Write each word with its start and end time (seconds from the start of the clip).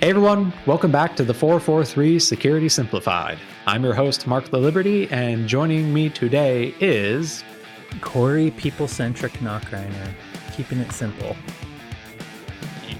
Hey 0.00 0.10
everyone, 0.10 0.52
welcome 0.66 0.92
back 0.92 1.16
to 1.16 1.24
the 1.24 1.34
443 1.34 2.18
Security 2.20 2.68
Simplified. 2.68 3.38
I'm 3.66 3.82
your 3.82 3.94
host, 3.94 4.26
Mark 4.28 4.44
Laliberte, 4.50 5.10
and 5.10 5.48
joining 5.48 5.92
me 5.92 6.08
today 6.08 6.72
is 6.80 7.42
Corey 8.00 8.52
People 8.52 8.86
Centric 8.86 9.32
Nachreiner, 9.34 10.12
keeping 10.56 10.78
it 10.78 10.92
simple. 10.92 11.36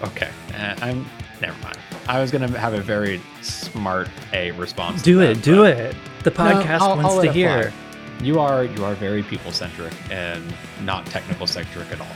Okay, 0.02 0.28
uh, 0.56 0.74
I'm 0.82 1.06
never 1.40 1.60
mind. 1.62 1.78
I 2.08 2.20
was 2.20 2.30
gonna 2.32 2.48
have 2.58 2.74
a 2.74 2.80
very 2.80 3.20
smart 3.42 4.08
A 4.32 4.50
response. 4.52 5.00
Do 5.02 5.20
it, 5.20 5.34
that, 5.34 5.44
do 5.44 5.64
it. 5.64 5.94
The 6.24 6.30
No, 6.30 6.36
podcast 6.36 6.80
I'll- 6.80 6.96
wants 6.96 7.14
I'll 7.14 7.22
to 7.22 7.32
hear. 7.32 7.70
fly. 7.70 7.72
You 8.24 8.40
are 8.40 8.64
you 8.64 8.84
are 8.84 8.94
very 8.94 9.22
people 9.22 9.52
centric 9.52 9.92
and 10.10 10.42
not 10.82 11.06
technical 11.06 11.46
centric 11.46 11.92
at 11.92 12.00
all. 12.00 12.06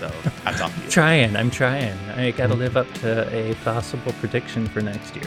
So 0.00 0.08
hats 0.44 0.62
off 0.62 0.74
to 0.74 0.82
you. 0.84 0.88
Trying, 0.90 1.36
I'm 1.36 1.50
trying. 1.50 1.92
I 2.16 2.30
got 2.30 2.46
to 2.46 2.54
Mm-hmm. 2.54 2.58
live 2.62 2.76
up 2.78 2.90
to 3.00 3.28
a 3.36 3.54
possible 3.56 4.12
prediction 4.14 4.66
for 4.66 4.80
next 4.80 5.14
year. 5.14 5.26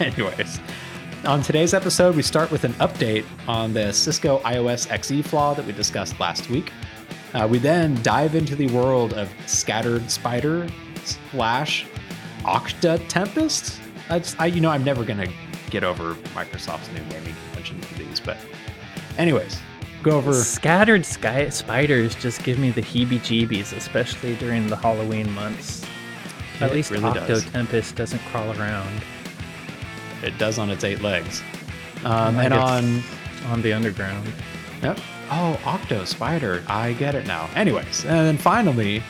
Anyways, 0.00 0.60
on 1.24 1.40
today's 1.42 1.72
episode, 1.72 2.14
we 2.14 2.20
start 2.20 2.50
with 2.50 2.64
an 2.64 2.74
update 2.74 3.24
on 3.48 3.72
the 3.72 3.90
Cisco 3.92 4.40
iOS 4.40 4.86
XE 4.88 5.24
flaw 5.24 5.54
that 5.54 5.64
we 5.64 5.72
discussed 5.72 6.20
last 6.20 6.50
week. 6.50 6.70
Uh, 7.32 7.48
we 7.50 7.56
then 7.58 7.94
dive 8.02 8.34
into 8.34 8.54
the 8.54 8.68
world 8.68 9.14
of 9.14 9.30
Scattered 9.46 10.10
Spider 10.10 10.68
slash 11.04 11.86
Octo 12.44 12.98
Tempest. 13.08 13.80
I, 14.10 14.18
just- 14.18 14.38
I, 14.38 14.46
you 14.46 14.60
know, 14.60 14.70
I'm 14.70 14.84
never 14.84 15.04
gonna 15.04 15.26
get 15.70 15.84
over 15.84 16.14
Microsoft's 16.34 16.90
new 16.92 17.00
naming 17.06 17.34
convention 17.46 17.80
for 17.80 17.94
these, 17.98 18.20
but 18.20 18.36
anyways, 19.16 19.58
go 20.06 20.16
over. 20.18 20.32
Scattered 20.32 21.04
sky 21.04 21.48
spiders 21.48 22.14
just 22.14 22.42
give 22.42 22.58
me 22.58 22.70
the 22.70 22.82
heebie-jeebies, 22.82 23.76
especially 23.76 24.36
during 24.36 24.66
the 24.68 24.76
Halloween 24.76 25.30
months. 25.32 25.84
At 26.60 26.72
least 26.72 26.90
really 26.90 27.12
does. 27.12 27.44
Octo 27.44 27.50
Tempest 27.50 27.96
doesn't 27.96 28.20
crawl 28.30 28.58
around 28.58 29.02
It 30.22 30.38
does 30.38 30.58
on 30.58 30.70
its 30.70 30.84
eight 30.84 31.02
legs, 31.02 31.42
um, 32.04 32.38
and 32.38 32.54
on 32.54 33.02
on 33.46 33.60
the 33.60 33.72
underground. 33.72 34.26
Yep. 34.82 34.98
Oh, 35.30 35.60
Octo 35.66 36.04
Spider. 36.04 36.62
I 36.66 36.94
get 36.94 37.14
it 37.14 37.26
now. 37.26 37.50
Anyways, 37.54 38.04
and 38.04 38.26
then 38.26 38.38
finally, 38.38 39.02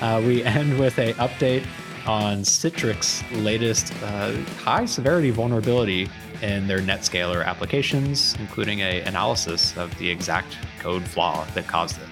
uh, 0.00 0.22
we 0.24 0.44
end 0.44 0.78
with 0.78 0.98
a 0.98 1.14
update 1.14 1.66
on 2.06 2.42
Citrix's 2.42 3.24
latest 3.32 3.92
uh, 4.02 4.32
high 4.58 4.84
severity 4.84 5.30
vulnerability 5.30 6.08
in 6.42 6.66
their 6.66 6.80
NetScaler 6.80 7.44
applications, 7.44 8.34
including 8.38 8.80
a 8.80 9.00
analysis 9.02 9.76
of 9.76 9.96
the 9.98 10.08
exact 10.10 10.56
code 10.80 11.04
flaw 11.04 11.44
that 11.54 11.66
caused 11.66 11.98
it. 11.98 12.08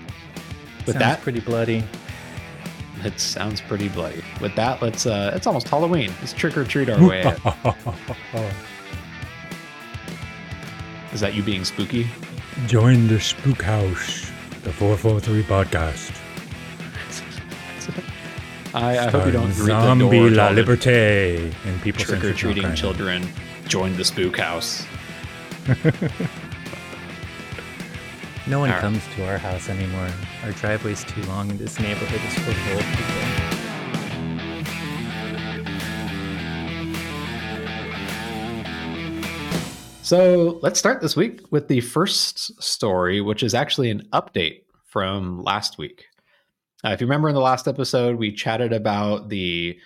With 0.86 0.94
Sounds 0.94 0.98
that, 0.98 1.20
pretty 1.22 1.40
bloody. 1.40 1.84
it 3.04 3.20
sounds 3.20 3.60
pretty 3.60 3.88
bloody. 3.88 4.22
With 4.40 4.54
that, 4.56 4.82
let's. 4.82 5.06
Uh, 5.06 5.32
it's 5.34 5.46
almost 5.46 5.68
Halloween. 5.68 6.12
Let's 6.20 6.32
trick 6.32 6.56
or 6.56 6.64
treat 6.64 6.88
our 6.88 7.06
way. 7.06 7.20
Is 11.12 11.20
that 11.20 11.34
you 11.34 11.42
being 11.42 11.64
spooky? 11.64 12.08
Join 12.66 13.06
the 13.06 13.20
Spook 13.20 13.62
House, 13.62 14.30
the 14.62 14.72
443 14.72 15.42
podcast. 15.42 16.18
I, 18.74 18.98
I 18.98 19.10
hope 19.10 19.26
you 19.26 19.32
don't 19.32 19.52
greet 19.52 19.66
the 19.66 19.94
door 19.94 20.30
to 20.30 20.34
Laliberte 20.34 21.52
and 21.66 21.82
people 21.82 22.02
trick 22.02 22.24
or 22.24 22.32
treating 22.32 22.74
children 22.74 23.28
join 23.66 23.96
the 23.96 24.04
spook 24.04 24.38
house. 24.38 24.84
No 28.44 28.58
one 28.58 28.70
right. 28.70 28.80
comes 28.80 29.00
to 29.14 29.24
our 29.28 29.38
house 29.38 29.68
anymore. 29.68 30.08
Our 30.42 30.50
driveway's 30.50 31.04
too 31.04 31.22
long, 31.22 31.48
and 31.48 31.60
this 31.60 31.78
neighborhood 31.78 32.20
is 32.26 32.34
full 32.34 32.52
of 32.52 32.72
old 32.74 32.82
people. 32.82 33.14
So 40.02 40.58
let's 40.60 40.80
start 40.80 41.00
this 41.00 41.14
week 41.14 41.40
with 41.52 41.68
the 41.68 41.80
first 41.82 42.60
story, 42.60 43.20
which 43.20 43.44
is 43.44 43.54
actually 43.54 43.90
an 43.90 44.08
update 44.12 44.64
from 44.86 45.44
last 45.44 45.78
week. 45.78 46.06
Uh, 46.84 46.88
if 46.88 47.00
you 47.00 47.06
remember 47.06 47.28
in 47.28 47.36
the 47.36 47.40
last 47.40 47.68
episode, 47.68 48.16
we 48.16 48.32
chatted 48.32 48.72
about 48.72 49.28
the 49.28 49.78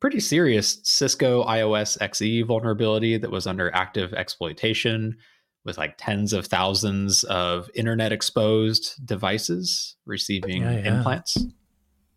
pretty 0.00 0.20
serious 0.20 0.78
Cisco 0.82 1.44
iOS 1.44 1.98
XE 1.98 2.46
vulnerability 2.46 3.16
that 3.16 3.30
was 3.30 3.46
under 3.46 3.74
active 3.74 4.12
exploitation 4.14 5.16
with 5.64 5.78
like 5.78 5.94
tens 5.96 6.32
of 6.32 6.46
thousands 6.46 7.24
of 7.24 7.70
internet 7.74 8.12
exposed 8.12 8.94
devices 9.06 9.96
receiving 10.06 10.62
Yeah, 10.62 10.72
yeah. 10.72 10.96
implants. 10.96 11.38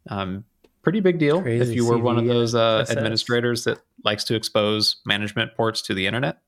Um, 0.10 0.44
pretty 0.82 1.00
big 1.00 1.20
deal 1.20 1.46
if 1.46 1.70
you 1.70 1.86
were 1.86 1.98
one 1.98 2.18
of 2.18 2.26
those 2.26 2.56
uh, 2.56 2.86
administrators 2.90 3.64
that 3.66 3.80
likes 4.04 4.24
to 4.26 4.36
expose 4.36 4.98
management 5.06 5.56
ports 5.56 5.82
to 5.84 5.94
the 5.94 6.08
internet. 6.08 6.40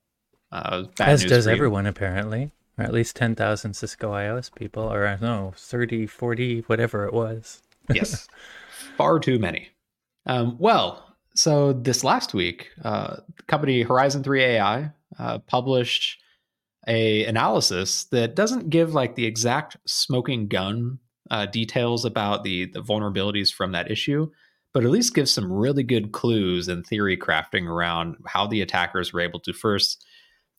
Uh, 0.52 0.84
bad 0.98 1.10
As 1.10 1.26
does 1.26 1.48
everyone, 1.48 1.86
apparently. 1.86 2.52
Or 2.78 2.84
at 2.84 2.94
least 2.94 3.16
10,000 3.16 3.74
Cisco 3.74 4.12
iOS 4.14 4.54
people, 4.54 4.84
or 4.84 5.08
I 5.08 5.12
don't 5.12 5.22
know, 5.22 5.54
30, 5.56 6.06
40, 6.06 6.60
whatever 6.62 7.06
it 7.06 7.14
was. 7.14 7.62
yes, 7.92 8.28
far 8.98 9.20
too 9.20 9.40
many. 9.40 9.70
Um, 10.28 10.58
well, 10.60 11.16
so 11.36 11.74
this 11.74 12.04
last 12.04 12.34
week, 12.34 12.70
uh, 12.84 13.18
company 13.48 13.82
Horizon 13.82 14.24
3 14.24 14.44
AI 14.44 14.92
uh, 15.18 15.40
published 15.40 16.20
a 16.88 17.26
analysis 17.26 18.06
that 18.06 18.36
doesn't 18.36 18.70
give 18.70 18.94
like 18.94 19.16
the 19.16 19.26
exact 19.26 19.78
smoking 19.86 20.48
gun 20.48 21.00
uh, 21.32 21.46
details 21.46 22.06
about 22.06 22.44
the 22.44 22.66
the 22.66 22.82
vulnerabilities 22.82 23.54
from 23.54 23.72
that 23.74 23.92
issue, 23.92 24.30
but 24.74 24.84
at 24.84 24.90
least 24.90 25.14
gives 25.14 25.32
some 25.32 25.52
really 25.52 25.84
good 25.84 26.12
clues 26.12 26.68
and 26.68 26.86
theory 26.86 27.18
crafting 27.18 27.68
around 27.68 28.16
how 28.28 28.48
the 28.48 28.62
attackers 28.62 29.12
were 29.12 29.22
able 29.22 29.40
to 29.42 29.54
first 29.54 30.06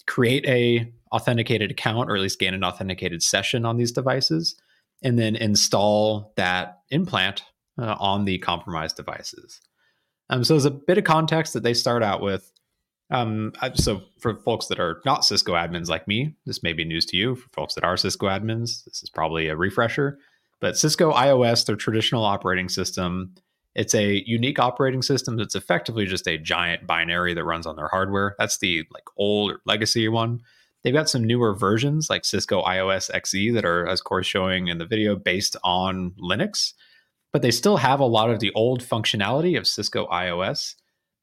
create 0.06 0.46
a 0.46 0.90
authenticated 1.12 1.70
account 1.70 2.10
or 2.10 2.16
at 2.16 2.22
least 2.22 2.38
gain 2.38 2.54
an 2.54 2.64
authenticated 2.64 3.22
session 3.22 3.64
on 3.64 3.76
these 3.76 3.92
devices 3.92 4.54
and 5.02 5.18
then 5.18 5.36
install 5.36 6.32
that 6.36 6.80
implant 6.90 7.42
uh, 7.78 7.96
on 7.98 8.24
the 8.24 8.38
compromised 8.38 8.96
devices. 8.96 9.60
Um, 10.30 10.44
so, 10.44 10.54
there's 10.54 10.64
a 10.64 10.70
bit 10.70 10.98
of 10.98 11.04
context 11.04 11.52
that 11.54 11.62
they 11.62 11.74
start 11.74 12.02
out 12.02 12.20
with, 12.20 12.52
um, 13.10 13.52
so 13.74 14.02
for 14.18 14.36
folks 14.36 14.66
that 14.66 14.78
are 14.78 15.00
not 15.06 15.24
Cisco 15.24 15.54
admins 15.54 15.88
like 15.88 16.06
me, 16.06 16.34
this 16.44 16.62
may 16.62 16.72
be 16.72 16.84
news 16.84 17.06
to 17.06 17.16
you. 17.16 17.36
For 17.36 17.48
folks 17.50 17.74
that 17.74 17.84
are 17.84 17.96
Cisco 17.96 18.26
admins, 18.26 18.84
this 18.84 19.02
is 19.02 19.10
probably 19.10 19.48
a 19.48 19.56
refresher. 19.56 20.18
But 20.60 20.76
Cisco 20.76 21.12
iOS, 21.12 21.64
their 21.64 21.76
traditional 21.76 22.24
operating 22.24 22.68
system, 22.68 23.34
it's 23.74 23.94
a 23.94 24.24
unique 24.26 24.58
operating 24.58 25.02
system 25.02 25.36
that's 25.36 25.54
effectively 25.54 26.04
just 26.04 26.26
a 26.26 26.36
giant 26.36 26.86
binary 26.86 27.32
that 27.34 27.44
runs 27.44 27.66
on 27.66 27.76
their 27.76 27.88
hardware. 27.88 28.34
That's 28.38 28.58
the 28.58 28.84
like 28.92 29.04
old 29.16 29.52
or 29.52 29.60
legacy 29.66 30.08
one. 30.08 30.40
They've 30.82 30.94
got 30.94 31.08
some 31.08 31.24
newer 31.24 31.54
versions 31.54 32.10
like 32.10 32.24
Cisco 32.24 32.62
iOS 32.62 33.10
XE 33.10 33.54
that 33.54 33.64
are, 33.64 33.86
as 33.86 34.00
Corey's 34.00 34.26
showing 34.26 34.68
in 34.68 34.78
the 34.78 34.86
video, 34.86 35.16
based 35.16 35.56
on 35.62 36.12
Linux, 36.20 36.72
but 37.32 37.42
they 37.42 37.50
still 37.50 37.76
have 37.76 38.00
a 38.00 38.06
lot 38.06 38.30
of 38.30 38.40
the 38.40 38.52
old 38.54 38.82
functionality 38.82 39.58
of 39.58 39.66
Cisco 39.66 40.06
iOS 40.06 40.74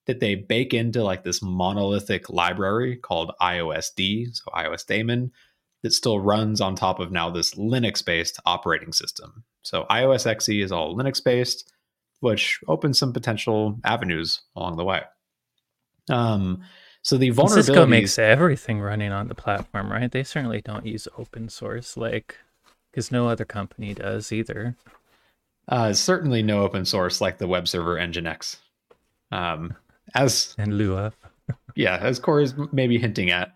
that 0.05 0.19
they 0.19 0.35
bake 0.35 0.73
into 0.73 1.03
like 1.03 1.23
this 1.23 1.41
monolithic 1.41 2.29
library 2.29 2.95
called 2.95 3.31
iOSD, 3.41 4.35
so 4.35 4.51
iOS 4.51 4.85
daemon, 4.85 5.31
that 5.81 5.93
still 5.93 6.19
runs 6.19 6.61
on 6.61 6.75
top 6.75 6.99
of 6.99 7.11
now 7.11 7.29
this 7.29 7.55
Linux 7.55 8.03
based 8.05 8.39
operating 8.45 8.93
system. 8.93 9.43
So 9.63 9.85
iOS 9.89 10.25
XE 10.25 10.63
is 10.63 10.71
all 10.71 10.95
Linux 10.95 11.23
based, 11.23 11.71
which 12.19 12.59
opens 12.67 12.99
some 12.99 13.13
potential 13.13 13.79
avenues 13.83 14.41
along 14.55 14.77
the 14.77 14.83
way. 14.83 15.01
Um, 16.09 16.63
so 17.01 17.17
the 17.17 17.29
vulnerabilities. 17.29 17.65
Cisco 17.65 17.85
makes 17.85 18.19
everything 18.19 18.79
running 18.79 19.11
on 19.11 19.27
the 19.27 19.35
platform, 19.35 19.91
right? 19.91 20.11
They 20.11 20.23
certainly 20.23 20.61
don't 20.61 20.85
use 20.85 21.07
open 21.17 21.49
source, 21.49 21.97
like, 21.97 22.37
because 22.91 23.11
no 23.11 23.27
other 23.27 23.45
company 23.45 23.93
does 23.93 24.31
either. 24.31 24.75
Uh, 25.67 25.93
certainly 25.93 26.43
no 26.43 26.61
open 26.63 26.85
source 26.85 27.21
like 27.21 27.37
the 27.37 27.47
web 27.47 27.67
server 27.67 27.95
Nginx. 27.95 28.57
Um, 29.31 29.73
as 30.13 30.55
And 30.57 30.77
Lua. 30.77 31.13
yeah, 31.75 31.97
as 32.01 32.19
Corey's 32.19 32.53
maybe 32.71 32.97
hinting 32.97 33.31
at. 33.31 33.55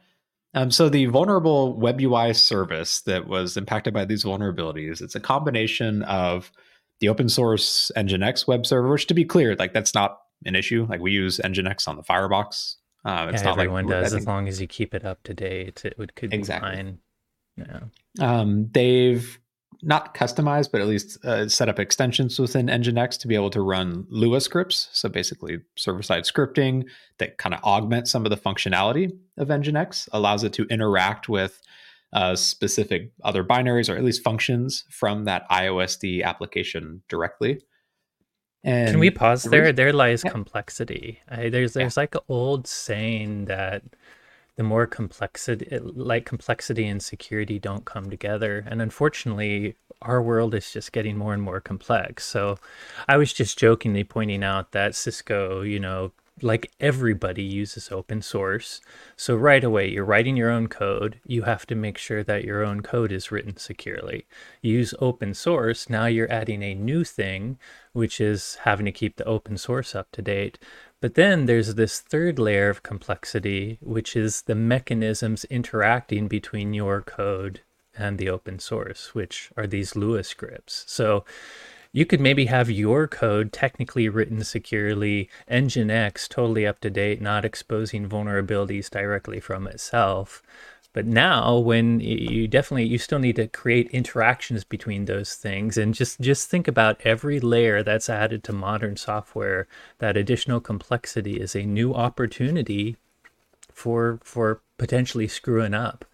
Um, 0.56 0.72
so 0.72 0.90
the 0.90 1.06
vulnerable 1.06 1.74
web 1.78 2.02
UI 2.02 2.34
service 2.34 3.02
that 3.02 3.28
was 3.28 3.56
impacted 3.56 3.94
by 3.94 4.06
these 4.06 4.24
vulnerabilities, 4.24 5.02
it's 5.02 5.14
a 5.14 5.20
combination 5.20 6.02
of 6.04 6.52
the 7.00 7.10
open 7.10 7.30
source 7.30 7.92
Nginx 7.96 8.48
web 8.48 8.66
server, 8.66 8.90
which 8.90 9.06
to 9.08 9.14
be 9.14 9.24
clear, 9.26 9.56
like 9.56 9.74
that's 9.74 9.94
not 9.94 10.20
an 10.46 10.56
issue. 10.56 10.88
Like 10.90 11.02
we 11.02 11.12
use 11.12 11.38
Nginx 11.44 11.88
on 11.88 11.96
the 11.98 12.04
Firebox. 12.04 12.78
Uh, 13.06 13.28
it's 13.32 13.42
yeah, 13.44 13.50
not 13.50 13.60
everyone 13.60 13.86
like 13.86 14.02
does, 14.02 14.12
think- 14.12 14.22
as 14.22 14.28
long 14.28 14.48
as 14.48 14.60
you 14.60 14.66
keep 14.68 14.94
it 14.96 15.06
up 15.06 15.22
to 15.24 15.34
date. 15.34 15.86
It 15.86 15.98
would 16.00 16.16
could 16.16 16.34
Exactly. 16.34 16.72
be 16.72 16.76
fine. 16.76 17.00
Yeah. 17.58 17.80
Um, 18.40 18.70
they've 18.74 19.40
not 19.82 20.14
customized, 20.14 20.72
but 20.72 20.82
at 20.82 20.88
least 20.88 21.24
uh, 21.26 21.48
set 21.48 21.70
up 21.70 21.80
extensions 21.80 22.38
within 22.40 22.68
Nginx 22.68 23.18
to 23.20 23.28
be 23.28 23.36
able 23.36 23.50
to 23.52 23.62
run 23.62 24.06
Lua 24.10 24.42
scripts. 24.42 24.90
So 24.92 25.08
basically, 25.10 25.60
server 25.78 26.02
side 26.02 26.24
scripting 26.24 26.86
that 27.18 27.38
kind 27.38 27.54
of 27.56 27.64
augments 27.64 28.12
some 28.12 28.26
of 28.26 28.30
the 28.30 28.38
functionality 28.38 29.12
of 29.38 29.48
Nginx, 29.48 30.10
allows 30.12 30.44
it 30.44 30.54
to 30.54 30.66
interact 30.66 31.30
with 31.30 31.62
uh, 32.12 32.36
specific 32.36 33.12
other 33.24 33.44
binaries 33.44 33.94
or 33.94 33.96
at 33.96 34.04
least 34.04 34.24
functions 34.24 34.84
from 34.90 35.26
that 35.26 35.48
iOSD 35.50 36.24
application 36.24 37.02
directly. 37.08 37.62
And 38.64 38.92
Can 38.92 39.00
we 39.00 39.10
pause 39.10 39.44
there? 39.44 39.72
There 39.72 39.94
lies 39.94 40.24
Yeah. 40.26 40.32
complexity. 40.32 41.20
I, 41.30 41.50
there's 41.50 41.74
there's 41.74 41.96
like 41.96 42.16
an 42.16 42.22
old 42.28 42.68
saying 42.68 43.46
that 43.46 43.84
the 44.60 44.64
more 44.64 44.86
complexity, 44.86 45.80
like 45.80 46.26
complexity 46.26 46.86
and 46.86 47.02
security, 47.02 47.60
don't 47.60 47.86
come 47.86 48.10
together, 48.10 48.66
and 48.68 48.82
unfortunately, 48.82 49.76
our 50.02 50.22
world 50.22 50.54
is 50.54 50.70
just 50.74 50.92
getting 50.92 51.18
more 51.18 51.34
and 51.34 51.42
more 51.42 51.62
complex. 51.62 52.26
So, 52.26 52.58
I 53.08 53.16
was 53.16 53.32
just 53.32 53.58
jokingly 53.58 54.04
pointing 54.04 54.44
out 54.44 54.74
that 54.74 54.96
Cisco, 54.96 55.62
you 55.62 55.80
know, 55.80 56.12
like 56.42 56.72
everybody 56.80 57.42
uses 57.44 57.90
open 57.90 58.22
source. 58.22 58.82
So 59.16 59.34
right 59.36 59.64
away, 59.64 59.90
you're 59.90 60.04
writing 60.04 60.36
your 60.36 60.50
own 60.50 60.68
code. 60.68 61.20
You 61.26 61.44
have 61.44 61.66
to 61.68 61.76
make 61.76 61.98
sure 61.98 62.24
that 62.24 62.44
your 62.44 62.64
own 62.64 62.82
code 62.82 63.12
is 63.14 63.32
written 63.32 63.56
securely. 63.58 64.26
You 64.62 64.74
use 64.74 64.94
open 65.00 65.34
source. 65.34 65.90
Now 65.90 66.06
you're 66.06 66.32
adding 66.32 66.64
a 66.64 66.76
new 66.76 67.04
thing, 67.04 67.58
which 67.94 68.20
is 68.22 68.56
having 68.64 68.86
to 68.86 68.92
keep 68.92 69.16
the 69.16 69.26
open 69.26 69.58
source 69.58 69.96
up 69.96 70.12
to 70.14 70.22
date. 70.22 70.58
But 71.02 71.16
then 71.16 71.46
there's 71.46 71.76
this 71.76 72.02
third 72.02 72.40
layer 72.40 72.70
of 72.70 72.84
complexity, 72.84 73.78
which 73.82 74.16
is 74.16 74.42
the 74.44 74.56
mechanisms 74.56 75.46
interacting 75.46 76.28
between 76.28 76.74
your 76.74 77.02
code 77.02 77.62
and 77.98 78.18
the 78.18 78.30
open 78.30 78.60
source, 78.60 79.16
which 79.16 79.50
are 79.56 79.68
these 79.68 79.96
Lua 79.96 80.24
scripts. 80.24 80.84
So 80.88 81.24
you 81.92 82.06
could 82.06 82.20
maybe 82.20 82.46
have 82.46 82.70
your 82.70 83.08
code 83.08 83.52
technically 83.52 84.10
written 84.10 84.44
securely, 84.44 85.30
Nginx 85.50 86.28
totally 86.28 86.68
up 86.68 86.80
to 86.82 86.90
date, 86.90 87.22
not 87.22 87.46
exposing 87.46 88.08
vulnerabilities 88.08 88.90
directly 88.90 89.40
from 89.40 89.68
itself. 89.68 90.44
But 90.92 91.06
now, 91.06 91.58
when 91.58 92.00
you 92.00 92.48
definitely 92.48 92.86
you 92.86 92.98
still 92.98 93.20
need 93.20 93.36
to 93.36 93.48
create 93.48 93.92
interactions 93.92 94.64
between 94.64 95.06
those 95.06 95.36
things, 95.36 95.78
and 95.78 95.94
just 95.94 96.20
just 96.20 96.50
think 96.50 96.68
about 96.68 97.00
every 97.06 97.40
layer 97.40 97.84
that's 97.84 98.10
added 98.10 98.44
to 98.46 98.54
modern 98.54 98.98
software. 98.98 99.68
That 100.00 100.18
additional 100.18 100.60
complexity 100.60 101.40
is 101.40 101.56
a 101.56 101.64
new 101.64 101.94
opportunity 101.94 102.98
for 103.72 104.20
for 104.24 104.62
potentially 104.78 105.28
screwing 105.28 105.74
up. 105.74 106.06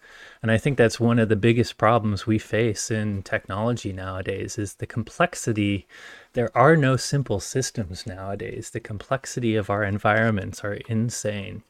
And 0.42 0.50
i 0.50 0.58
think 0.58 0.76
that's 0.76 1.00
one 1.00 1.18
of 1.18 1.28
the 1.28 1.36
biggest 1.36 1.78
problems 1.78 2.26
we 2.26 2.38
face 2.38 2.90
in 2.90 3.22
technology 3.22 3.92
nowadays 3.92 4.58
is 4.58 4.74
the 4.74 4.86
complexity. 4.86 5.86
There 6.34 6.56
are 6.56 6.76
no 6.76 6.96
simple 6.96 7.40
systems 7.40 8.06
nowadays. 8.06 8.70
The 8.70 8.80
complexity 8.80 9.56
of 9.56 9.70
our 9.70 9.84
environments 9.84 10.62
are 10.64 10.74
insane 10.88 11.62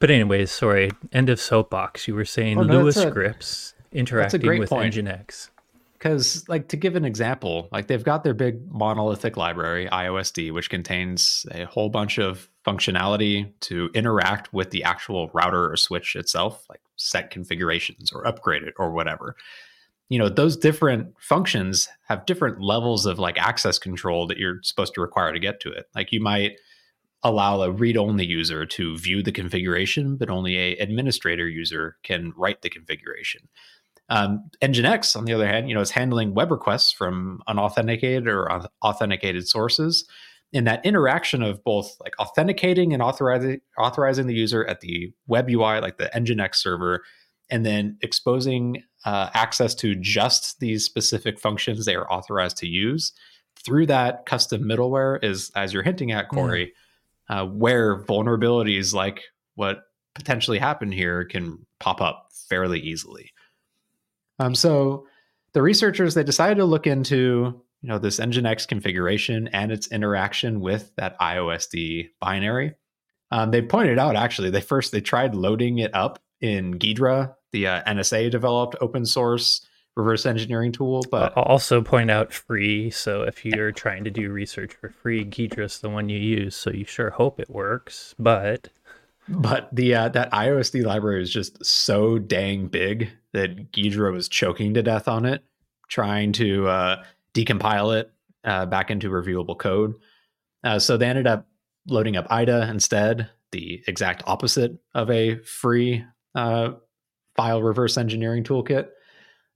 but 0.00 0.10
anyways 0.10 0.50
sorry 0.50 0.90
end 1.12 1.28
of 1.28 1.40
soapbox. 1.40 2.06
You 2.08 2.14
were 2.14 2.24
saying 2.24 2.58
Oh, 2.58 2.62
no, 2.62 2.84
that's 2.84 2.96
a- 2.96 3.08
scripts 3.10 3.74
interacting 3.92 4.40
great 4.40 4.60
with 4.60 4.68
point. 4.70 4.94
nginx. 4.94 5.50
Because 5.94 6.48
like 6.48 6.68
to 6.68 6.76
give 6.76 6.94
an 6.94 7.04
example 7.04 7.68
like 7.72 7.88
they've 7.88 8.04
got 8.04 8.22
their 8.22 8.34
big 8.34 8.70
monolithic 8.70 9.36
library 9.36 9.88
iosd 9.90 10.52
which 10.52 10.70
contains 10.70 11.44
a 11.50 11.64
whole 11.64 11.88
bunch 11.88 12.18
of 12.18 12.48
functionality 12.64 13.50
to 13.60 13.90
interact 13.94 14.52
with 14.52 14.70
the 14.70 14.84
actual 14.84 15.28
router 15.34 15.70
or 15.72 15.76
switch 15.76 16.14
itself 16.14 16.64
like 16.68 16.80
set 16.96 17.30
configurations 17.30 18.12
or 18.12 18.26
upgrade 18.26 18.62
it 18.62 18.74
or 18.78 18.90
whatever. 18.92 19.34
You 20.08 20.18
know 20.18 20.28
those 20.28 20.56
different 20.56 21.14
functions 21.18 21.88
have 22.08 22.24
different 22.26 22.60
levels 22.60 23.04
of 23.04 23.18
like 23.18 23.36
access 23.38 23.78
control 23.78 24.26
that 24.28 24.38
you're 24.38 24.60
supposed 24.62 24.94
to 24.94 25.00
require 25.00 25.32
to 25.32 25.38
get 25.40 25.60
to 25.60 25.70
it. 25.72 25.88
Like 25.94 26.12
you 26.12 26.20
might 26.20 26.58
allow 27.22 27.62
a 27.62 27.70
read-only 27.70 28.24
user 28.24 28.64
to 28.64 28.96
view 28.98 29.22
the 29.22 29.32
configuration 29.32 30.16
but 30.16 30.30
only 30.30 30.56
a 30.56 30.76
administrator 30.76 31.48
user 31.48 31.96
can 32.02 32.32
write 32.36 32.62
the 32.62 32.70
configuration 32.70 33.48
um, 34.10 34.50
Nginx, 34.62 35.16
on 35.16 35.24
the 35.26 35.34
other 35.34 35.46
hand, 35.46 35.68
you 35.68 35.74
know, 35.74 35.80
is 35.80 35.90
handling 35.90 36.34
web 36.34 36.50
requests 36.50 36.92
from 36.92 37.42
unauthenticated 37.46 38.26
or 38.26 38.50
authenticated 38.82 39.46
sources. 39.46 40.06
And 40.54 40.66
that 40.66 40.84
interaction 40.84 41.42
of 41.42 41.62
both 41.62 41.94
like 42.00 42.18
authenticating 42.18 42.94
and 42.94 43.02
authorizing 43.02 43.60
authorizing 43.76 44.26
the 44.26 44.34
user 44.34 44.64
at 44.64 44.80
the 44.80 45.12
web 45.26 45.50
UI, 45.50 45.80
like 45.80 45.98
the 45.98 46.10
Nginx 46.14 46.54
server, 46.54 47.04
and 47.50 47.66
then 47.66 47.98
exposing 48.00 48.82
uh, 49.04 49.28
access 49.34 49.74
to 49.76 49.94
just 49.94 50.58
these 50.60 50.84
specific 50.84 51.38
functions 51.38 51.84
they 51.84 51.94
are 51.94 52.10
authorized 52.10 52.56
to 52.58 52.66
use 52.66 53.12
through 53.62 53.86
that 53.86 54.24
custom 54.24 54.62
middleware 54.62 55.22
is, 55.22 55.50
as 55.54 55.74
you're 55.74 55.82
hinting 55.82 56.12
at, 56.12 56.28
Corey, 56.28 56.72
uh, 57.28 57.44
where 57.46 58.04
vulnerabilities 58.04 58.94
like 58.94 59.22
what 59.54 59.82
potentially 60.14 60.58
happened 60.58 60.94
here 60.94 61.24
can 61.24 61.66
pop 61.80 62.00
up 62.00 62.28
fairly 62.48 62.80
easily. 62.80 63.30
Um, 64.38 64.54
so 64.54 65.06
the 65.52 65.62
researchers 65.62 66.14
they 66.14 66.24
decided 66.24 66.56
to 66.58 66.64
look 66.64 66.86
into 66.86 67.62
you 67.80 67.88
know 67.88 67.98
this 67.98 68.18
Nginx 68.18 68.66
configuration 68.66 69.48
and 69.48 69.70
its 69.70 69.90
interaction 69.92 70.60
with 70.60 70.92
that 70.96 71.18
IOSD 71.20 72.08
binary. 72.20 72.74
Um, 73.30 73.50
they 73.50 73.62
pointed 73.62 73.98
out 73.98 74.16
actually 74.16 74.50
they 74.50 74.60
first 74.60 74.92
they 74.92 75.00
tried 75.00 75.34
loading 75.34 75.78
it 75.78 75.94
up 75.94 76.20
in 76.40 76.78
Ghidra, 76.78 77.34
the 77.52 77.66
uh, 77.66 77.82
NSA 77.84 78.30
developed 78.30 78.76
open 78.80 79.04
source 79.04 79.66
reverse 79.98 80.24
engineering 80.24 80.70
tool, 80.70 81.02
but 81.10 81.32
I'll 81.36 81.42
also 81.42 81.82
point 81.82 82.10
out 82.10 82.32
free. 82.32 82.88
So 82.90 83.22
if 83.22 83.44
you're 83.44 83.72
trying 83.72 84.04
to 84.04 84.10
do 84.10 84.30
research 84.30 84.72
for 84.72 84.90
free, 84.90 85.24
Ghidra's 85.24 85.80
the 85.80 85.90
one 85.90 86.08
you 86.08 86.18
use. 86.18 86.54
So 86.54 86.70
you 86.70 86.84
sure 86.84 87.10
hope 87.10 87.40
it 87.40 87.50
works. 87.50 88.14
But 88.18 88.68
but 89.28 89.68
the 89.72 89.94
uh, 89.94 90.08
that 90.10 90.30
IOSD 90.30 90.84
library 90.84 91.22
is 91.22 91.30
just 91.30 91.62
so 91.64 92.18
dang 92.18 92.68
big 92.68 93.10
that 93.32 93.72
Ghidra 93.72 94.12
was 94.12 94.28
choking 94.28 94.72
to 94.74 94.82
death 94.82 95.08
on 95.08 95.26
it, 95.26 95.42
trying 95.88 96.32
to 96.32 96.68
uh, 96.68 97.02
decompile 97.34 97.98
it 97.98 98.12
uh, 98.44 98.66
back 98.66 98.90
into 98.90 99.10
reviewable 99.10 99.58
code. 99.58 99.94
Uh, 100.62 100.78
so 100.78 100.96
they 100.96 101.06
ended 101.06 101.26
up 101.26 101.46
loading 101.88 102.16
up 102.16 102.26
IDA 102.30 102.68
instead, 102.70 103.28
the 103.50 103.82
exact 103.86 104.22
opposite 104.26 104.78
of 104.94 105.10
a 105.10 105.38
free 105.38 106.04
uh, 106.34 106.70
file 107.36 107.62
reverse 107.62 107.96
engineering 107.96 108.44
toolkit, 108.44 108.88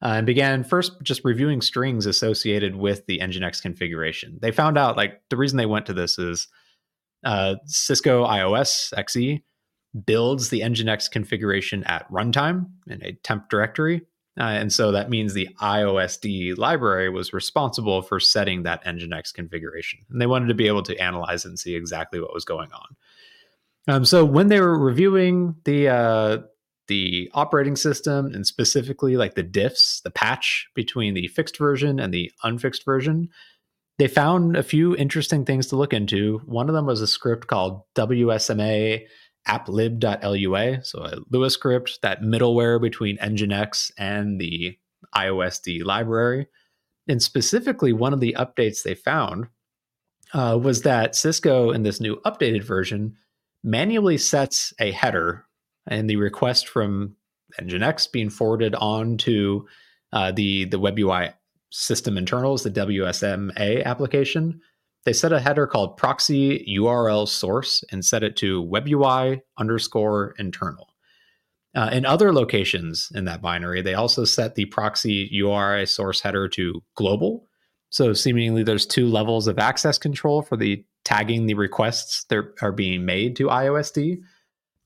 uh, 0.03 0.15
and 0.17 0.27
began 0.27 0.65
first 0.65 0.93
just 1.03 1.25
reviewing 1.25 1.61
strings 1.61 2.07
associated 2.07 2.75
with 2.75 3.07
the 3.07 3.21
Nginx 3.21 3.63
configuration. 3.63 4.39
They 4.43 4.51
found 4.51 4.77
out 4.77 4.97
like 4.97 5.23
the 5.29 5.37
reason 5.37 5.59
they 5.59 5.67
went 5.67 5.87
to 5.87 5.93
this 5.93 6.19
is 6.19 6.49
uh, 7.25 7.57
Cisco 7.67 8.27
iOS 8.27 8.93
XE 8.95 9.43
builds 10.07 10.49
the 10.49 10.61
Nginx 10.61 11.11
configuration 11.11 11.85
at 11.85 12.11
runtime 12.11 12.67
in 12.89 13.03
a 13.05 13.13
temp 13.13 13.49
directory. 13.49 14.03
Uh, 14.41 14.45
and 14.45 14.73
so 14.73 14.91
that 14.93 15.11
means 15.11 15.35
the 15.35 15.49
IOSD 15.61 16.57
library 16.57 17.11
was 17.11 17.35
responsible 17.35 18.01
for 18.01 18.19
setting 18.19 18.63
that 18.63 18.85
Nginx 18.85 19.33
configuration. 19.33 20.01
And 20.11 20.21
they 20.21 20.27
wanted 20.27 20.47
to 20.49 20.55
be 20.55 20.67
able 20.67 20.83
to 20.85 20.97
analyze 20.97 21.45
it 21.45 21.49
and 21.49 21.59
see 21.59 21.77
exactly 21.77 22.19
what 22.19 22.33
was 22.33 22.45
going 22.45 22.71
on. 22.73 22.97
Um, 23.89 24.05
so 24.05 24.25
when 24.25 24.49
they 24.49 24.61
were 24.61 24.79
reviewing 24.79 25.57
the 25.65 25.89
uh, 25.89 26.39
the 26.89 27.31
operating 27.35 27.77
system 27.77 28.27
and 28.27 28.47
specifically 28.47 29.17
like 29.17 29.35
the 29.35 29.45
diffs, 29.45 30.03
the 30.03 30.11
patch 30.11 30.69
between 30.75 31.15
the 31.15 31.29
fixed 31.29 31.59
version 31.59 32.01
and 32.01 32.13
the 32.13 32.31
unfixed 32.43 32.85
version, 32.85 33.29
they 33.99 34.09
found 34.09 34.57
a 34.57 34.63
few 34.63 34.97
interesting 34.97 35.45
things 35.45 35.67
to 35.69 35.77
look 35.77 35.93
into. 35.93 36.39
One 36.45 36.69
of 36.69 36.75
them 36.75 36.87
was 36.87 37.01
a 37.01 37.07
script 37.07 37.47
called 37.47 37.83
WSMA 37.95 39.07
applib.lua, 39.47 40.85
so 40.85 41.03
a 41.05 41.17
Lua 41.31 41.51
script, 41.51 42.01
that 42.03 42.23
middleware 42.23 42.81
between 42.81 43.19
Nginx 43.19 43.91
and 43.99 44.41
the 44.41 44.77
IOSD 45.15 45.85
library. 45.85 46.47
And 47.09 47.23
specifically, 47.23 47.93
one 47.93 48.13
of 48.13 48.21
the 48.21 48.37
updates 48.39 48.83
they 48.83 48.95
found 48.95 49.49
uh, 50.33 50.59
was 50.63 50.83
that 50.83 51.15
Cisco, 51.15 51.71
in 51.71 51.83
this 51.83 52.01
new 52.01 52.17
updated 52.25 52.63
version, 52.63 53.17
manually 53.63 54.19
sets 54.19 54.73
a 54.79 54.93
header 54.93 55.45
and 55.87 56.09
the 56.09 56.17
request 56.17 56.69
from 56.69 57.17
Nginx 57.61 58.11
being 58.11 58.31
forwarded 58.31 58.75
on 58.75 59.17
to 59.19 59.67
uh, 60.13 60.33
the, 60.33 60.65
the 60.67 60.79
WebUI 60.79 61.33
system 61.71 62.17
internals, 62.17 62.63
the 62.63 62.71
WSMA 62.71 63.85
application 63.85 64.61
they 65.05 65.13
set 65.13 65.33
a 65.33 65.41
header 65.41 65.67
called 65.67 65.97
proxy 65.97 66.65
URL 66.79 67.29
source 67.29 67.83
and 67.91 68.05
set 68.05 68.23
it 68.23 68.37
to 68.37 68.63
webui 68.65 69.41
underscore 69.59 70.35
internal. 70.39 70.89
Uh, 71.75 71.89
in 71.93 72.05
other 72.05 72.33
locations 72.33 73.11
in 73.15 73.25
that 73.25 73.41
binary, 73.41 73.83
they 73.83 73.95
also 73.95 74.25
set 74.25 74.55
the 74.55 74.67
proxy 74.67 75.29
URI 75.33 75.87
source 75.87 76.21
header 76.21 76.49
to 76.51 76.83
global. 76.95 77.49
So 77.91 78.13
seemingly 78.13 78.63
there's 78.63 78.87
two 78.87 79.09
levels 79.09 79.49
of 79.49 79.59
access 79.59 79.99
control 79.99 80.43
for 80.43 80.57
the 80.57 80.85
tagging 81.05 81.47
the 81.47 81.55
requests 81.55 82.25
that 82.25 82.45
are 82.61 82.73
being 82.73 83.05
made 83.05 83.37
to 83.37 83.47
IOSD. 83.47 84.19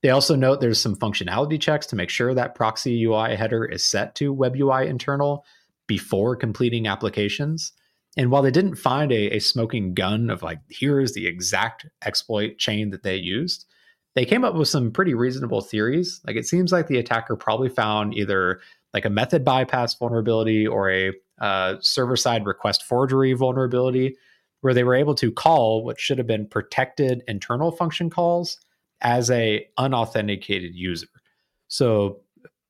They 0.07 0.11
also 0.11 0.37
note 0.37 0.61
there's 0.61 0.81
some 0.81 0.95
functionality 0.95 1.61
checks 1.61 1.85
to 1.87 1.97
make 1.97 2.11
sure 2.11 2.33
that 2.33 2.55
proxy 2.55 3.05
UI 3.05 3.35
header 3.35 3.65
is 3.65 3.85
set 3.85 4.15
to 4.15 4.33
web 4.33 4.55
UI 4.55 4.87
internal 4.87 5.45
before 5.89 6.37
completing 6.37 6.87
applications. 6.87 7.73
And 8.17 8.31
while 8.31 8.43
they 8.43 8.53
didn't 8.53 8.77
find 8.77 9.11
a, 9.11 9.35
a 9.35 9.41
smoking 9.41 9.95
gun 9.95 10.31
of 10.31 10.45
like, 10.45 10.61
here 10.69 11.01
is 11.01 11.15
the 11.15 11.27
exact 11.27 11.87
exploit 12.05 12.57
chain 12.57 12.91
that 12.91 13.03
they 13.03 13.17
used, 13.17 13.67
they 14.15 14.25
came 14.25 14.45
up 14.45 14.55
with 14.55 14.69
some 14.69 14.93
pretty 14.93 15.13
reasonable 15.13 15.61
theories. 15.61 16.21
Like 16.25 16.37
it 16.37 16.47
seems 16.47 16.71
like 16.71 16.87
the 16.87 16.99
attacker 16.99 17.35
probably 17.35 17.69
found 17.69 18.15
either 18.15 18.61
like 18.95 19.07
a 19.07 19.11
method 19.11 19.45
bypass 19.45 19.97
vulnerability 19.97 20.69
or 20.69 20.89
a 20.89 21.15
uh, 21.41 21.79
server 21.81 22.17
side 22.17 22.47
request 22.47 22.85
forgery 22.85 23.33
vulnerability 23.33 24.17
where 24.61 24.73
they 24.73 24.85
were 24.85 24.95
able 24.95 25.17
to 25.17 25.33
call 25.33 25.83
what 25.83 25.99
should 25.99 26.19
have 26.19 26.29
been 26.29 26.47
protected 26.47 27.25
internal 27.27 27.73
function 27.73 28.09
calls 28.09 28.59
as 29.01 29.31
a 29.31 29.67
unauthenticated 29.79 30.75
user. 30.75 31.09
So 31.69 32.21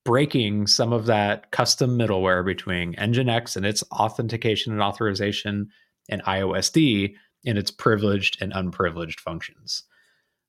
breaking 0.05 0.69
some 0.69 0.93
of 0.93 1.07
that 1.07 1.51
custom 1.51 1.99
middleware 1.99 2.45
between 2.45 2.95
Nginx 2.95 3.57
and 3.57 3.67
its 3.67 3.83
authentication 3.91 4.73
and 4.73 4.81
authorization 4.81 5.69
and 6.09 6.23
IOSD 6.23 7.15
and 7.45 7.59
its 7.59 7.71
privileged 7.71 8.41
and 8.41 8.53
unprivileged 8.53 9.21
functions. 9.21 9.83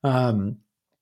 Um, 0.04 0.58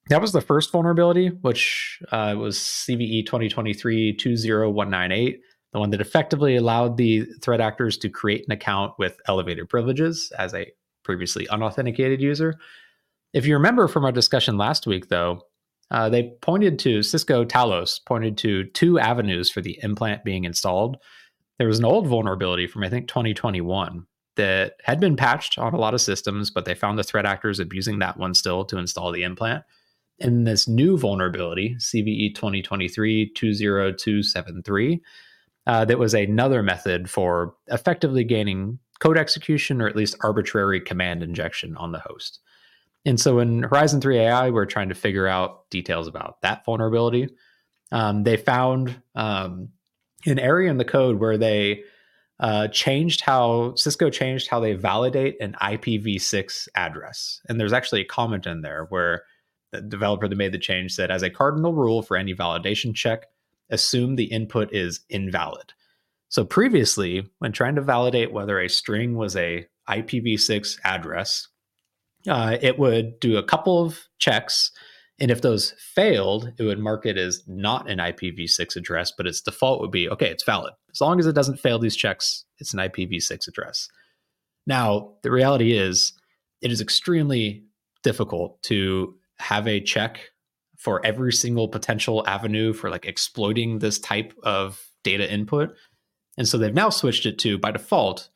that 0.10 0.22
was 0.22 0.32
the 0.32 0.42
first 0.42 0.72
vulnerability, 0.72 1.30
which 1.42 2.00
uh, 2.12 2.36
was 2.38 2.58
CVE 2.58 3.26
2023 3.26 4.14
20198, 4.14 5.42
the 5.74 5.80
one 5.80 5.90
that 5.90 6.02
effectively 6.02 6.56
allowed 6.56 6.98
the 6.98 7.26
threat 7.42 7.60
actors 7.60 7.98
to 7.98 8.10
create 8.10 8.46
an 8.48 8.54
account 8.54 8.94
with 9.00 9.18
elevated 9.28 9.68
privileges 9.68 10.32
as 10.38 10.54
a 10.54 10.72
previously 11.04 11.48
unauthenticated 11.50 12.22
user. 12.22 12.56
If 13.36 13.46
you 13.46 13.54
remember 13.54 13.90
from 13.90 14.06
our 14.06 14.14
discussion 14.14 14.58
last 14.58 14.88
week, 14.88 15.10
though, 15.10 15.42
uh, 15.92 16.08
they 16.08 16.38
pointed 16.42 16.80
to 16.80 17.04
Cisco 17.04 17.44
Talos, 17.44 18.00
pointed 18.06 18.38
to 18.38 18.64
two 18.64 18.98
avenues 18.98 19.52
for 19.52 19.60
the 19.60 19.78
implant 19.84 20.24
being 20.24 20.46
installed. 20.46 20.96
There 21.60 21.68
was 21.68 21.78
an 21.78 21.84
old 21.84 22.08
vulnerability 22.08 22.66
from, 22.66 22.86
I 22.86 22.90
think, 22.90 23.10
2021 23.10 24.08
that 24.38 24.76
had 24.86 25.02
been 25.02 25.18
patched 25.18 25.58
on 25.58 25.74
a 25.74 25.78
lot 25.78 25.94
of 25.94 26.00
systems, 26.00 26.50
but 26.50 26.64
they 26.64 26.74
found 26.74 26.98
the 26.98 27.04
threat 27.04 27.26
actors 27.26 27.60
abusing 27.60 28.00
that 28.00 28.18
one 28.18 28.34
still 28.34 28.64
to 28.66 28.78
install 28.78 29.12
the 29.12 29.24
implant. 29.24 29.66
And 30.22 30.48
this 30.48 30.66
new 30.66 30.98
vulnerability, 30.98 31.76
CVE 31.76 32.36
2023 32.36 33.34
20273, 33.34 35.02
uh, 35.68 35.84
that 35.84 36.00
was 36.00 36.14
another 36.14 36.64
method 36.64 37.10
for 37.10 37.54
effectively 37.68 38.24
gaining 38.24 38.80
code 39.02 39.18
execution 39.18 39.82
or 39.82 39.90
at 39.90 39.96
least 39.98 40.16
arbitrary 40.24 40.80
command 40.80 41.22
injection 41.22 41.76
on 41.76 41.92
the 41.92 42.00
host. 42.00 42.40
And 43.06 43.20
so 43.20 43.40
in 43.40 43.64
Horizon 43.64 44.02
3 44.02 44.20
AI, 44.20 44.50
we're 44.50 44.66
trying 44.66 44.90
to 44.90 44.96
figure 44.96 45.28
out 45.28 45.70
details 45.70 46.08
about 46.08 46.42
that 46.42 46.66
vulnerability. 46.66 47.30
Um, 47.92 48.24
they 48.24 48.38
found 48.38 49.00
um, 49.14 49.70
an 50.26 50.40
area 50.40 50.72
in 50.72 50.78
the 50.78 50.86
code 50.86 51.20
where 51.20 51.38
they 51.38 51.84
uh, 52.40 52.68
changed 52.68 53.22
how 53.22 53.76
Cisco 53.76 54.10
changed 54.10 54.48
how 54.48 54.60
they 54.60 54.74
validate 54.74 55.40
an 55.40 55.56
IPv6 55.62 56.68
address. 56.76 57.40
And 57.48 57.60
there's 57.60 57.74
actually 57.74 58.02
a 58.02 58.06
comment 58.06 58.46
in 58.46 58.62
there 58.62 58.88
where 58.90 59.24
the 59.72 59.82
developer 59.82 60.28
that 60.28 60.36
made 60.36 60.52
the 60.52 60.60
change 60.60 60.94
said, 60.94 61.12
as 61.12 61.22
a 61.22 61.30
cardinal 61.30 61.74
rule 61.74 62.02
for 62.02 62.18
any 62.18 62.34
validation 62.34 62.94
check, 62.94 63.26
assume 63.70 64.16
the 64.16 64.26
input 64.26 64.74
is 64.74 65.02
invalid. 65.10 65.74
So 66.30 66.44
previously, 66.44 67.30
when 67.40 67.52
trying 67.52 67.76
to 67.76 67.82
validate 67.82 68.34
whether 68.34 68.60
a 68.60 68.68
string 68.68 69.16
was 69.16 69.36
a 69.36 69.68
IPv6 69.88 70.80
address, 70.84 71.48
uh, 72.28 72.58
it 72.62 72.80
would 72.80 73.20
do 73.20 73.38
a 73.38 73.44
couple 73.44 73.84
of 73.84 74.00
checks. 74.20 74.72
And 75.20 75.32
if 75.32 75.42
those 75.42 75.74
failed, 75.78 76.52
it 76.58 76.64
would 76.64 76.80
mark 76.80 77.06
it 77.06 77.18
as 77.18 77.44
not 77.48 77.90
an 77.90 78.00
IPv6 78.00 78.76
address, 78.76 79.14
but 79.16 79.28
its 79.28 79.42
default 79.42 79.80
would 79.82 79.92
be 79.92 80.10
okay, 80.10 80.30
it's 80.30 80.44
valid. 80.44 80.74
As 80.92 81.02
long 81.02 81.20
as 81.20 81.26
it 81.26 81.36
doesn't 81.36 81.60
fail 81.60 81.80
these 81.80 81.96
checks, 81.96 82.46
it's 82.60 82.74
an 82.74 82.80
IPv6 82.80 83.48
address. 83.48 83.88
Now, 84.68 85.14
the 85.24 85.32
reality 85.32 85.78
is, 85.78 86.14
it 86.62 86.72
is 86.72 86.82
extremely 86.82 87.64
difficult 88.04 88.62
to 88.64 89.16
have 89.40 89.68
a 89.68 89.82
check 89.82 90.20
for 90.78 91.06
every 91.06 91.34
single 91.34 91.68
potential 91.68 92.28
avenue 92.28 92.74
for 92.74 92.90
like 92.90 93.06
exploiting 93.06 93.80
this 93.80 94.00
type 94.00 94.34
of 94.44 94.84
data 95.04 95.32
input. 95.32 95.74
And 96.38 96.48
so 96.48 96.58
they've 96.58 96.74
now 96.74 96.90
switched 96.90 97.26
it 97.26 97.40
to 97.40 97.58
by 97.58 97.72
default, 97.72 98.30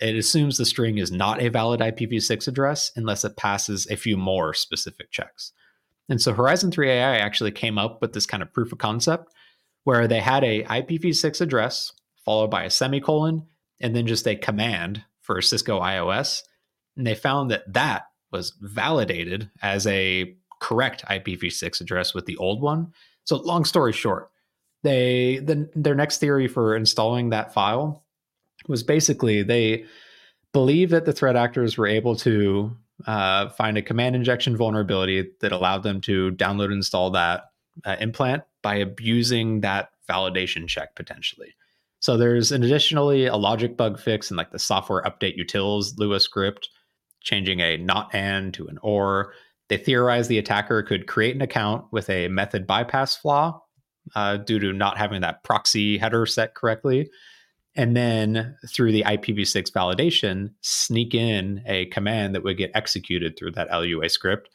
it 0.00 0.16
assumes 0.16 0.56
the 0.56 0.64
string 0.64 0.98
is 0.98 1.12
not 1.12 1.40
a 1.40 1.48
valid 1.48 1.80
IPv6 1.80 2.48
address 2.48 2.90
unless 2.96 3.24
it 3.24 3.36
passes 3.36 3.86
a 3.86 3.96
few 3.96 4.16
more 4.16 4.52
specific 4.54 5.10
checks. 5.10 5.52
And 6.08 6.20
so 6.20 6.32
Horizon 6.32 6.70
3 6.70 6.90
AI 6.90 7.16
actually 7.16 7.52
came 7.52 7.78
up 7.78 8.00
with 8.02 8.12
this 8.12 8.26
kind 8.26 8.42
of 8.42 8.52
proof 8.52 8.72
of 8.72 8.78
concept 8.78 9.32
where 9.84 10.08
they 10.08 10.20
had 10.20 10.44
a 10.44 10.64
IPv6 10.64 11.40
address 11.40 11.92
followed 12.24 12.50
by 12.50 12.64
a 12.64 12.70
semicolon 12.70 13.46
and 13.80 13.94
then 13.94 14.06
just 14.06 14.26
a 14.26 14.36
command 14.36 15.04
for 15.20 15.40
Cisco 15.40 15.80
IOS. 15.80 16.42
And 16.96 17.06
they 17.06 17.14
found 17.14 17.50
that 17.50 17.72
that 17.72 18.06
was 18.32 18.52
validated 18.60 19.50
as 19.62 19.86
a 19.86 20.36
correct 20.60 21.04
IPv6 21.06 21.80
address 21.80 22.14
with 22.14 22.26
the 22.26 22.36
old 22.36 22.60
one. 22.60 22.92
So 23.24 23.36
long 23.36 23.64
story 23.64 23.92
short, 23.92 24.30
they 24.82 25.38
the, 25.38 25.68
their 25.74 25.94
next 25.94 26.18
theory 26.18 26.48
for 26.48 26.76
installing 26.76 27.30
that 27.30 27.54
file 27.54 28.03
was 28.68 28.82
basically 28.82 29.42
they 29.42 29.84
believe 30.52 30.90
that 30.90 31.04
the 31.04 31.12
threat 31.12 31.36
actors 31.36 31.76
were 31.76 31.86
able 31.86 32.16
to 32.16 32.74
uh, 33.06 33.48
find 33.50 33.76
a 33.76 33.82
command 33.82 34.14
injection 34.14 34.56
vulnerability 34.56 35.30
that 35.40 35.52
allowed 35.52 35.82
them 35.82 36.00
to 36.00 36.30
download 36.32 36.66
and 36.66 36.74
install 36.74 37.10
that 37.10 37.44
uh, 37.84 37.96
implant 38.00 38.42
by 38.62 38.76
abusing 38.76 39.60
that 39.60 39.90
validation 40.08 40.68
check 40.68 40.94
potentially. 40.94 41.54
So 42.00 42.16
there's 42.16 42.52
an 42.52 42.62
additionally 42.62 43.26
a 43.26 43.36
logic 43.36 43.76
bug 43.76 43.98
fix 43.98 44.30
in 44.30 44.36
like 44.36 44.52
the 44.52 44.58
software 44.58 45.02
update 45.02 45.38
utils 45.38 45.98
Lua 45.98 46.20
script 46.20 46.68
changing 47.22 47.60
a 47.60 47.76
not 47.78 48.14
and 48.14 48.52
to 48.54 48.68
an 48.68 48.78
or. 48.82 49.32
They 49.68 49.78
theorize 49.78 50.28
the 50.28 50.38
attacker 50.38 50.82
could 50.82 51.06
create 51.06 51.34
an 51.34 51.40
account 51.40 51.86
with 51.90 52.10
a 52.10 52.28
method 52.28 52.66
bypass 52.66 53.16
flaw 53.16 53.62
uh, 54.14 54.36
due 54.36 54.58
to 54.58 54.72
not 54.74 54.98
having 54.98 55.22
that 55.22 55.42
proxy 55.42 55.96
header 55.96 56.26
set 56.26 56.54
correctly. 56.54 57.10
And 57.76 57.96
then 57.96 58.56
through 58.68 58.92
the 58.92 59.02
IPv6 59.02 59.72
validation, 59.72 60.52
sneak 60.60 61.14
in 61.14 61.62
a 61.66 61.86
command 61.86 62.34
that 62.34 62.44
would 62.44 62.56
get 62.56 62.70
executed 62.74 63.36
through 63.36 63.52
that 63.52 63.70
LUA 63.70 64.08
script 64.08 64.48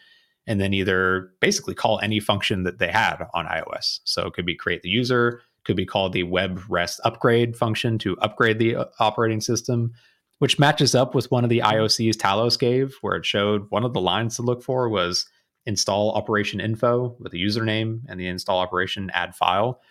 and 0.48 0.60
then 0.60 0.74
either 0.74 1.32
basically 1.42 1.76
call 1.76 2.00
any 2.02 2.20
function 2.20 2.64
that 2.64 2.80
they 2.80 2.92
had 2.92 3.18
on 3.34 3.46
iOS. 3.46 4.00
So 4.06 4.26
it 4.26 4.34
could 4.34 4.46
be 4.46 4.56
create 4.56 4.82
the 4.82 4.90
user, 4.90 5.42
could 5.64 5.76
be 5.76 5.86
called 5.86 6.14
the 6.14 6.24
web 6.24 6.62
rest 6.70 7.00
upgrade 7.04 7.56
function 7.56 8.00
to 8.00 8.18
upgrade 8.20 8.58
the 8.58 8.76
uh, 8.76 8.86
operating 9.00 9.42
system, 9.42 9.94
which 10.40 10.58
matches 10.58 10.96
up 10.96 11.14
with 11.14 11.30
one 11.30 11.44
of 11.44 11.50
the 11.50 11.60
IOCs 11.60 12.16
Talos 12.16 12.58
gave, 12.58 12.96
where 13.02 13.16
it 13.16 13.26
showed 13.26 13.68
one 13.70 13.84
of 13.84 13.94
the 13.94 14.02
lines 14.02 14.38
to 14.38 14.42
look 14.42 14.64
for 14.64 14.90
was 14.90 15.28
install 15.66 16.14
operation 16.14 16.60
info 16.60 17.16
with 17.20 17.34
a 17.34 17.38
username 17.38 18.00
and 18.08 18.20
the 18.20 18.28
install 18.28 18.60
operation 18.60 19.12
add 19.14 19.36
file. 19.36 19.82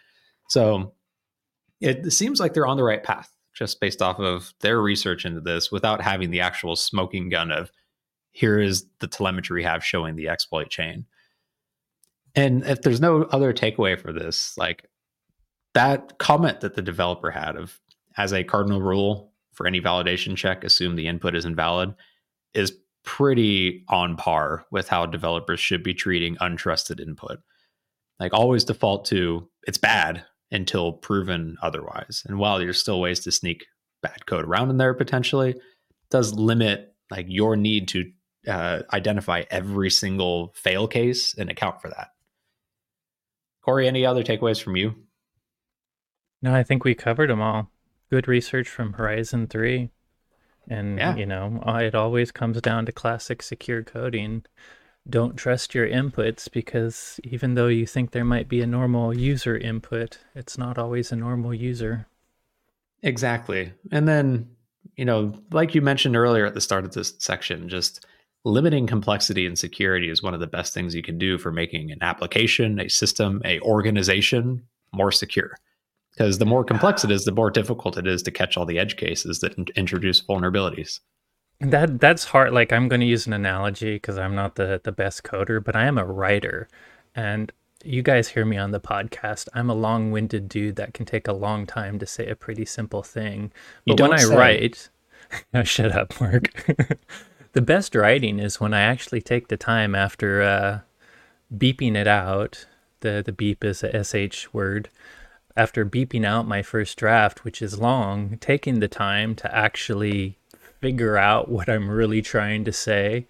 So 0.49 0.95
it 1.81 2.13
seems 2.13 2.41
like 2.41 2.55
they're 2.55 2.67
on 2.67 2.77
the 2.77 2.85
right 2.85 3.03
path 3.03 3.31
just 3.55 3.81
based 3.81 4.01
off 4.01 4.21
of 4.21 4.55
their 4.61 4.81
research 4.81 5.25
into 5.25 5.41
this 5.41 5.73
without 5.73 6.01
having 6.01 6.31
the 6.31 6.41
actual 6.41 6.77
smoking 6.77 7.29
gun 7.29 7.51
of 7.51 7.71
here 8.31 8.61
is 8.61 8.87
the 9.01 9.09
telemetry 9.09 9.63
we 9.63 9.65
have 9.65 9.85
showing 9.85 10.15
the 10.15 10.29
exploit 10.29 10.71
chain. 10.71 11.07
And 12.37 12.65
if 12.65 12.83
there's 12.83 13.01
no 13.01 13.23
other 13.23 13.53
takeaway 13.53 14.01
for 14.01 14.13
this, 14.13 14.57
like 14.57 14.89
that 15.75 16.19
comment 16.19 16.61
that 16.61 16.77
the 16.77 16.83
developer 16.83 17.31
had 17.33 17.57
of 17.57 17.81
as 18.17 18.33
a 18.33 18.45
cardinal 18.45 18.81
rule, 18.81 19.33
for 19.53 19.67
any 19.67 19.81
validation 19.81 20.37
check, 20.37 20.63
assume 20.63 20.95
the 20.95 21.09
input 21.09 21.35
is 21.35 21.45
invalid, 21.45 21.93
is 22.55 22.73
pretty 23.03 23.85
on 23.89 24.17
par 24.17 24.65
with 24.71 24.89
how 24.89 25.05
developers 25.05 25.59
should 25.59 25.83
be 25.83 25.95
treating 25.95 26.37
untrusted 26.37 27.01
input. 27.01 27.41
Like 28.21 28.33
always 28.33 28.63
default 28.63 29.05
to 29.07 29.49
it's 29.65 29.79
bad 29.79 30.25
until 30.51 30.93
proven 30.93 31.57
otherwise. 31.63 32.23
And 32.27 32.39
while 32.39 32.59
there's 32.59 32.79
still 32.79 33.01
ways 33.01 33.21
to 33.21 33.33
sneak 33.33 33.67
bad 34.03 34.27
code 34.27 34.45
around 34.45 34.71
in 34.71 34.79
there 34.79 34.95
potentially, 34.95 35.55
does 36.11 36.33
limit 36.35 36.95
like 37.11 37.27
your 37.29 37.57
need 37.57 37.89
to 37.89 38.11
uh, 38.47 38.81
identify 38.93 39.45
every 39.51 39.91
single 39.91 40.53
fail 40.55 40.89
case 40.89 41.35
and 41.37 41.51
account 41.51 41.81
for 41.83 41.89
that. 41.89 42.09
Corey, 43.63 43.87
any 43.87 44.07
other 44.07 44.23
takeaways 44.23 44.63
from 44.63 44.77
you? 44.77 44.95
No, 46.41 46.55
I 46.55 46.63
think 46.63 46.85
we 46.85 46.95
covered 46.95 47.31
them 47.31 47.43
all 47.43 47.71
good 48.11 48.29
research 48.29 48.69
from 48.69 48.95
Horizon 48.95 49.47
3. 49.49 49.91
And, 50.71 50.99
yeah. 50.99 51.17
you 51.17 51.27
know, 51.27 51.63
it 51.67 51.95
always 51.95 52.31
comes 52.31 52.61
down 52.61 52.87
to 52.87 52.93
classic 52.93 53.43
secure 53.43 53.83
coding. 53.83 54.45
Don't 55.11 55.37
trust 55.37 55.75
your 55.75 55.89
inputs 55.89 56.51
because 56.51 57.19
even 57.25 57.55
though 57.55 57.69
you 57.69 57.87
think 57.87 58.11
there 58.11 58.25
might 58.25 58.49
be 58.49 58.61
a 58.61 58.67
normal 58.67 59.17
user 59.17 59.57
input, 59.57 60.19
it's 60.35 60.59
not 60.59 60.77
always 60.77 61.11
a 61.11 61.17
normal 61.17 61.55
user. 61.55 62.07
Exactly. 63.03 63.73
And 63.91 64.07
then, 64.07 64.49
you 64.97 65.05
know, 65.05 65.33
like 65.51 65.75
you 65.75 65.81
mentioned 65.81 66.17
earlier 66.17 66.45
at 66.45 66.55
the 66.55 66.61
start 66.61 66.85
of 66.85 66.93
this 66.93 67.15
section, 67.19 67.69
just 67.69 68.05
limiting 68.45 68.87
complexity 68.87 69.47
and 69.47 69.59
security 69.59 70.11
is 70.11 70.23
one 70.23 70.35
of 70.35 70.41
the 70.41 70.47
best 70.47 70.75
things 70.75 70.95
you 70.95 71.03
can 71.03 71.19
do 71.19 71.39
for 71.39 71.53
making 71.53 71.91
an 71.91 71.99
application, 72.03 72.79
a 72.81 72.89
system, 72.89 73.41
a 73.45 73.61
organization 73.61 74.63
more 74.93 75.13
secure 75.13 75.55
because 76.19 76.39
the 76.39 76.47
more 76.47 76.65
complex 76.65 77.05
it 77.05 77.13
is, 77.13 77.25
the 77.25 77.33
more 77.33 77.51
difficult 77.51 77.97
it 77.97 78.07
is 78.07 78.25
to 78.25 78.33
catch 78.33 78.57
all 78.57 78.67
the 78.67 78.79
edge 78.79 78.97
cases 78.97 79.39
that 79.39 79.55
in- 79.55 79.67
introduce 79.77 80.21
vulnerabilities. 80.21 80.99
That 81.61 82.01
that's 82.01 82.25
hard. 82.25 82.53
Like 82.53 82.73
I'm 82.73 82.89
going 82.89 83.01
to 83.01 83.07
use 83.07 83.27
an 83.27 83.33
analogy 83.33 83.95
because 83.95 84.17
I'm 84.17 84.35
not 84.35 84.55
the 84.55 84.81
the 84.83 84.93
best 84.93 85.25
coder, 85.25 85.63
but 85.63 85.75
I 85.75 85.87
am 85.87 85.99
a 85.99 86.05
writer, 86.05 86.69
and 87.17 87.53
you 87.85 88.03
guys 88.03 88.29
hear 88.29 88.45
me 88.45 88.57
on 88.57 88.71
the 88.71 88.81
podcast. 88.81 89.49
I'm 89.55 89.71
a 89.71 89.75
long-winded 89.75 90.49
dude 90.49 90.77
that 90.77 90.95
can 90.95 91.07
take 91.07 91.27
a 91.27 91.33
long 91.33 91.67
time 91.67 91.99
to 91.99 92.07
say 92.07 92.29
a 92.29 92.37
pretty 92.37 92.65
simple 92.65 93.03
thing. 93.03 93.53
But 93.87 94.01
when 94.01 94.13
I 94.13 94.19
say. 94.19 94.37
write, 94.37 94.89
oh, 95.55 95.65
shut 95.65 95.93
up, 95.93 96.21
Mark. 96.21 96.77
the 97.53 97.63
best 97.63 97.95
writing 97.95 98.39
is 98.39 98.61
when 98.61 98.75
I 98.75 98.83
actually 98.83 99.21
take 99.21 99.49
the 99.49 99.57
time 99.57 99.95
after 99.95 100.43
uh, 100.43 100.81
beeping 101.57 101.97
it 101.97 102.07
out. 102.07 102.67
The 103.01 103.23
the 103.25 103.33
beep 103.33 103.65
is 103.65 103.83
a 103.83 104.05
sh 104.31 104.49
word. 104.53 104.91
After 105.57 105.85
beeping 105.85 106.25
out 106.25 106.47
my 106.47 106.63
first 106.63 106.97
draft, 106.97 107.43
which 107.43 107.61
is 107.61 107.81
long, 107.81 108.39
taking 108.41 108.79
the 108.79 108.87
time 108.87 109.35
to 109.37 109.53
actually 109.53 110.39
figure 110.81 111.17
out 111.17 111.49
what 111.49 111.69
I'm 111.69 111.91
really 111.91 112.23
trying 112.23 112.65
to 112.65 112.73
say, 112.73 113.27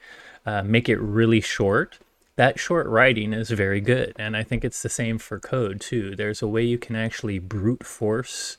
uh, 0.47 0.63
make 0.63 0.89
it 0.89 1.01
really 1.01 1.41
short. 1.41 1.99
That 2.37 2.59
short 2.59 2.87
writing 2.87 3.33
is 3.33 3.51
very 3.51 3.81
good, 3.81 4.15
and 4.19 4.37
I 4.37 4.45
think 4.45 4.65
it's 4.65 4.83
the 4.83 4.89
same 4.89 5.19
for 5.19 5.41
code 5.41 5.81
too. 5.81 6.15
There's 6.15 6.43
a 6.43 6.47
way 6.47 6.63
you 6.63 6.79
can 6.79 6.95
actually 6.95 7.39
brute 7.39 7.85
force. 7.85 8.57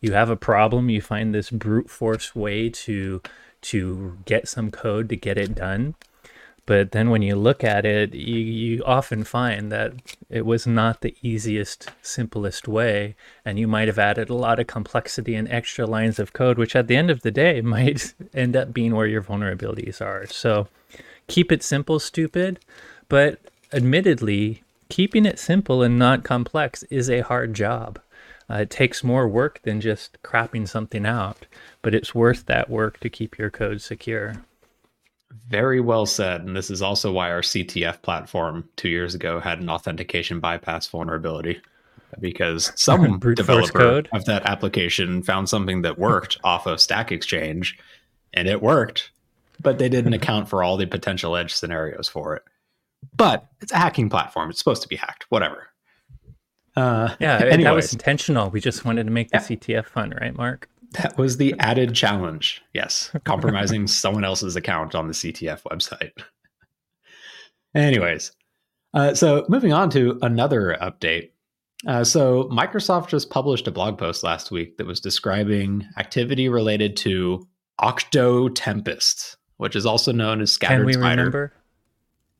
You 0.00 0.12
have 0.12 0.28
a 0.28 0.36
problem, 0.36 0.90
you 0.90 1.00
find 1.00 1.34
this 1.34 1.50
brute 1.50 1.88
force 1.88 2.34
way 2.34 2.68
to 2.68 3.22
to 3.62 4.18
get 4.24 4.48
some 4.48 4.70
code 4.70 5.08
to 5.08 5.16
get 5.16 5.38
it 5.38 5.54
done. 5.54 5.94
But 6.64 6.92
then 6.92 7.10
when 7.10 7.22
you 7.22 7.34
look 7.34 7.64
at 7.64 7.84
it, 7.84 8.14
you, 8.14 8.36
you 8.36 8.84
often 8.84 9.24
find 9.24 9.72
that 9.72 9.94
it 10.30 10.46
was 10.46 10.66
not 10.66 11.00
the 11.00 11.16
easiest, 11.20 11.90
simplest 12.02 12.68
way. 12.68 13.16
And 13.44 13.58
you 13.58 13.66
might 13.66 13.88
have 13.88 13.98
added 13.98 14.30
a 14.30 14.34
lot 14.34 14.60
of 14.60 14.68
complexity 14.68 15.34
and 15.34 15.50
extra 15.50 15.86
lines 15.86 16.20
of 16.20 16.32
code, 16.32 16.58
which 16.58 16.76
at 16.76 16.86
the 16.86 16.96
end 16.96 17.10
of 17.10 17.22
the 17.22 17.32
day 17.32 17.60
might 17.62 18.14
end 18.32 18.54
up 18.54 18.72
being 18.72 18.94
where 18.94 19.06
your 19.08 19.22
vulnerabilities 19.22 20.00
are. 20.00 20.26
So 20.26 20.68
keep 21.26 21.50
it 21.50 21.64
simple, 21.64 21.98
stupid. 21.98 22.60
But 23.08 23.40
admittedly, 23.72 24.62
keeping 24.88 25.26
it 25.26 25.40
simple 25.40 25.82
and 25.82 25.98
not 25.98 26.22
complex 26.22 26.84
is 26.84 27.10
a 27.10 27.20
hard 27.20 27.54
job. 27.54 27.98
Uh, 28.48 28.58
it 28.58 28.70
takes 28.70 29.02
more 29.02 29.26
work 29.26 29.60
than 29.62 29.80
just 29.80 30.22
crapping 30.22 30.68
something 30.68 31.06
out, 31.06 31.46
but 31.80 31.94
it's 31.94 32.14
worth 32.14 32.46
that 32.46 32.70
work 32.70 33.00
to 33.00 33.08
keep 33.08 33.38
your 33.38 33.50
code 33.50 33.80
secure. 33.80 34.44
Very 35.48 35.80
well 35.80 36.06
said. 36.06 36.42
And 36.42 36.56
this 36.56 36.70
is 36.70 36.82
also 36.82 37.12
why 37.12 37.30
our 37.30 37.40
CTF 37.40 38.02
platform 38.02 38.68
two 38.76 38.88
years 38.88 39.14
ago 39.14 39.40
had 39.40 39.60
an 39.60 39.70
authentication 39.70 40.40
bypass 40.40 40.86
vulnerability 40.86 41.60
because 42.20 42.72
some 42.80 43.18
developer 43.18 44.02
of 44.12 44.24
that 44.26 44.46
application 44.46 45.22
found 45.22 45.48
something 45.48 45.82
that 45.82 45.98
worked 45.98 46.38
off 46.44 46.66
of 46.66 46.80
Stack 46.80 47.12
Exchange 47.12 47.78
and 48.34 48.48
it 48.48 48.62
worked, 48.62 49.10
but 49.60 49.78
they 49.78 49.88
didn't 49.88 50.12
account 50.14 50.48
for 50.48 50.62
all 50.62 50.76
the 50.76 50.86
potential 50.86 51.36
edge 51.36 51.54
scenarios 51.54 52.08
for 52.08 52.34
it. 52.36 52.42
But 53.16 53.46
it's 53.60 53.72
a 53.72 53.78
hacking 53.78 54.10
platform. 54.10 54.50
It's 54.50 54.58
supposed 54.58 54.82
to 54.82 54.88
be 54.88 54.96
hacked, 54.96 55.26
whatever. 55.28 55.68
Uh, 56.76 57.14
yeah, 57.20 57.38
anyways. 57.38 57.64
that 57.64 57.74
was 57.74 57.92
intentional. 57.92 58.48
We 58.48 58.60
just 58.60 58.84
wanted 58.84 59.04
to 59.04 59.12
make 59.12 59.30
the 59.30 59.38
yeah. 59.38 59.80
CTF 59.80 59.86
fun, 59.86 60.14
right, 60.20 60.34
Mark? 60.34 60.68
That 60.94 61.16
was 61.16 61.36
the 61.36 61.54
added 61.58 61.94
challenge. 61.94 62.62
Yes, 62.74 63.10
compromising 63.24 63.86
someone 63.86 64.24
else's 64.24 64.56
account 64.56 64.94
on 64.94 65.08
the 65.08 65.14
CTF 65.14 65.62
website. 65.62 66.12
Anyways, 67.74 68.32
uh, 68.94 69.14
so 69.14 69.46
moving 69.48 69.72
on 69.72 69.90
to 69.90 70.18
another 70.22 70.76
update. 70.80 71.30
Uh, 71.86 72.04
so 72.04 72.44
Microsoft 72.44 73.08
just 73.08 73.30
published 73.30 73.66
a 73.66 73.72
blog 73.72 73.98
post 73.98 74.22
last 74.22 74.50
week 74.50 74.76
that 74.76 74.86
was 74.86 75.00
describing 75.00 75.86
activity 75.96 76.48
related 76.48 76.96
to 76.96 77.46
Octo 77.78 78.48
Tempest, 78.50 79.36
which 79.56 79.74
is 79.74 79.84
also 79.86 80.12
known 80.12 80.40
as 80.40 80.52
Scattered 80.52 80.78
Can 80.78 80.86
we 80.86 80.92
Spider. 80.92 81.22
remember? 81.22 81.52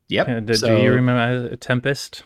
Yep. 0.09 0.29
Uh, 0.29 0.41
do, 0.41 0.55
so, 0.55 0.77
do 0.77 0.83
you 0.83 0.93
remember 0.93 1.57
Tempest? 1.57 2.23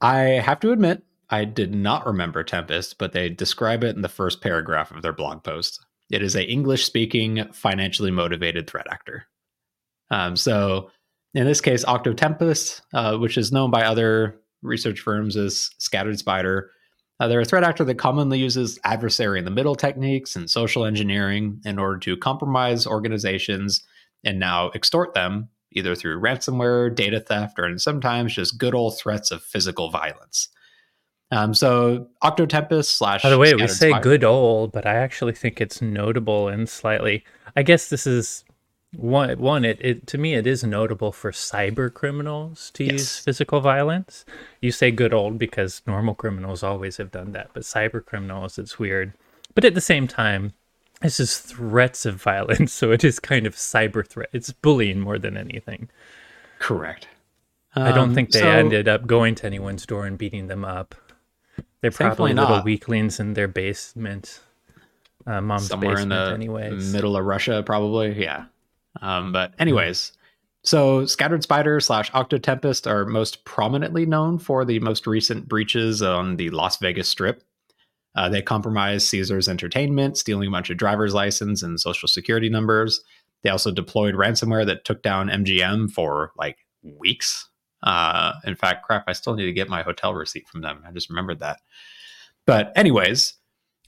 I 0.00 0.18
have 0.20 0.60
to 0.60 0.70
admit, 0.70 1.02
I 1.34 1.44
did 1.44 1.74
not 1.74 2.06
remember 2.06 2.44
Tempest, 2.44 2.96
but 2.96 3.10
they 3.10 3.28
describe 3.28 3.82
it 3.82 3.96
in 3.96 4.02
the 4.02 4.08
first 4.08 4.40
paragraph 4.40 4.92
of 4.92 5.02
their 5.02 5.12
blog 5.12 5.42
post. 5.42 5.84
It 6.08 6.22
is 6.22 6.36
a 6.36 6.48
English 6.48 6.84
speaking, 6.84 7.48
financially 7.52 8.12
motivated 8.12 8.70
threat 8.70 8.86
actor. 8.88 9.26
Um, 10.12 10.36
so 10.36 10.92
in 11.34 11.44
this 11.44 11.60
case, 11.60 11.84
Octotempest, 11.84 12.82
uh, 12.92 13.16
which 13.16 13.36
is 13.36 13.50
known 13.50 13.72
by 13.72 13.82
other 13.82 14.36
research 14.62 15.00
firms 15.00 15.36
as 15.36 15.70
Scattered 15.78 16.20
Spider, 16.20 16.70
uh, 17.18 17.26
they're 17.26 17.40
a 17.40 17.44
threat 17.44 17.64
actor 17.64 17.84
that 17.84 17.96
commonly 17.96 18.38
uses 18.38 18.78
adversary 18.84 19.40
in 19.40 19.44
the 19.44 19.50
middle 19.50 19.74
techniques 19.74 20.36
and 20.36 20.48
social 20.48 20.84
engineering 20.84 21.60
in 21.64 21.80
order 21.80 21.98
to 21.98 22.16
compromise 22.16 22.86
organizations 22.86 23.82
and 24.22 24.38
now 24.38 24.70
extort 24.76 25.14
them 25.14 25.48
either 25.72 25.96
through 25.96 26.20
ransomware, 26.20 26.94
data 26.94 27.18
theft, 27.18 27.58
or 27.58 27.76
sometimes 27.78 28.36
just 28.36 28.56
good 28.56 28.74
old 28.74 28.96
threats 28.96 29.32
of 29.32 29.42
physical 29.42 29.90
violence. 29.90 30.48
Um, 31.34 31.52
so 31.52 32.06
Octotempest 32.22 32.84
slash. 32.86 33.24
By 33.24 33.30
the 33.30 33.38
way, 33.38 33.52
we 33.54 33.66
say 33.66 33.92
good 34.00 34.22
old, 34.22 34.70
but 34.70 34.86
I 34.86 34.94
actually 34.94 35.32
think 35.32 35.60
it's 35.60 35.82
notable 35.82 36.46
and 36.46 36.68
slightly. 36.68 37.24
I 37.56 37.64
guess 37.64 37.88
this 37.88 38.06
is 38.06 38.44
one. 38.94 39.36
One, 39.40 39.64
it, 39.64 39.78
it 39.80 40.06
to 40.06 40.18
me 40.18 40.34
it 40.34 40.46
is 40.46 40.62
notable 40.62 41.10
for 41.10 41.32
cyber 41.32 41.92
criminals 41.92 42.70
to 42.74 42.84
yes. 42.84 42.92
use 42.92 43.18
physical 43.18 43.60
violence. 43.60 44.24
You 44.60 44.70
say 44.70 44.92
good 44.92 45.12
old 45.12 45.36
because 45.36 45.82
normal 45.88 46.14
criminals 46.14 46.62
always 46.62 46.98
have 46.98 47.10
done 47.10 47.32
that, 47.32 47.50
but 47.52 47.64
cyber 47.64 48.04
criminals, 48.04 48.56
it's 48.56 48.78
weird. 48.78 49.12
But 49.56 49.64
at 49.64 49.74
the 49.74 49.80
same 49.80 50.06
time, 50.06 50.52
this 51.02 51.18
is 51.18 51.36
threats 51.36 52.06
of 52.06 52.22
violence, 52.22 52.72
so 52.80 52.92
it 52.92 53.02
is 53.02 53.18
kind 53.18 53.44
of 53.44 53.56
cyber 53.56 54.06
threat. 54.06 54.28
It's 54.32 54.52
bullying 54.52 55.00
more 55.00 55.18
than 55.18 55.36
anything. 55.36 55.88
Correct. 56.60 57.08
I 57.74 57.90
don't 57.90 58.10
um, 58.10 58.14
think 58.14 58.30
they 58.30 58.38
so, 58.38 58.48
ended 58.48 58.86
up 58.86 59.04
going 59.04 59.34
to 59.34 59.46
anyone's 59.46 59.84
door 59.84 60.06
and 60.06 60.16
beating 60.16 60.46
them 60.46 60.64
up. 60.64 60.94
They're 61.84 61.90
probably 61.90 62.32
little 62.32 62.62
weaklings 62.62 63.20
in 63.20 63.34
their 63.34 63.46
basement. 63.46 64.40
Uh, 65.26 65.42
mom's 65.42 65.68
somewhere 65.68 65.98
in 65.98 66.08
the 66.08 66.30
anyways. 66.32 66.90
middle 66.94 67.14
of 67.14 67.26
Russia, 67.26 67.62
probably. 67.62 68.18
Yeah. 68.18 68.46
Um, 69.02 69.32
but 69.32 69.52
anyways, 69.58 70.12
so 70.62 71.04
Scattered 71.04 71.42
Spider 71.42 71.80
slash 71.80 72.10
Octotempest 72.12 72.90
are 72.90 73.04
most 73.04 73.44
prominently 73.44 74.06
known 74.06 74.38
for 74.38 74.64
the 74.64 74.80
most 74.80 75.06
recent 75.06 75.46
breaches 75.46 76.00
on 76.00 76.38
the 76.38 76.48
Las 76.48 76.78
Vegas 76.78 77.06
Strip. 77.06 77.42
Uh, 78.14 78.30
they 78.30 78.40
compromised 78.40 79.06
Caesars 79.08 79.46
Entertainment, 79.46 80.16
stealing 80.16 80.48
a 80.48 80.52
bunch 80.52 80.70
of 80.70 80.78
driver's 80.78 81.12
license 81.12 81.62
and 81.62 81.78
social 81.78 82.08
security 82.08 82.48
numbers. 82.48 83.04
They 83.42 83.50
also 83.50 83.70
deployed 83.70 84.14
ransomware 84.14 84.64
that 84.64 84.86
took 84.86 85.02
down 85.02 85.28
MGM 85.28 85.90
for 85.90 86.32
like 86.38 86.56
weeks. 86.82 87.46
Uh, 87.84 88.32
in 88.44 88.56
fact, 88.56 88.84
crap, 88.84 89.04
I 89.06 89.12
still 89.12 89.34
need 89.34 89.44
to 89.44 89.52
get 89.52 89.68
my 89.68 89.82
hotel 89.82 90.14
receipt 90.14 90.48
from 90.48 90.62
them. 90.62 90.82
I 90.86 90.90
just 90.90 91.10
remembered 91.10 91.40
that. 91.40 91.60
But 92.46 92.72
anyways, 92.76 93.34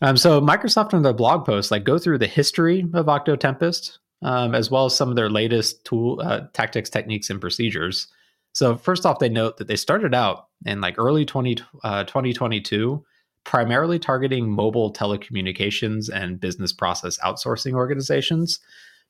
um, 0.02 0.16
so 0.16 0.40
Microsoft 0.40 0.94
on 0.94 1.02
their 1.02 1.14
blog 1.14 1.46
post 1.46 1.70
like 1.70 1.84
go 1.84 1.98
through 1.98 2.18
the 2.18 2.26
history 2.26 2.80
of 2.92 3.06
Octotempest, 3.06 3.98
um, 4.22 4.54
as 4.54 4.70
well 4.70 4.84
as 4.84 4.94
some 4.94 5.08
of 5.08 5.16
their 5.16 5.30
latest 5.30 5.84
tool 5.84 6.20
uh, 6.22 6.42
tactics, 6.52 6.90
techniques, 6.90 7.30
and 7.30 7.40
procedures. 7.40 8.06
So 8.52 8.76
first 8.76 9.04
off, 9.04 9.18
they 9.18 9.28
note 9.28 9.56
that 9.56 9.68
they 9.68 9.76
started 9.76 10.14
out 10.14 10.48
in 10.64 10.80
like 10.80 10.98
early 10.98 11.24
20, 11.24 11.56
uh, 11.84 12.04
2022, 12.04 13.04
primarily 13.44 13.98
targeting 13.98 14.50
mobile 14.50 14.92
telecommunications 14.92 16.10
and 16.12 16.40
business 16.40 16.72
process 16.72 17.18
outsourcing 17.20 17.74
organizations, 17.74 18.58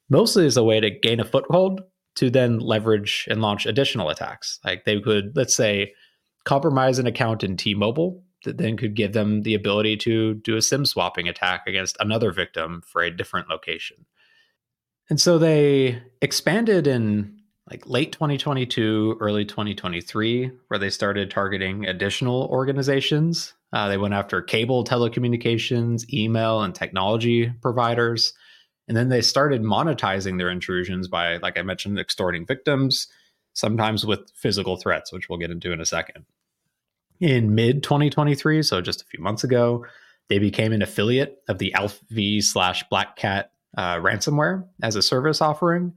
mostly 0.09 0.47
as 0.47 0.57
a 0.57 0.65
way 0.65 0.79
to 0.81 0.91
gain 0.91 1.21
a 1.21 1.25
foothold 1.25 1.81
to 2.17 2.31
then 2.31 2.59
leverage 2.59 3.27
and 3.31 3.41
launch 3.41 3.67
additional 3.67 4.11
attacks. 4.11 4.59
Like 4.65 4.85
they 4.85 5.01
could, 5.01 5.37
let's 5.37 5.55
say, 5.55 5.93
compromise 6.45 6.99
an 6.99 7.07
account 7.07 7.45
in 7.45 7.57
T-Mobile 7.57 8.23
that 8.45 8.59
then 8.59 8.77
could 8.77 8.95
give 8.95 9.13
them 9.13 9.43
the 9.43 9.55
ability 9.55 9.97
to 9.99 10.35
do 10.35 10.57
a 10.57 10.63
SIM 10.63 10.87
swapping 10.87 11.29
attack 11.29 11.67
against 11.67 11.97
another 12.01 12.33
victim 12.33 12.83
for 12.87 13.03
a 13.03 13.15
different 13.15 13.49
location. 13.49 14.07
And 15.09 15.21
so 15.21 15.39
they 15.39 16.03
expanded 16.21 16.87
in 16.87 17.37
like 17.71 17.87
late 17.87 18.13
2022, 18.13 19.17
early 19.21 19.45
2023, 19.45 20.51
where 20.69 20.79
they 20.79 20.91
started 20.91 21.31
targeting 21.31 21.87
additional 21.87 22.49
organizations. 22.51 23.55
Uh, 23.73 23.89
they 23.89 23.99
went 23.99 24.15
after 24.15 24.41
cable 24.41 24.85
telecommunications, 24.85 26.09
email, 26.13 26.63
and 26.63 26.75
technology 26.75 27.53
providers. 27.61 28.33
And 28.89 28.97
then 28.97 29.09
they 29.09 29.21
started 29.21 29.63
monetizing 29.63 30.39
their 30.39 30.51
intrusions 30.51 31.09
by, 31.09 31.39
like 31.39 31.59
I 31.59 31.63
mentioned, 31.63 31.99
extorting 31.99 32.47
victims, 32.47 33.09
sometimes 33.53 34.07
with 34.07 34.31
physical 34.35 34.77
threats, 34.77 35.13
which 35.13 35.29
we'll 35.29 35.39
get 35.39 35.51
into 35.51 35.73
in 35.73 35.81
a 35.81 35.87
second. 35.87 36.25
In 37.21 37.55
mid 37.55 37.83
2023, 37.83 38.63
so 38.63 38.81
just 38.81 39.03
a 39.03 39.07
few 39.07 39.23
months 39.23 39.43
ago, 39.43 39.85
they 40.29 40.39
became 40.39 40.73
an 40.73 40.83
affiliate 40.83 41.43
of 41.49 41.59
the 41.59 41.73
ALPHV 41.77 42.43
slash 42.43 42.85
Black 42.91 43.17
Cat 43.17 43.53
uh, 43.77 43.97
ransomware 43.97 44.67
as 44.83 44.97
a 44.97 45.03
service 45.03 45.41
offering. 45.41 45.95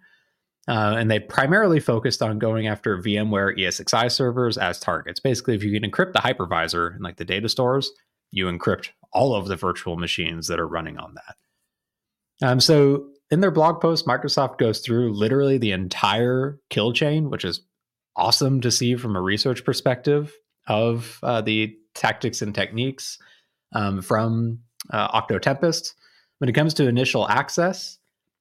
Uh, 0.68 0.96
and 0.98 1.10
they 1.10 1.20
primarily 1.20 1.80
focused 1.80 2.22
on 2.22 2.38
going 2.38 2.68
after 2.68 2.98
VMware 2.98 3.58
ESXi 3.58 4.12
servers 4.12 4.58
as 4.58 4.80
targets. 4.80 5.20
Basically, 5.20 5.56
if 5.56 5.64
you 5.64 5.78
can 5.78 5.90
encrypt 5.90 6.14
the 6.14 6.20
hypervisor 6.20 6.94
and 6.94 7.04
like 7.04 7.18
the 7.18 7.26
data 7.26 7.50
stores, 7.50 7.92
you 8.32 8.46
encrypt 8.46 8.90
all 9.12 9.34
of 9.34 9.48
the 9.48 9.56
virtual 9.56 9.98
machines 9.98 10.48
that 10.48 10.60
are 10.60 10.68
running 10.68 10.98
on 10.98 11.16
that. 11.16 11.36
Um, 12.42 12.60
so 12.60 13.08
in 13.32 13.42
their 13.42 13.52
blog 13.52 13.82
post, 13.82 14.06
Microsoft 14.06 14.58
goes 14.58 14.80
through 14.80 15.14
literally 15.14 15.58
the 15.58 15.72
entire 15.72 16.60
kill 16.70 16.94
chain, 16.94 17.30
which 17.30 17.46
is 17.46 17.62
awesome 18.16 18.62
to 18.62 18.72
see 18.72 18.96
from 18.96 19.16
a 19.16 19.22
research 19.22 19.64
perspective 19.64 20.34
of 20.68 21.20
uh, 21.24 21.42
the 21.42 21.76
tactics 21.96 22.42
and 22.42 22.54
techniques 22.56 23.18
um, 23.74 24.02
from 24.02 24.60
uh, 24.92 25.22
Octotempest. 25.22 25.94
When 26.38 26.50
it 26.50 26.54
comes 26.54 26.74
to 26.76 26.88
initial 26.88 27.28
access, 27.28 27.98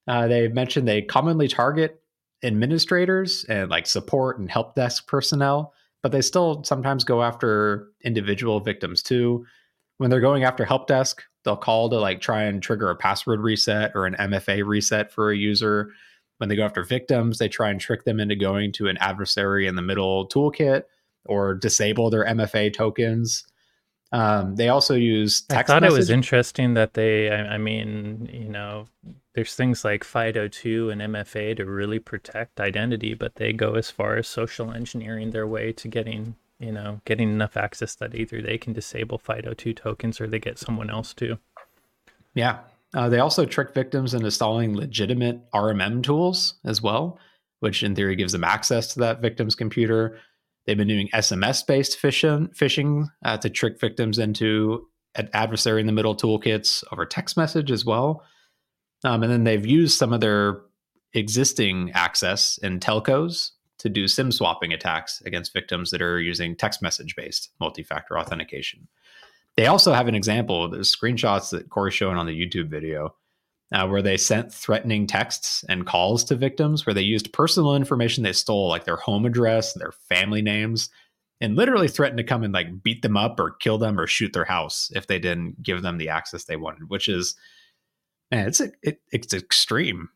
Uh, 0.09 0.27
they 0.27 0.49
mentioned 0.49 0.89
they 0.89 1.03
commonly 1.03 1.49
target 1.49 2.01
administrators 2.43 3.45
and 3.49 3.69
like 3.69 3.87
support 3.87 4.39
and 4.39 4.51
help 4.51 4.75
desk 4.75 5.07
personnel, 5.07 5.75
but 6.03 6.13
they 6.13 6.23
still 6.23 6.65
sometimes 6.65 7.05
go 7.05 7.23
after 7.23 7.89
individual 8.03 8.59
victims 8.61 9.03
too. 9.03 9.45
When 9.99 10.09
they're 10.09 10.29
going 10.29 10.45
after 10.45 10.65
help 10.65 10.87
desk, 10.87 11.25
they'll 11.49 11.57
call 11.57 11.89
to 11.89 11.99
like 11.99 12.21
try 12.21 12.43
and 12.43 12.63
trigger 12.63 12.91
a 12.91 12.97
password 12.97 13.41
reset 13.41 13.93
or 13.95 14.05
an 14.05 14.15
MFA 14.17 14.67
reset 14.67 15.11
for 15.11 15.31
a 15.31 15.37
user. 15.37 15.91
When 16.37 16.51
they 16.51 16.57
go 16.57 16.65
after 16.65 16.85
victims, 16.85 17.39
they 17.39 17.49
try 17.49 17.71
and 17.71 17.81
trick 17.81 18.05
them 18.05 18.21
into 18.21 18.37
going 18.37 18.71
to 18.73 18.89
an 18.89 18.99
adversary 18.99 19.67
in 19.67 19.75
the 19.75 19.83
middle 19.83 20.29
toolkit 20.29 20.83
or 21.25 21.55
disable 21.55 22.11
their 22.11 22.27
MFA 22.27 22.73
tokens. 22.73 23.47
Um, 24.13 24.57
they 24.57 24.69
also 24.69 24.95
use 24.95 25.41
text. 25.41 25.71
I 25.71 25.75
thought 25.75 25.83
message. 25.83 25.95
it 25.95 25.99
was 25.99 26.11
interesting 26.11 26.75
that 26.75 26.93
they, 26.93 27.31
I, 27.31 27.55
I, 27.55 27.59
mean, 27.59 28.29
you 28.31 28.49
know, 28.49 28.87
there's 29.35 29.55
things 29.55 29.85
like 29.85 30.05
FIDO2 30.05 30.93
and 30.93 31.15
MFA 31.15 31.57
to 31.57 31.65
really 31.65 31.99
protect 31.99 32.61
identity, 32.61 33.15
but 33.15 33.37
they 33.37 33.55
go 33.55 33.75
as 33.75 33.91
far 33.91 34.17
as 34.17 34.29
social 34.29 34.71
engineering 34.71 35.31
their 35.31 35.47
way 35.47 35.73
to 35.73 35.89
getting, 35.89 36.37
you 36.59 36.73
know, 36.73 37.01
getting 37.05 37.31
enough 37.31 37.57
access 37.57 37.94
that 37.97 38.14
either 38.14 38.42
they 38.42 38.59
can 38.59 38.73
disable 38.73 39.18
FIDO2 39.18 39.77
tokens 39.77 40.21
or 40.21 40.27
they 40.27 40.38
get 40.38 40.59
someone 40.59 40.90
else 40.90 41.14
to. 41.14 41.38
Yeah. 42.35 42.61
Uh, 42.94 43.09
they 43.09 43.18
also 43.18 43.44
trick 43.44 43.75
victims 43.75 44.14
into 44.14 44.27
installing 44.27 44.75
legitimate 44.75 45.51
RMM 45.53 46.03
tools 46.03 46.55
as 46.64 46.83
well, 46.83 47.18
which 47.61 47.83
in 47.83 47.94
theory 47.94 48.16
gives 48.16 48.33
them 48.33 48.44
access 48.44 48.92
to 48.94 49.01
that 49.01 49.21
victim's 49.21 49.55
computer. 49.55 50.18
They've 50.66 50.77
been 50.77 50.88
doing 50.88 51.09
SMS 51.14 51.66
based 51.66 52.01
phishing, 52.01 52.55
phishing 52.57 53.09
uh, 53.25 53.37
to 53.38 53.51
trick 53.51 53.79
victims 53.79 54.18
into 54.18 54.88
an 55.14 55.29
adversary 55.33 55.81
in 55.81 55.87
the 55.87 55.92
middle 55.92 56.16
toolkits 56.16 56.83
over 56.92 57.05
text 57.05 57.37
message 57.37 57.71
as 57.71 57.85
well. 57.85 58.23
Um, 59.05 59.23
and 59.23 59.31
then 59.31 59.44
they've 59.44 59.64
used 59.64 59.97
some 59.97 60.12
of 60.12 60.21
their 60.21 60.61
existing 61.14 61.92
access 61.92 62.59
in 62.59 62.81
telcos 62.81 63.51
to 63.79 63.88
do 63.88 64.09
SIM 64.09 64.33
swapping 64.33 64.73
attacks 64.73 65.21
against 65.23 65.53
victims 65.53 65.91
that 65.91 66.03
are 66.03 66.21
using 66.21 66.57
text 66.57 66.83
message 66.83 67.14
based 67.17 67.51
multi 67.61 67.83
factor 67.83 68.19
authentication. 68.19 68.88
They 69.57 69.67
also 69.67 69.93
have 69.93 70.09
an 70.09 70.14
example, 70.14 70.64
of 70.64 70.71
the 70.71 70.79
screenshots 70.79 71.51
that 71.51 71.69
Corey's 71.69 71.95
showing 71.95 72.17
on 72.17 72.27
the 72.27 72.47
YouTube 72.47 72.69
video 72.69 73.14
uh, 73.73 73.87
where 73.87 74.03
they 74.03 74.17
sent 74.17 74.53
threatening 74.53 75.07
texts 75.07 75.64
and 75.69 75.87
calls 75.87 76.25
to 76.25 76.37
victims 76.37 76.87
where 76.87 76.95
they 76.95 77.03
used 77.03 77.33
personal 77.33 77.75
information 77.75 78.23
they 78.25 78.33
stole, 78.33 78.69
like 78.69 78.85
their 78.85 78.97
home 78.97 79.27
address, 79.27 79.75
their 79.75 79.93
family 79.93 80.43
names, 80.43 80.91
and 81.41 81.57
literally 81.57 81.88
threatened 81.88 82.19
to 82.19 82.25
come 82.25 82.43
and 82.43 82.55
like 82.55 82.83
beat 82.83 83.03
them 83.03 83.17
up 83.17 83.38
or 83.38 83.57
kill 83.61 83.79
them 83.79 83.99
or 83.99 84.07
shoot 84.07 84.33
their 84.33 84.45
house 84.45 84.91
if 84.95 85.07
they 85.07 85.19
didn't 85.19 85.62
give 85.62 85.83
them 85.83 85.99
the 85.99 86.09
access 86.09 86.45
they 86.45 86.57
wanted, 86.57 86.88
which 86.88 87.09
is, 87.09 87.37
man, 88.31 88.49
it's 88.49 88.61
it, 88.61 89.01
it's 89.12 89.35
extreme. 89.35 90.09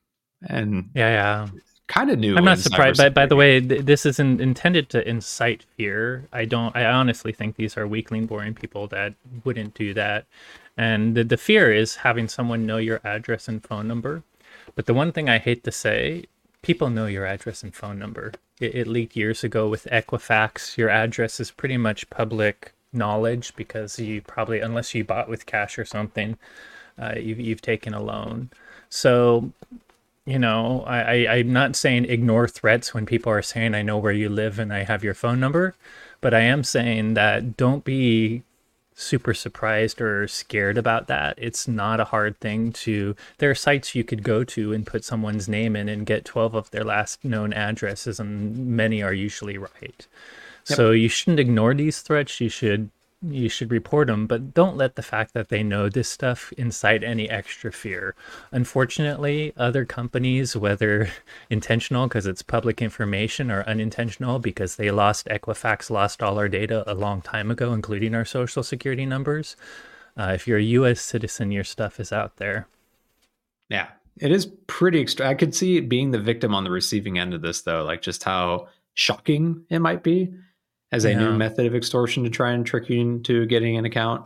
And 0.48 0.90
yeah, 0.94 1.10
yeah. 1.10 1.48
Kind 1.92 2.10
of 2.10 2.18
new. 2.18 2.36
I'm 2.36 2.44
not 2.44 2.58
surprised. 2.58 2.96
By, 2.96 3.10
by 3.10 3.26
the 3.26 3.36
way, 3.36 3.60
th- 3.60 3.82
this 3.82 4.06
isn't 4.06 4.40
intended 4.40 4.88
to 4.90 5.06
incite 5.06 5.66
fear. 5.76 6.26
I 6.32 6.46
don't. 6.46 6.74
I 6.74 6.86
honestly 6.86 7.32
think 7.32 7.56
these 7.56 7.76
are 7.76 7.86
weakling, 7.86 8.24
boring 8.24 8.54
people 8.54 8.86
that 8.88 9.12
wouldn't 9.44 9.74
do 9.74 9.92
that. 9.92 10.24
And 10.78 11.14
the, 11.14 11.22
the 11.22 11.36
fear 11.36 11.70
is 11.70 11.96
having 11.96 12.28
someone 12.28 12.64
know 12.64 12.78
your 12.78 13.02
address 13.04 13.46
and 13.46 13.62
phone 13.62 13.86
number. 13.88 14.22
But 14.74 14.86
the 14.86 14.94
one 14.94 15.12
thing 15.12 15.28
I 15.28 15.36
hate 15.36 15.64
to 15.64 15.70
say, 15.70 16.24
people 16.62 16.88
know 16.88 17.04
your 17.04 17.26
address 17.26 17.62
and 17.62 17.74
phone 17.74 17.98
number. 17.98 18.32
It, 18.58 18.74
it 18.74 18.86
leaked 18.86 19.14
years 19.14 19.44
ago 19.44 19.68
with 19.68 19.86
Equifax. 19.92 20.78
Your 20.78 20.88
address 20.88 21.40
is 21.40 21.50
pretty 21.50 21.76
much 21.76 22.08
public 22.08 22.72
knowledge 22.94 23.54
because 23.54 23.98
you 23.98 24.22
probably, 24.22 24.60
unless 24.60 24.94
you 24.94 25.04
bought 25.04 25.28
with 25.28 25.44
cash 25.44 25.78
or 25.78 25.84
something, 25.84 26.38
uh, 26.98 27.16
you've, 27.18 27.40
you've 27.40 27.60
taken 27.60 27.92
a 27.92 28.02
loan. 28.02 28.48
So, 28.88 29.52
you 30.24 30.38
know, 30.38 30.84
I, 30.86 31.00
I, 31.00 31.32
I'm 31.34 31.52
not 31.52 31.76
saying 31.76 32.04
ignore 32.04 32.46
threats 32.46 32.94
when 32.94 33.06
people 33.06 33.32
are 33.32 33.42
saying, 33.42 33.74
I 33.74 33.82
know 33.82 33.98
where 33.98 34.12
you 34.12 34.28
live 34.28 34.58
and 34.58 34.72
I 34.72 34.84
have 34.84 35.02
your 35.02 35.14
phone 35.14 35.40
number, 35.40 35.74
but 36.20 36.32
I 36.32 36.40
am 36.40 36.62
saying 36.62 37.14
that 37.14 37.56
don't 37.56 37.84
be 37.84 38.42
super 38.94 39.34
surprised 39.34 40.00
or 40.00 40.28
scared 40.28 40.78
about 40.78 41.08
that. 41.08 41.34
It's 41.38 41.66
not 41.66 41.98
a 41.98 42.04
hard 42.04 42.38
thing 42.38 42.72
to. 42.72 43.16
There 43.38 43.50
are 43.50 43.54
sites 43.54 43.94
you 43.94 44.04
could 44.04 44.22
go 44.22 44.44
to 44.44 44.72
and 44.72 44.86
put 44.86 45.04
someone's 45.04 45.48
name 45.48 45.74
in 45.74 45.88
and 45.88 46.06
get 46.06 46.24
12 46.24 46.54
of 46.54 46.70
their 46.70 46.84
last 46.84 47.24
known 47.24 47.52
addresses, 47.52 48.20
and 48.20 48.76
many 48.76 49.02
are 49.02 49.14
usually 49.14 49.58
right. 49.58 50.06
Yep. 50.68 50.76
So 50.76 50.90
you 50.92 51.08
shouldn't 51.08 51.40
ignore 51.40 51.74
these 51.74 52.00
threats. 52.00 52.40
You 52.40 52.48
should 52.48 52.90
you 53.22 53.48
should 53.48 53.70
report 53.70 54.08
them, 54.08 54.26
but 54.26 54.52
don't 54.52 54.76
let 54.76 54.96
the 54.96 55.02
fact 55.02 55.32
that 55.34 55.48
they 55.48 55.62
know 55.62 55.88
this 55.88 56.08
stuff 56.08 56.52
incite 56.58 57.04
any 57.04 57.30
extra 57.30 57.70
fear. 57.70 58.14
Unfortunately, 58.50 59.52
other 59.56 59.84
companies, 59.84 60.56
whether 60.56 61.08
intentional 61.50 62.08
because 62.08 62.26
it's 62.26 62.42
public 62.42 62.82
information 62.82 63.50
or 63.50 63.62
unintentional 63.64 64.38
because 64.38 64.76
they 64.76 64.90
lost 64.90 65.26
Equifax, 65.28 65.90
lost 65.90 66.22
all 66.22 66.38
our 66.38 66.48
data 66.48 66.82
a 66.90 66.94
long 66.94 67.22
time 67.22 67.50
ago, 67.50 67.72
including 67.72 68.14
our 68.14 68.24
social 68.24 68.62
security 68.62 69.06
numbers. 69.06 69.56
Uh, 70.16 70.32
if 70.34 70.46
you're 70.46 70.58
a 70.58 70.62
U.S. 70.62 71.00
citizen, 71.00 71.52
your 71.52 71.64
stuff 71.64 72.00
is 72.00 72.12
out 72.12 72.36
there. 72.36 72.66
Yeah, 73.68 73.88
it 74.18 74.32
is 74.32 74.46
pretty 74.66 75.00
extra. 75.00 75.28
I 75.28 75.34
could 75.34 75.54
see 75.54 75.76
it 75.76 75.88
being 75.88 76.10
the 76.10 76.18
victim 76.18 76.54
on 76.54 76.64
the 76.64 76.70
receiving 76.70 77.18
end 77.18 77.34
of 77.34 77.40
this, 77.40 77.62
though, 77.62 77.84
like 77.84 78.02
just 78.02 78.24
how 78.24 78.68
shocking 78.94 79.64
it 79.70 79.78
might 79.78 80.02
be 80.02 80.34
as 80.92 81.04
a 81.04 81.14
new 81.14 81.32
method 81.32 81.66
of 81.66 81.74
extortion 81.74 82.22
to 82.22 82.30
try 82.30 82.52
and 82.52 82.66
trick 82.66 82.88
you 82.88 83.00
into 83.00 83.46
getting 83.46 83.76
an 83.76 83.84
account. 83.84 84.24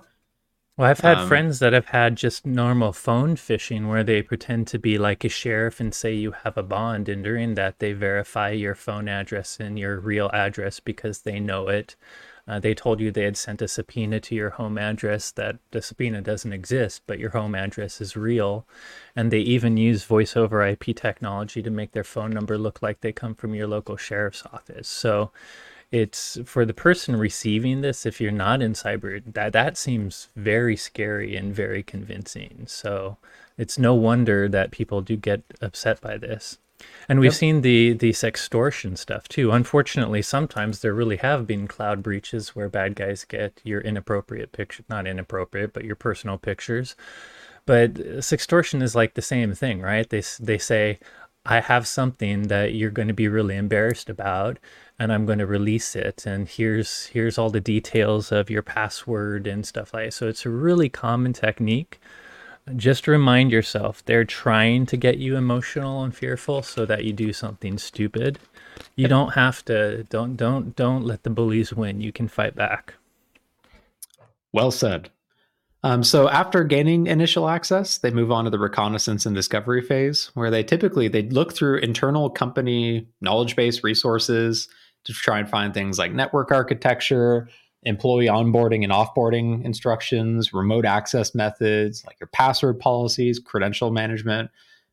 Well, 0.76 0.90
I've 0.90 1.00
had 1.00 1.18
um, 1.18 1.28
friends 1.28 1.58
that 1.60 1.72
have 1.72 1.86
had 1.86 2.16
just 2.16 2.44
normal 2.44 2.92
phone 2.92 3.36
phishing 3.36 3.88
where 3.88 4.04
they 4.04 4.20
pretend 4.20 4.66
to 4.68 4.78
be 4.78 4.98
like 4.98 5.24
a 5.24 5.28
sheriff 5.30 5.80
and 5.80 5.94
say 5.94 6.12
you 6.12 6.32
have 6.32 6.58
a 6.58 6.62
bond, 6.62 7.08
and 7.08 7.24
during 7.24 7.54
that 7.54 7.78
they 7.78 7.94
verify 7.94 8.50
your 8.50 8.74
phone 8.74 9.08
address 9.08 9.58
and 9.58 9.78
your 9.78 9.98
real 9.98 10.28
address 10.34 10.78
because 10.80 11.22
they 11.22 11.40
know 11.40 11.68
it. 11.68 11.96
Uh, 12.48 12.60
they 12.60 12.74
told 12.74 13.00
you 13.00 13.10
they 13.10 13.24
had 13.24 13.38
sent 13.38 13.62
a 13.62 13.66
subpoena 13.66 14.20
to 14.20 14.34
your 14.34 14.50
home 14.50 14.76
address 14.76 15.30
that 15.32 15.56
the 15.70 15.80
subpoena 15.80 16.20
doesn't 16.20 16.52
exist, 16.52 17.02
but 17.06 17.18
your 17.18 17.30
home 17.30 17.54
address 17.54 18.00
is 18.00 18.14
real. 18.14 18.66
And 19.16 19.30
they 19.30 19.40
even 19.40 19.76
use 19.76 20.04
voice 20.04 20.36
over 20.36 20.64
IP 20.64 20.94
technology 20.94 21.62
to 21.62 21.70
make 21.70 21.92
their 21.92 22.04
phone 22.04 22.30
number 22.30 22.56
look 22.58 22.82
like 22.82 23.00
they 23.00 23.12
come 23.12 23.34
from 23.34 23.54
your 23.54 23.66
local 23.66 23.96
sheriff's 23.96 24.44
office. 24.52 24.86
So 24.86 25.32
it's 25.96 26.38
for 26.44 26.64
the 26.64 26.74
person 26.74 27.16
receiving 27.16 27.80
this 27.80 28.06
if 28.06 28.20
you're 28.20 28.32
not 28.32 28.62
in 28.62 28.72
cyber 28.72 29.22
that 29.34 29.52
that 29.52 29.76
seems 29.76 30.28
very 30.36 30.76
scary 30.76 31.36
and 31.36 31.54
very 31.54 31.82
convincing. 31.82 32.64
So 32.66 33.16
it's 33.56 33.78
no 33.78 33.94
wonder 33.94 34.48
that 34.48 34.70
people 34.70 35.00
do 35.00 35.16
get 35.16 35.42
upset 35.60 36.00
by 36.00 36.18
this. 36.18 36.58
And 37.08 37.18
we've 37.20 37.32
yep. 37.32 37.38
seen 37.38 37.62
the 37.62 37.94
the 37.94 38.10
sextortion 38.10 38.98
stuff 38.98 39.28
too. 39.28 39.50
Unfortunately 39.50 40.22
sometimes 40.22 40.80
there 40.80 40.94
really 40.94 41.16
have 41.16 41.46
been 41.46 41.66
cloud 41.66 42.02
breaches 42.02 42.54
where 42.54 42.68
bad 42.68 42.94
guys 42.94 43.24
get 43.24 43.60
your 43.64 43.80
inappropriate 43.80 44.52
picture 44.52 44.84
not 44.88 45.06
inappropriate 45.06 45.72
but 45.72 45.84
your 45.84 45.96
personal 45.96 46.36
pictures. 46.36 46.94
But 47.64 47.98
uh, 47.98 48.20
sextortion 48.20 48.82
is 48.82 48.94
like 48.94 49.14
the 49.14 49.22
same 49.22 49.54
thing 49.54 49.80
right? 49.80 50.08
They 50.08 50.22
they 50.38 50.58
say 50.58 50.98
I 51.46 51.60
have 51.60 51.86
something 51.86 52.48
that 52.48 52.74
you're 52.74 52.90
going 52.90 53.08
to 53.08 53.14
be 53.14 53.28
really 53.28 53.56
embarrassed 53.56 54.10
about 54.10 54.58
and 54.98 55.12
I'm 55.12 55.26
going 55.26 55.38
to 55.38 55.46
release 55.46 55.94
it 55.94 56.26
and 56.26 56.48
here's 56.48 57.06
here's 57.06 57.38
all 57.38 57.50
the 57.50 57.60
details 57.60 58.32
of 58.32 58.50
your 58.50 58.62
password 58.62 59.46
and 59.46 59.64
stuff 59.64 59.94
like 59.94 60.06
that. 60.06 60.12
So 60.12 60.28
it's 60.28 60.44
a 60.44 60.50
really 60.50 60.88
common 60.88 61.32
technique. 61.32 62.00
Just 62.74 63.06
remind 63.06 63.52
yourself 63.52 64.04
they're 64.04 64.24
trying 64.24 64.86
to 64.86 64.96
get 64.96 65.18
you 65.18 65.36
emotional 65.36 66.02
and 66.02 66.14
fearful 66.14 66.62
so 66.62 66.84
that 66.84 67.04
you 67.04 67.12
do 67.12 67.32
something 67.32 67.78
stupid. 67.78 68.40
You 68.96 69.06
don't 69.06 69.34
have 69.34 69.64
to 69.66 70.02
don't 70.04 70.36
don't 70.36 70.74
don't 70.74 71.04
let 71.04 71.22
the 71.22 71.30
bullies 71.30 71.72
win. 71.72 72.00
You 72.00 72.10
can 72.10 72.26
fight 72.26 72.56
back. 72.56 72.94
Well 74.52 74.72
said. 74.72 75.10
Um, 75.82 76.02
so 76.02 76.28
after 76.28 76.64
gaining 76.64 77.06
initial 77.06 77.48
access, 77.48 77.98
they 77.98 78.10
move 78.10 78.32
on 78.32 78.44
to 78.44 78.50
the 78.50 78.58
reconnaissance 78.58 79.26
and 79.26 79.36
discovery 79.36 79.82
phase, 79.82 80.30
where 80.34 80.50
they 80.50 80.64
typically 80.64 81.08
they 81.08 81.22
look 81.22 81.52
through 81.52 81.78
internal 81.78 82.28
company 82.30 83.06
knowledge 83.20 83.54
base 83.54 83.84
resources, 83.84 84.68
to 85.06 85.12
try 85.12 85.38
and 85.38 85.48
find 85.48 85.72
things 85.72 85.98
like 85.98 86.12
network 86.12 86.50
architecture, 86.50 87.48
employee 87.84 88.26
onboarding 88.26 88.82
and 88.82 88.92
offboarding 88.92 89.64
instructions, 89.64 90.52
remote 90.52 90.84
access 90.84 91.34
methods, 91.34 92.04
like 92.04 92.18
your 92.20 92.26
password 92.26 92.78
policies, 92.80 93.38
credential 93.38 93.92
management, 93.92 94.50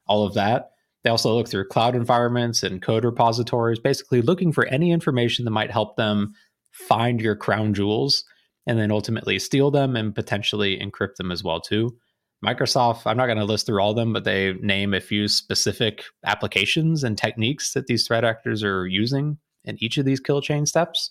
all 0.08 0.26
of 0.26 0.36
that. 0.36 0.72
They 1.04 1.10
also 1.10 1.34
look 1.34 1.50
through 1.50 1.68
cloud 1.68 1.96
environments 1.96 2.62
and 2.62 2.82
code 2.82 3.04
repositories, 3.04 3.80
basically 3.80 4.22
looking 4.22 4.54
for 4.54 4.68
any 4.68 4.92
information 4.92 5.46
that 5.46 5.52
might 5.52 5.72
help 5.72 5.98
them 5.98 6.36
find 6.72 7.20
your 7.20 7.36
crown 7.36 7.74
jewels 7.74 8.24
and 8.68 8.80
then 8.80 8.92
ultimately 8.92 9.40
steal 9.40 9.72
them 9.72 9.96
and 9.96 10.16
potentially 10.16 10.80
encrypt 10.80 11.16
them 11.16 11.32
as 11.32 11.44
well 11.44 11.60
too. 11.60 11.96
Microsoft, 12.44 13.04
I'm 13.06 13.16
not 13.18 13.28
going 13.28 13.38
to 13.38 13.46
list 13.46 13.66
through 13.66 13.82
all 13.82 13.92
of 13.92 13.96
them, 13.96 14.12
but 14.12 14.26
they 14.26 14.54
name 14.54 14.94
a 14.94 15.00
few 15.00 15.28
specific 15.28 16.04
applications 16.26 17.04
and 17.04 17.18
techniques 17.18 17.74
that 17.74 17.88
these 17.88 18.06
threat 18.06 18.26
actors 18.26 18.64
are 18.64 18.86
using 18.86 19.38
in 19.64 19.82
each 19.82 19.98
of 19.98 20.06
these 20.06 20.20
kill 20.20 20.42
chain 20.42 20.66
steps. 20.66 21.10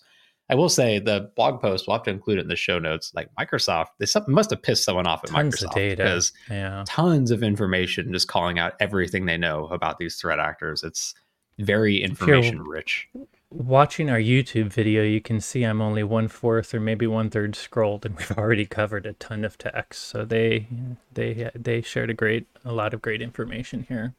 I 0.49 0.55
will 0.55 0.69
say 0.69 0.99
the 0.99 1.31
blog 1.35 1.61
post, 1.61 1.87
we'll 1.87 1.95
have 1.97 2.03
to 2.03 2.11
include 2.11 2.37
it 2.37 2.41
in 2.41 2.47
the 2.49 2.55
show 2.55 2.77
notes. 2.77 3.11
Like 3.15 3.29
Microsoft, 3.39 3.87
they 3.97 4.05
must 4.27 4.51
have 4.51 4.61
pissed 4.61 4.83
someone 4.83 5.07
off 5.07 5.23
at 5.23 5.31
Tons 5.31 5.55
Microsoft 5.55 5.73
because 5.97 6.33
Yeah. 6.49 6.83
tons 6.85 7.31
of 7.31 7.41
information 7.41 8.11
just 8.13 8.27
calling 8.27 8.59
out 8.59 8.73
everything 8.79 9.25
they 9.25 9.37
know 9.37 9.67
about 9.67 9.97
these 9.97 10.17
threat 10.17 10.39
actors. 10.39 10.83
It's 10.83 11.15
very 11.57 12.01
information 12.03 12.61
rich. 12.61 13.07
Watching 13.55 14.09
our 14.09 14.17
YouTube 14.17 14.73
video, 14.73 15.03
you 15.03 15.21
can 15.21 15.39
see 15.39 15.63
I'm 15.63 15.79
only 15.79 16.03
one 16.03 16.27
fourth 16.27 16.73
or 16.73 16.79
maybe 16.79 17.05
one 17.05 17.29
third 17.29 17.55
scrolled, 17.55 18.03
and 18.03 18.17
we've 18.17 18.31
already 18.37 18.65
covered 18.65 19.05
a 19.05 19.13
ton 19.13 19.45
of 19.45 19.59
text. 19.59 20.07
So 20.07 20.25
they 20.25 20.67
they 21.13 21.51
they 21.53 21.83
shared 21.83 22.09
a 22.09 22.15
great 22.15 22.47
a 22.65 22.71
lot 22.71 22.95
of 22.95 23.01
great 23.03 23.21
information 23.21 23.85
here. 23.87 24.15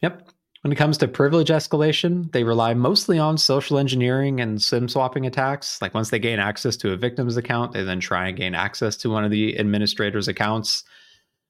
Yep. 0.00 0.28
When 0.62 0.72
it 0.72 0.76
comes 0.76 0.96
to 0.98 1.08
privilege 1.08 1.48
escalation, 1.48 2.30
they 2.30 2.44
rely 2.44 2.72
mostly 2.74 3.18
on 3.18 3.36
social 3.36 3.78
engineering 3.78 4.40
and 4.40 4.62
SIM 4.62 4.88
swapping 4.88 5.26
attacks. 5.26 5.82
Like 5.82 5.94
once 5.94 6.10
they 6.10 6.20
gain 6.20 6.38
access 6.38 6.76
to 6.78 6.92
a 6.92 6.96
victim's 6.96 7.36
account, 7.36 7.72
they 7.72 7.82
then 7.82 7.98
try 7.98 8.28
and 8.28 8.36
gain 8.36 8.54
access 8.54 8.96
to 8.98 9.10
one 9.10 9.24
of 9.24 9.32
the 9.32 9.56
administrator's 9.56 10.28
accounts 10.28 10.84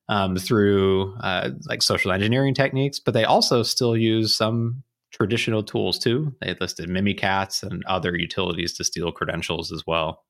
um, 0.08 0.36
through 0.36 1.14
uh, 1.20 1.50
like 1.66 1.82
social 1.82 2.10
engineering 2.10 2.54
techniques. 2.54 2.98
But 2.98 3.12
they 3.12 3.24
also 3.24 3.62
still 3.62 3.96
use 3.96 4.34
some 4.34 4.82
traditional 5.10 5.62
tools 5.62 5.98
too. 5.98 6.34
They 6.40 6.56
listed 6.60 6.88
Mimikatz 6.88 7.62
and 7.62 7.84
other 7.86 8.16
utilities 8.16 8.72
to 8.74 8.84
steal 8.84 9.12
credentials 9.12 9.72
as 9.72 9.84
well. 9.86 10.24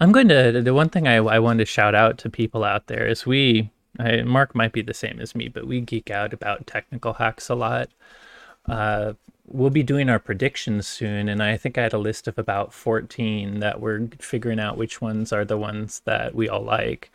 I'm 0.00 0.12
going 0.12 0.28
to 0.28 0.62
the 0.62 0.74
one 0.74 0.88
thing 0.88 1.06
I 1.06 1.16
I 1.16 1.38
wanted 1.38 1.60
to 1.60 1.66
shout 1.66 1.94
out 1.94 2.18
to 2.18 2.30
people 2.30 2.64
out 2.64 2.86
there 2.86 3.06
is 3.06 3.26
we 3.26 3.70
I, 3.98 4.22
Mark 4.22 4.54
might 4.54 4.72
be 4.72 4.82
the 4.82 4.94
same 4.94 5.20
as 5.20 5.34
me, 5.34 5.48
but 5.48 5.66
we 5.66 5.80
geek 5.80 6.10
out 6.10 6.32
about 6.32 6.66
technical 6.66 7.14
hacks 7.14 7.48
a 7.48 7.54
lot. 7.54 7.88
Uh, 8.66 9.14
we'll 9.46 9.70
be 9.70 9.82
doing 9.82 10.08
our 10.08 10.18
predictions 10.18 10.86
soon, 10.86 11.28
and 11.28 11.42
I 11.42 11.56
think 11.56 11.78
I 11.78 11.82
had 11.82 11.92
a 11.92 11.98
list 11.98 12.28
of 12.28 12.38
about 12.38 12.72
14 12.74 13.60
that 13.60 13.80
we're 13.80 14.08
figuring 14.18 14.60
out 14.60 14.76
which 14.76 15.00
ones 15.00 15.32
are 15.32 15.44
the 15.44 15.58
ones 15.58 16.02
that 16.04 16.34
we 16.34 16.48
all 16.48 16.62
like. 16.62 17.10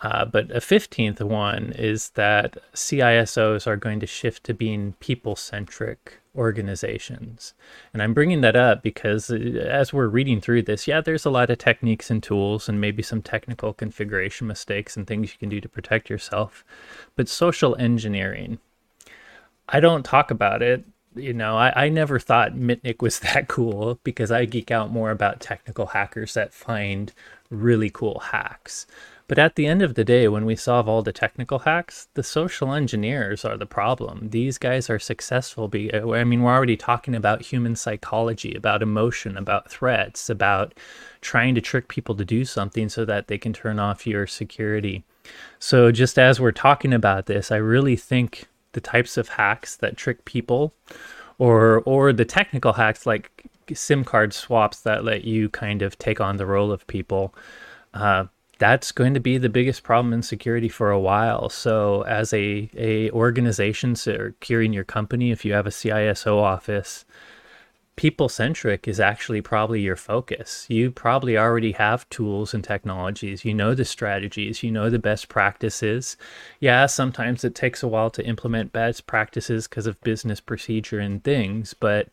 Uh, 0.00 0.24
but 0.24 0.50
a 0.52 0.60
15th 0.60 1.20
one 1.22 1.72
is 1.72 2.10
that 2.10 2.56
CISOs 2.72 3.66
are 3.66 3.76
going 3.76 3.98
to 3.98 4.06
shift 4.06 4.44
to 4.44 4.54
being 4.54 4.92
people 5.00 5.34
centric 5.34 6.20
organizations. 6.36 7.52
And 7.92 8.00
I'm 8.00 8.14
bringing 8.14 8.40
that 8.42 8.54
up 8.54 8.82
because 8.82 9.28
uh, 9.28 9.34
as 9.34 9.92
we're 9.92 10.06
reading 10.06 10.40
through 10.40 10.62
this, 10.62 10.86
yeah, 10.86 11.00
there's 11.00 11.26
a 11.26 11.30
lot 11.30 11.50
of 11.50 11.58
techniques 11.58 12.10
and 12.10 12.22
tools 12.22 12.68
and 12.68 12.80
maybe 12.80 13.02
some 13.02 13.22
technical 13.22 13.74
configuration 13.74 14.46
mistakes 14.46 14.96
and 14.96 15.06
things 15.06 15.32
you 15.32 15.38
can 15.38 15.48
do 15.48 15.60
to 15.60 15.68
protect 15.68 16.08
yourself. 16.08 16.64
But 17.16 17.28
social 17.28 17.74
engineering, 17.76 18.60
I 19.68 19.80
don't 19.80 20.04
talk 20.04 20.30
about 20.30 20.62
it. 20.62 20.84
You 21.16 21.32
know, 21.32 21.56
I, 21.56 21.86
I 21.86 21.88
never 21.88 22.20
thought 22.20 22.54
Mitnick 22.54 23.02
was 23.02 23.18
that 23.20 23.48
cool 23.48 23.98
because 24.04 24.30
I 24.30 24.44
geek 24.44 24.70
out 24.70 24.92
more 24.92 25.10
about 25.10 25.40
technical 25.40 25.86
hackers 25.86 26.34
that 26.34 26.54
find 26.54 27.12
really 27.50 27.90
cool 27.90 28.20
hacks. 28.20 28.86
But 29.28 29.38
at 29.38 29.56
the 29.56 29.66
end 29.66 29.82
of 29.82 29.94
the 29.94 30.04
day, 30.04 30.26
when 30.26 30.46
we 30.46 30.56
solve 30.56 30.88
all 30.88 31.02
the 31.02 31.12
technical 31.12 31.60
hacks, 31.60 32.08
the 32.14 32.22
social 32.22 32.72
engineers 32.72 33.44
are 33.44 33.58
the 33.58 33.66
problem. 33.66 34.30
These 34.30 34.56
guys 34.56 34.88
are 34.88 34.98
successful. 34.98 35.68
Be, 35.68 35.94
I 35.94 36.24
mean, 36.24 36.42
we're 36.42 36.54
already 36.54 36.78
talking 36.78 37.14
about 37.14 37.42
human 37.42 37.76
psychology, 37.76 38.54
about 38.54 38.82
emotion, 38.82 39.36
about 39.36 39.70
threats, 39.70 40.30
about 40.30 40.72
trying 41.20 41.54
to 41.56 41.60
trick 41.60 41.88
people 41.88 42.14
to 42.14 42.24
do 42.24 42.46
something 42.46 42.88
so 42.88 43.04
that 43.04 43.28
they 43.28 43.36
can 43.36 43.52
turn 43.52 43.78
off 43.78 44.06
your 44.06 44.26
security. 44.26 45.04
So, 45.58 45.92
just 45.92 46.18
as 46.18 46.40
we're 46.40 46.52
talking 46.52 46.94
about 46.94 47.26
this, 47.26 47.52
I 47.52 47.56
really 47.56 47.96
think 47.96 48.48
the 48.72 48.80
types 48.80 49.18
of 49.18 49.28
hacks 49.28 49.76
that 49.76 49.98
trick 49.98 50.24
people, 50.24 50.72
or 51.36 51.82
or 51.84 52.14
the 52.14 52.24
technical 52.24 52.72
hacks 52.72 53.04
like 53.04 53.44
SIM 53.74 54.04
card 54.04 54.32
swaps 54.32 54.80
that 54.80 55.04
let 55.04 55.24
you 55.24 55.50
kind 55.50 55.82
of 55.82 55.98
take 55.98 56.18
on 56.18 56.38
the 56.38 56.46
role 56.46 56.72
of 56.72 56.86
people. 56.86 57.34
Uh, 57.92 58.24
that's 58.58 58.92
going 58.92 59.14
to 59.14 59.20
be 59.20 59.38
the 59.38 59.48
biggest 59.48 59.82
problem 59.82 60.12
in 60.12 60.22
security 60.22 60.68
for 60.68 60.90
a 60.90 61.00
while. 61.00 61.48
So, 61.48 62.02
as 62.02 62.32
a 62.32 62.68
a 62.76 63.10
organization 63.10 63.94
securing 63.96 64.72
your 64.72 64.84
company, 64.84 65.30
if 65.30 65.44
you 65.44 65.52
have 65.52 65.66
a 65.66 65.70
CISO 65.70 66.36
office, 66.36 67.04
people 67.96 68.28
centric 68.28 68.86
is 68.86 69.00
actually 69.00 69.42
probably 69.42 69.80
your 69.80 69.96
focus. 69.96 70.66
You 70.68 70.90
probably 70.90 71.38
already 71.38 71.72
have 71.72 72.08
tools 72.10 72.54
and 72.54 72.62
technologies. 72.62 73.44
You 73.44 73.54
know 73.54 73.74
the 73.74 73.84
strategies. 73.84 74.62
You 74.62 74.70
know 74.70 74.90
the 74.90 74.98
best 74.98 75.28
practices. 75.28 76.16
Yeah, 76.60 76.86
sometimes 76.86 77.44
it 77.44 77.54
takes 77.54 77.82
a 77.82 77.88
while 77.88 78.10
to 78.10 78.26
implement 78.26 78.72
best 78.72 79.06
practices 79.06 79.68
because 79.68 79.86
of 79.86 80.00
business 80.02 80.40
procedure 80.40 81.00
and 81.00 81.22
things, 81.22 81.74
but 81.74 82.08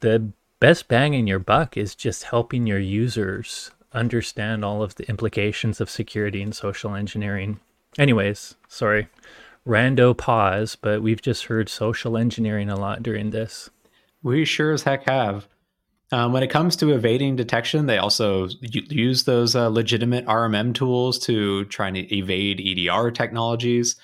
the 0.00 0.30
best 0.60 0.88
bang 0.88 1.14
in 1.14 1.26
your 1.26 1.38
buck 1.38 1.76
is 1.76 1.94
just 1.94 2.24
helping 2.24 2.66
your 2.66 2.78
users 2.78 3.70
understand 3.92 4.64
all 4.64 4.82
of 4.82 4.94
the 4.96 5.08
implications 5.08 5.80
of 5.80 5.90
security 5.90 6.42
and 6.42 6.54
social 6.54 6.94
engineering. 6.94 7.60
Anyways, 7.98 8.54
sorry, 8.68 9.08
rando 9.66 10.16
pause, 10.16 10.76
but 10.76 11.02
we've 11.02 11.22
just 11.22 11.46
heard 11.46 11.68
social 11.68 12.16
engineering 12.16 12.68
a 12.68 12.78
lot 12.78 13.02
during 13.02 13.30
this. 13.30 13.70
We 14.22 14.44
sure 14.44 14.72
as 14.72 14.82
heck 14.82 15.08
have. 15.08 15.48
Um, 16.10 16.32
when 16.32 16.42
it 16.42 16.50
comes 16.50 16.74
to 16.76 16.94
evading 16.94 17.36
detection, 17.36 17.86
they 17.86 17.98
also 17.98 18.48
use 18.60 19.24
those 19.24 19.54
uh, 19.54 19.68
legitimate 19.68 20.24
RMM 20.26 20.74
tools 20.74 21.18
to 21.20 21.66
try 21.66 21.88
and 21.88 21.96
evade 21.98 22.60
EDR 22.60 23.10
technologies. 23.10 23.96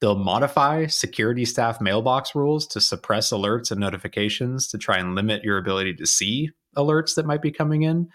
They'll 0.00 0.18
modify 0.18 0.86
security 0.86 1.46
staff 1.46 1.80
mailbox 1.80 2.34
rules 2.34 2.66
to 2.68 2.80
suppress 2.80 3.30
alerts 3.30 3.70
and 3.70 3.80
notifications 3.80 4.68
to 4.68 4.78
try 4.78 4.98
and 4.98 5.14
limit 5.14 5.44
your 5.44 5.56
ability 5.56 5.94
to 5.94 6.06
see 6.06 6.50
alerts 6.76 7.14
that 7.14 7.24
might 7.24 7.40
be 7.40 7.50
coming 7.50 7.82
in. 7.82 8.08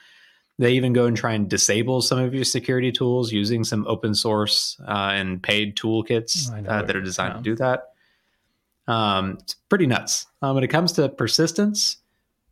They 0.61 0.73
even 0.73 0.93
go 0.93 1.07
and 1.07 1.17
try 1.17 1.33
and 1.33 1.49
disable 1.49 2.03
some 2.03 2.19
of 2.19 2.35
your 2.35 2.43
security 2.43 2.91
tools 2.91 3.31
using 3.31 3.63
some 3.63 3.83
open 3.87 4.13
source 4.13 4.79
uh, 4.87 5.09
and 5.11 5.41
paid 5.41 5.75
toolkits 5.75 6.51
uh, 6.67 6.83
that 6.83 6.95
are 6.95 7.01
designed 7.01 7.37
to 7.37 7.41
do 7.41 7.55
that. 7.55 7.85
Um, 8.87 9.39
it's 9.41 9.55
pretty 9.69 9.87
nuts. 9.87 10.27
Um, 10.43 10.53
when 10.53 10.63
it 10.63 10.67
comes 10.67 10.91
to 10.93 11.09
persistence, 11.09 11.97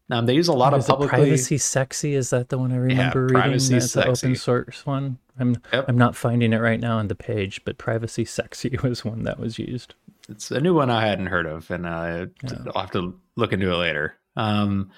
um, 0.10 0.26
they 0.26 0.34
use 0.34 0.48
a 0.48 0.54
lot 0.54 0.74
oh, 0.74 0.78
of 0.78 0.88
publicly 0.88 1.20
privacy 1.20 1.60
sexy. 1.60 2.16
Is 2.16 2.32
that 2.32 2.50
the 2.50 2.58
one 2.58 2.72
I 2.72 2.78
remember 2.78 3.30
yeah, 3.32 3.46
reading? 3.46 3.70
That's 3.70 3.94
the 3.94 4.08
open 4.08 4.36
source 4.36 4.88
one. 4.88 5.20
I'm 5.40 5.58
yep. 5.72 5.86
I'm 5.88 5.98
not 5.98 6.16
finding 6.16 6.52
it 6.52 6.58
right 6.58 6.80
now 6.80 6.98
on 6.98 7.10
the 7.10 7.16
page, 7.16 7.64
but 7.64 7.78
privacy 7.78 8.26
sexy 8.26 8.76
was 8.84 9.06
one 9.06 9.24
that 9.26 9.40
was 9.40 9.60
used. 9.60 9.94
It's 10.28 10.50
a 10.50 10.60
new 10.60 10.74
one 10.74 10.90
I 10.90 11.06
hadn't 11.06 11.28
heard 11.28 11.46
of, 11.46 11.70
and 11.70 11.86
uh, 11.86 12.26
yeah. 12.42 12.58
I'll 12.74 12.82
have 12.82 12.92
to 12.94 13.20
look 13.36 13.54
into 13.54 13.72
it 13.72 13.78
later. 13.78 14.16
Um, 14.36 14.90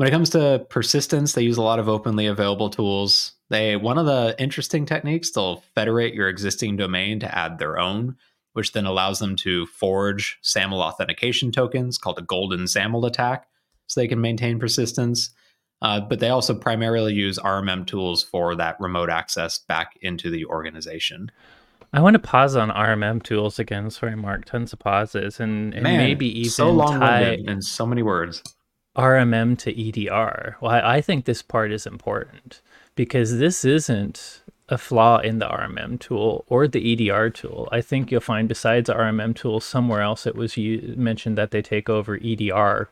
when 0.00 0.08
it 0.08 0.12
comes 0.12 0.30
to 0.30 0.64
persistence, 0.70 1.34
they 1.34 1.42
use 1.42 1.58
a 1.58 1.62
lot 1.62 1.78
of 1.78 1.86
openly 1.86 2.24
available 2.24 2.70
tools. 2.70 3.32
They 3.50 3.76
one 3.76 3.98
of 3.98 4.06
the 4.06 4.34
interesting 4.38 4.86
techniques 4.86 5.30
they'll 5.30 5.62
federate 5.74 6.14
your 6.14 6.26
existing 6.26 6.78
domain 6.78 7.20
to 7.20 7.38
add 7.38 7.58
their 7.58 7.78
own, 7.78 8.16
which 8.54 8.72
then 8.72 8.86
allows 8.86 9.18
them 9.18 9.36
to 9.36 9.66
forge 9.66 10.38
SAML 10.40 10.80
authentication 10.80 11.52
tokens 11.52 11.98
called 11.98 12.18
a 12.18 12.22
golden 12.22 12.66
SAML 12.66 13.04
attack, 13.04 13.46
so 13.88 14.00
they 14.00 14.08
can 14.08 14.22
maintain 14.22 14.58
persistence. 14.58 15.34
Uh, 15.82 16.00
but 16.00 16.18
they 16.18 16.30
also 16.30 16.54
primarily 16.54 17.12
use 17.12 17.38
RMM 17.38 17.86
tools 17.86 18.24
for 18.24 18.56
that 18.56 18.80
remote 18.80 19.10
access 19.10 19.58
back 19.58 19.98
into 20.00 20.30
the 20.30 20.46
organization. 20.46 21.30
I 21.92 22.00
want 22.00 22.14
to 22.14 22.20
pause 22.20 22.56
on 22.56 22.70
RMM 22.70 23.22
tools 23.22 23.58
again. 23.58 23.90
Sorry, 23.90 24.16
Mark. 24.16 24.46
Tons 24.46 24.72
of 24.72 24.78
pauses, 24.78 25.40
and, 25.40 25.74
and 25.74 25.82
Man, 25.82 25.98
maybe 25.98 26.38
even 26.38 26.50
so 26.50 26.70
long 26.70 27.00
tie 27.00 27.36
and 27.46 27.62
so 27.62 27.84
many 27.84 28.02
words. 28.02 28.42
RMM 28.96 29.56
to 29.58 29.70
EDR. 30.08 30.56
Well, 30.60 30.72
I, 30.72 30.96
I 30.96 31.00
think 31.00 31.24
this 31.24 31.42
part 31.42 31.72
is 31.72 31.86
important 31.86 32.60
because 32.96 33.38
this 33.38 33.64
isn't 33.64 34.42
a 34.68 34.78
flaw 34.78 35.18
in 35.18 35.38
the 35.38 35.48
RMM 35.48 35.98
tool 35.98 36.44
or 36.48 36.68
the 36.68 37.10
EDR 37.10 37.30
tool. 37.30 37.68
I 37.72 37.80
think 37.80 38.10
you'll 38.10 38.20
find 38.20 38.48
besides 38.48 38.88
RMM 38.88 39.34
tool 39.34 39.60
somewhere 39.60 40.00
else 40.00 40.26
it 40.26 40.36
was 40.36 40.56
you 40.56 40.94
mentioned 40.96 41.36
that 41.38 41.50
they 41.50 41.62
take 41.62 41.88
over 41.88 42.16
EDR. 42.16 42.88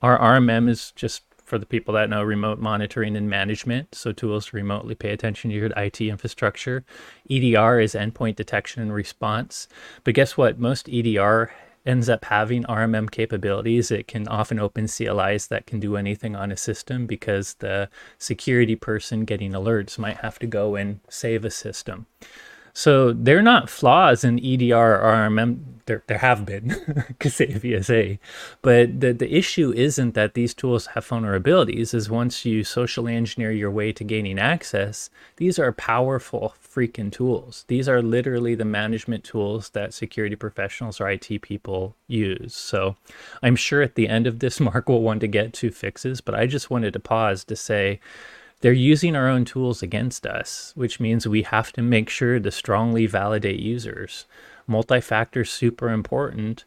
Our 0.00 0.18
RMM 0.18 0.68
is 0.68 0.92
just 0.92 1.22
for 1.44 1.58
the 1.58 1.66
people 1.66 1.94
that 1.94 2.10
know 2.10 2.22
remote 2.22 2.58
monitoring 2.58 3.16
and 3.16 3.28
management, 3.28 3.94
so 3.94 4.12
tools 4.12 4.46
to 4.46 4.56
remotely 4.56 4.94
pay 4.94 5.10
attention 5.10 5.50
to 5.50 5.56
your 5.56 5.70
IT 5.76 6.00
infrastructure. 6.00 6.84
EDR 7.30 7.80
is 7.80 7.94
endpoint 7.94 8.36
detection 8.36 8.82
and 8.82 8.92
response. 8.92 9.66
But 10.04 10.14
guess 10.14 10.36
what? 10.36 10.58
Most 10.58 10.88
EDR 10.90 11.50
ends 11.88 12.08
up 12.08 12.26
having 12.26 12.64
RMM 12.64 13.10
capabilities, 13.10 13.90
it 13.90 14.06
can 14.06 14.28
often 14.28 14.58
open 14.58 14.86
CLIs 14.86 15.48
that 15.48 15.66
can 15.66 15.80
do 15.80 15.96
anything 15.96 16.36
on 16.36 16.52
a 16.52 16.56
system 16.56 17.06
because 17.06 17.54
the 17.54 17.88
security 18.18 18.76
person 18.76 19.24
getting 19.24 19.52
alerts 19.52 19.98
might 19.98 20.18
have 20.18 20.38
to 20.40 20.46
go 20.46 20.76
and 20.76 21.00
save 21.08 21.44
a 21.44 21.50
system. 21.50 22.06
So 22.78 23.12
they're 23.12 23.42
not 23.42 23.68
flaws 23.68 24.22
in 24.22 24.38
EDR 24.38 25.00
RMM. 25.02 25.58
There, 25.86 26.04
there 26.06 26.18
have 26.18 26.46
been, 26.46 26.76
say, 27.28 28.20
but 28.62 29.00
the, 29.00 29.12
the 29.12 29.34
issue 29.34 29.72
isn't 29.72 30.14
that 30.14 30.34
these 30.34 30.54
tools 30.54 30.86
have 30.94 31.04
vulnerabilities. 31.04 31.92
Is 31.92 32.08
once 32.08 32.44
you 32.44 32.62
socially 32.62 33.16
engineer 33.16 33.50
your 33.50 33.72
way 33.72 33.90
to 33.92 34.04
gaining 34.04 34.38
access, 34.38 35.10
these 35.38 35.58
are 35.58 35.72
powerful 35.72 36.54
freaking 36.62 37.10
tools. 37.10 37.64
These 37.66 37.88
are 37.88 38.00
literally 38.00 38.54
the 38.54 38.64
management 38.64 39.24
tools 39.24 39.70
that 39.70 39.92
security 39.92 40.36
professionals 40.36 41.00
or 41.00 41.10
IT 41.10 41.42
people 41.42 41.96
use. 42.06 42.54
So 42.54 42.94
I'm 43.42 43.56
sure 43.56 43.82
at 43.82 43.96
the 43.96 44.06
end 44.08 44.28
of 44.28 44.38
this, 44.38 44.60
Mark 44.68 44.88
will 44.88 45.02
want 45.02 45.20
to 45.22 45.26
get 45.26 45.52
to 45.54 45.72
fixes, 45.72 46.20
but 46.20 46.36
I 46.36 46.46
just 46.46 46.70
wanted 46.70 46.92
to 46.92 47.00
pause 47.00 47.42
to 47.46 47.56
say 47.56 47.98
they're 48.60 48.72
using 48.72 49.14
our 49.14 49.28
own 49.28 49.44
tools 49.44 49.82
against 49.82 50.26
us, 50.26 50.72
which 50.74 50.98
means 50.98 51.26
we 51.26 51.42
have 51.42 51.72
to 51.72 51.82
make 51.82 52.08
sure 52.08 52.40
to 52.40 52.50
strongly 52.50 53.06
validate 53.06 53.60
users. 53.60 54.26
Multi-factor 54.66 55.42
is 55.42 55.50
super 55.50 55.90
important. 55.90 56.64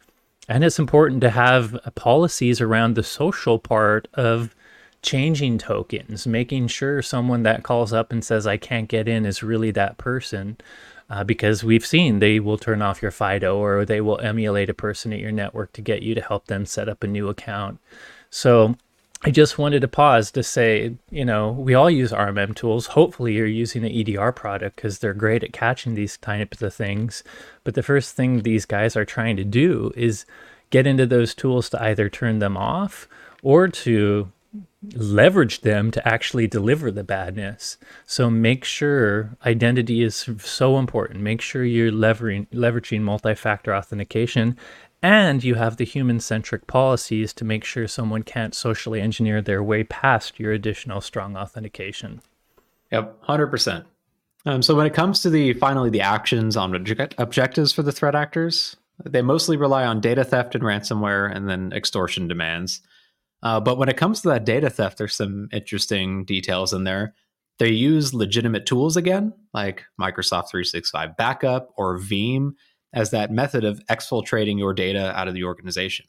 And 0.47 0.63
it's 0.63 0.79
important 0.79 1.21
to 1.21 1.29
have 1.29 1.77
policies 1.95 2.61
around 2.61 2.95
the 2.95 3.03
social 3.03 3.59
part 3.59 4.07
of 4.13 4.55
changing 5.01 5.57
tokens, 5.57 6.27
making 6.27 6.67
sure 6.67 7.01
someone 7.01 7.43
that 7.43 7.63
calls 7.63 7.93
up 7.93 8.11
and 8.11 8.23
says, 8.23 8.47
I 8.47 8.57
can't 8.57 8.87
get 8.87 9.07
in 9.07 9.25
is 9.25 9.43
really 9.43 9.71
that 9.71 9.97
person. 9.97 10.57
Uh, 11.09 11.25
because 11.25 11.61
we've 11.61 11.85
seen 11.85 12.19
they 12.19 12.39
will 12.39 12.57
turn 12.57 12.81
off 12.81 13.01
your 13.01 13.11
FIDO 13.11 13.57
or 13.57 13.83
they 13.83 13.99
will 13.99 14.19
emulate 14.21 14.69
a 14.69 14.73
person 14.73 15.11
at 15.11 15.19
your 15.19 15.31
network 15.31 15.73
to 15.73 15.81
get 15.81 16.03
you 16.03 16.15
to 16.15 16.21
help 16.21 16.45
them 16.45 16.65
set 16.65 16.87
up 16.87 17.03
a 17.03 17.07
new 17.07 17.27
account. 17.27 17.79
So 18.29 18.77
I 19.23 19.29
just 19.29 19.59
wanted 19.59 19.81
to 19.81 19.87
pause 19.87 20.31
to 20.31 20.41
say, 20.41 20.95
you 21.11 21.25
know, 21.25 21.51
we 21.51 21.75
all 21.75 21.91
use 21.91 22.11
RMM 22.11 22.55
tools. 22.55 22.87
Hopefully, 22.87 23.33
you're 23.33 23.45
using 23.45 23.83
the 23.83 24.01
EDR 24.01 24.31
product 24.31 24.77
because 24.77 24.97
they're 24.97 25.13
great 25.13 25.43
at 25.43 25.53
catching 25.53 25.93
these 25.93 26.17
types 26.17 26.61
of 26.63 26.73
things. 26.73 27.23
But 27.63 27.75
the 27.75 27.83
first 27.83 28.15
thing 28.15 28.41
these 28.41 28.65
guys 28.65 28.95
are 28.95 29.05
trying 29.05 29.37
to 29.37 29.43
do 29.43 29.91
is 29.95 30.25
get 30.71 30.87
into 30.87 31.05
those 31.05 31.35
tools 31.35 31.69
to 31.69 31.83
either 31.83 32.09
turn 32.09 32.39
them 32.39 32.57
off 32.57 33.07
or 33.43 33.67
to 33.67 34.31
leverage 34.95 35.61
them 35.61 35.91
to 35.91 36.07
actually 36.07 36.47
deliver 36.47 36.89
the 36.89 37.03
badness. 37.03 37.77
So 38.07 38.29
make 38.29 38.63
sure 38.63 39.37
identity 39.45 40.01
is 40.01 40.27
so 40.39 40.79
important. 40.79 41.21
Make 41.21 41.41
sure 41.41 41.63
you're 41.63 41.91
leveraging, 41.91 42.47
leveraging 42.47 43.01
multi-factor 43.01 43.75
authentication 43.75 44.57
and 45.01 45.43
you 45.43 45.55
have 45.55 45.77
the 45.77 45.85
human 45.85 46.19
centric 46.19 46.67
policies 46.67 47.33
to 47.33 47.45
make 47.45 47.63
sure 47.63 47.87
someone 47.87 48.23
can't 48.23 48.53
socially 48.53 49.01
engineer 49.01 49.41
their 49.41 49.63
way 49.63 49.83
past 49.83 50.39
your 50.39 50.51
additional 50.51 51.01
strong 51.01 51.35
authentication. 51.35 52.21
Yep, 52.91 53.23
100%. 53.23 53.85
Um, 54.45 54.61
so 54.61 54.75
when 54.75 54.87
it 54.87 54.93
comes 54.93 55.21
to 55.21 55.29
the 55.29 55.53
finally 55.53 55.89
the 55.89 56.01
actions 56.01 56.57
on 56.57 56.75
object- 56.75 57.15
objectives 57.17 57.71
for 57.71 57.83
the 57.83 57.91
threat 57.91 58.15
actors, 58.15 58.75
they 59.03 59.21
mostly 59.21 59.57
rely 59.57 59.85
on 59.85 60.01
data 60.01 60.23
theft 60.23 60.55
and 60.55 60.63
ransomware 60.63 61.33
and 61.35 61.49
then 61.49 61.71
extortion 61.73 62.27
demands. 62.27 62.81
Uh, 63.43 63.59
but 63.59 63.77
when 63.77 63.89
it 63.89 63.97
comes 63.97 64.21
to 64.21 64.29
that 64.29 64.45
data 64.45 64.69
theft, 64.69 64.97
there's 64.97 65.15
some 65.15 65.49
interesting 65.51 66.25
details 66.25 66.73
in 66.73 66.83
there. 66.83 67.15
They 67.59 67.69
use 67.69 68.13
legitimate 68.13 68.65
tools 68.65 68.97
again, 68.97 69.33
like 69.53 69.85
Microsoft 69.99 70.49
365 70.49 71.17
Backup 71.17 71.69
or 71.77 71.99
Veeam, 71.99 72.53
as 72.93 73.11
that 73.11 73.31
method 73.31 73.63
of 73.63 73.85
exfiltrating 73.87 74.57
your 74.57 74.73
data 74.73 75.17
out 75.17 75.27
of 75.27 75.33
the 75.33 75.43
organization. 75.43 76.05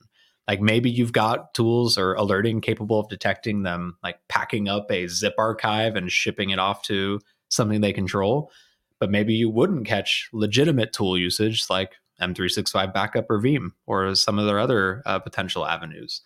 Like 0.49 0.61
maybe 0.61 0.91
you've 0.91 1.13
got 1.13 1.55
tools 1.55 1.97
or 1.97 2.15
alerting 2.15 2.61
capable 2.61 2.99
of 2.99 3.09
detecting 3.09 3.63
them, 3.63 3.97
like 4.03 4.19
packing 4.29 4.69
up 4.69 4.91
a 4.91 5.07
zip 5.07 5.35
archive 5.39 5.95
and 5.95 6.11
shipping 6.11 6.51
it 6.51 6.59
off 6.59 6.83
to 6.85 7.21
something 7.49 7.81
they 7.81 7.93
control. 7.93 8.51
But 8.99 9.11
maybe 9.11 9.35
you 9.35 9.49
wouldn't 9.49 9.87
catch 9.87 10.29
legitimate 10.33 10.93
tool 10.93 11.17
usage 11.17 11.67
like 11.71 11.93
M365 12.21 12.93
Backup 12.93 13.31
or 13.31 13.41
Veeam 13.41 13.71
or 13.87 14.15
some 14.15 14.39
of 14.39 14.47
their 14.47 14.59
other 14.59 15.03
uh, 15.07 15.19
potential 15.19 15.67
avenues. 15.67 16.23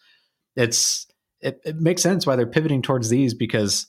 It's 0.56 1.06
it, 1.40 1.60
it 1.64 1.76
makes 1.76 2.02
sense 2.02 2.26
why 2.26 2.36
they're 2.36 2.46
pivoting 2.46 2.82
towards 2.82 3.10
these 3.10 3.34
because 3.34 3.86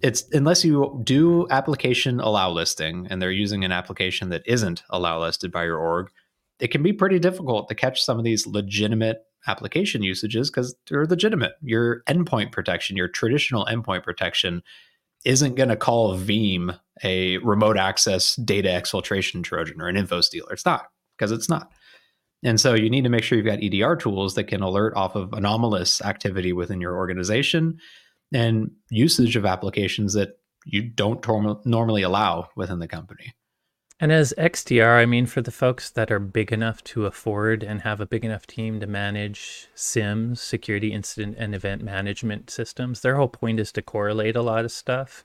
it's 0.00 0.24
unless 0.32 0.64
you 0.64 1.00
do 1.04 1.46
application 1.50 2.20
allow 2.20 2.50
listing 2.50 3.06
and 3.08 3.20
they're 3.20 3.30
using 3.30 3.64
an 3.64 3.72
application 3.72 4.28
that 4.28 4.42
isn't 4.46 4.82
allow 4.90 5.20
listed 5.20 5.50
by 5.50 5.64
your 5.64 5.78
org, 5.78 6.10
it 6.60 6.68
can 6.68 6.82
be 6.82 6.92
pretty 6.92 7.18
difficult 7.18 7.68
to 7.68 7.74
catch 7.74 8.02
some 8.02 8.18
of 8.18 8.24
these 8.24 8.46
legitimate 8.46 9.24
application 9.46 10.02
usages 10.02 10.50
because 10.50 10.74
they're 10.88 11.06
legitimate. 11.06 11.52
Your 11.62 12.02
endpoint 12.08 12.52
protection, 12.52 12.96
your 12.96 13.08
traditional 13.08 13.64
endpoint 13.66 14.02
protection, 14.02 14.62
isn't 15.24 15.56
going 15.56 15.68
to 15.68 15.76
call 15.76 16.16
Veeam 16.16 16.78
a 17.02 17.38
remote 17.38 17.76
access 17.76 18.36
data 18.36 18.68
exfiltration 18.68 19.42
Trojan 19.42 19.80
or 19.80 19.88
an 19.88 19.96
info 19.96 20.20
stealer. 20.20 20.52
It's 20.52 20.66
not 20.66 20.86
because 21.16 21.32
it's 21.32 21.48
not. 21.48 21.72
And 22.44 22.60
so 22.60 22.74
you 22.74 22.90
need 22.90 23.04
to 23.04 23.10
make 23.10 23.24
sure 23.24 23.36
you've 23.36 23.46
got 23.46 23.62
EDR 23.62 23.96
tools 23.96 24.34
that 24.34 24.44
can 24.44 24.62
alert 24.62 24.94
off 24.94 25.16
of 25.16 25.32
anomalous 25.32 26.02
activity 26.02 26.52
within 26.52 26.80
your 26.80 26.96
organization 26.96 27.80
and 28.36 28.70
usage 28.90 29.34
of 29.34 29.46
applications 29.46 30.12
that 30.12 30.38
you 30.66 30.82
don't 30.82 31.22
tor- 31.22 31.60
normally 31.64 32.02
allow 32.02 32.50
within 32.54 32.80
the 32.80 32.88
company. 32.88 33.32
And 33.98 34.12
as 34.12 34.34
XDR, 34.36 35.00
I 35.00 35.06
mean, 35.06 35.24
for 35.24 35.40
the 35.40 35.50
folks 35.50 35.88
that 35.88 36.10
are 36.10 36.18
big 36.18 36.52
enough 36.52 36.84
to 36.84 37.06
afford 37.06 37.62
and 37.62 37.80
have 37.80 37.98
a 37.98 38.04
big 38.04 38.26
enough 38.26 38.46
team 38.46 38.78
to 38.80 38.86
manage 38.86 39.68
SIEMs, 39.74 40.38
security 40.38 40.92
incident 40.92 41.36
and 41.38 41.54
event 41.54 41.82
management 41.82 42.50
systems, 42.50 43.00
their 43.00 43.16
whole 43.16 43.28
point 43.28 43.58
is 43.58 43.72
to 43.72 43.80
correlate 43.80 44.36
a 44.36 44.42
lot 44.42 44.66
of 44.66 44.72
stuff. 44.72 45.24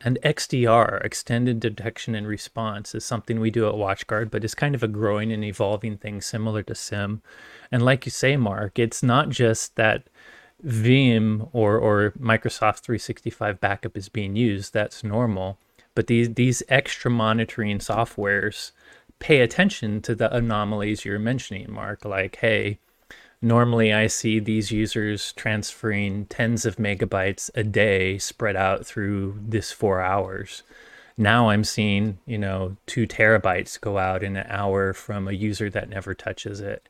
And 0.00 0.20
XDR, 0.22 1.04
extended 1.04 1.58
detection 1.58 2.14
and 2.14 2.28
response, 2.28 2.94
is 2.94 3.04
something 3.04 3.40
we 3.40 3.50
do 3.50 3.66
at 3.66 3.74
WatchGuard, 3.74 4.30
but 4.30 4.44
it's 4.44 4.54
kind 4.54 4.76
of 4.76 4.84
a 4.84 4.88
growing 4.88 5.32
and 5.32 5.42
evolving 5.42 5.96
thing 5.96 6.20
similar 6.20 6.62
to 6.62 6.76
SIEM. 6.76 7.22
And 7.72 7.84
like 7.84 8.06
you 8.06 8.12
say, 8.12 8.36
Marc, 8.36 8.78
it's 8.78 9.02
not 9.02 9.30
just 9.30 9.74
that 9.74 10.06
Veeam 10.64 11.48
or, 11.52 11.78
or 11.78 12.12
Microsoft 12.12 12.80
365 12.80 13.60
backup 13.60 13.96
is 13.96 14.08
being 14.08 14.36
used, 14.36 14.72
that's 14.72 15.02
normal. 15.02 15.58
But 15.94 16.06
these, 16.06 16.34
these 16.34 16.62
extra 16.68 17.10
monitoring 17.10 17.78
softwares 17.78 18.72
pay 19.18 19.40
attention 19.40 20.00
to 20.02 20.14
the 20.14 20.34
anomalies 20.34 21.04
you're 21.04 21.18
mentioning, 21.18 21.70
Marc. 21.70 22.04
Like, 22.04 22.36
hey, 22.36 22.78
normally 23.40 23.92
I 23.92 24.06
see 24.06 24.38
these 24.38 24.70
users 24.70 25.32
transferring 25.34 26.26
tens 26.26 26.64
of 26.64 26.76
megabytes 26.76 27.50
a 27.54 27.62
day 27.62 28.18
spread 28.18 28.56
out 28.56 28.86
through 28.86 29.38
this 29.40 29.72
four 29.72 30.00
hours. 30.00 30.62
Now 31.16 31.50
I'm 31.50 31.64
seeing, 31.64 32.18
you 32.24 32.38
know, 32.38 32.76
two 32.86 33.06
terabytes 33.06 33.80
go 33.80 33.98
out 33.98 34.22
in 34.22 34.36
an 34.36 34.46
hour 34.48 34.92
from 34.92 35.28
a 35.28 35.32
user 35.32 35.68
that 35.70 35.90
never 35.90 36.14
touches 36.14 36.60
it 36.60 36.88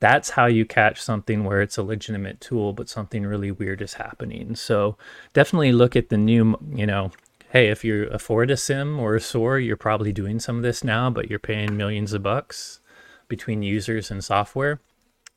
that's 0.00 0.30
how 0.30 0.46
you 0.46 0.64
catch 0.64 1.00
something 1.00 1.44
where 1.44 1.60
it's 1.60 1.78
a 1.78 1.82
legitimate 1.82 2.40
tool, 2.40 2.72
but 2.72 2.88
something 2.88 3.24
really 3.24 3.50
weird 3.50 3.82
is 3.82 3.94
happening. 3.94 4.56
So 4.56 4.96
definitely 5.32 5.72
look 5.72 5.94
at 5.94 6.08
the 6.08 6.16
new, 6.16 6.56
you 6.74 6.86
know, 6.86 7.12
hey, 7.50 7.68
if 7.68 7.84
you 7.84 8.08
afford 8.08 8.50
a 8.50 8.56
SIEM 8.56 8.98
or 8.98 9.14
a 9.14 9.20
SOAR, 9.20 9.58
you're 9.58 9.76
probably 9.76 10.12
doing 10.12 10.40
some 10.40 10.56
of 10.56 10.62
this 10.62 10.82
now, 10.82 11.10
but 11.10 11.28
you're 11.28 11.38
paying 11.38 11.76
millions 11.76 12.12
of 12.12 12.22
bucks 12.22 12.80
between 13.28 13.62
users 13.62 14.10
and 14.10 14.24
software. 14.24 14.80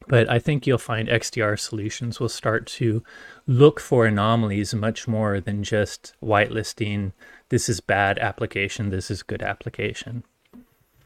But 0.07 0.29
I 0.29 0.39
think 0.39 0.65
you'll 0.65 0.77
find 0.77 1.07
XDR 1.07 1.57
solutions 1.59 2.19
will 2.19 2.29
start 2.29 2.65
to 2.67 3.03
look 3.47 3.79
for 3.79 4.05
anomalies 4.05 4.73
much 4.73 5.07
more 5.07 5.39
than 5.39 5.63
just 5.63 6.13
whitelisting 6.21 7.13
this 7.49 7.69
is 7.69 7.79
bad 7.81 8.17
application, 8.19 8.89
this 8.89 9.11
is 9.11 9.21
good 9.21 9.43
application. 9.43 10.23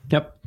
Yep. 0.09 0.39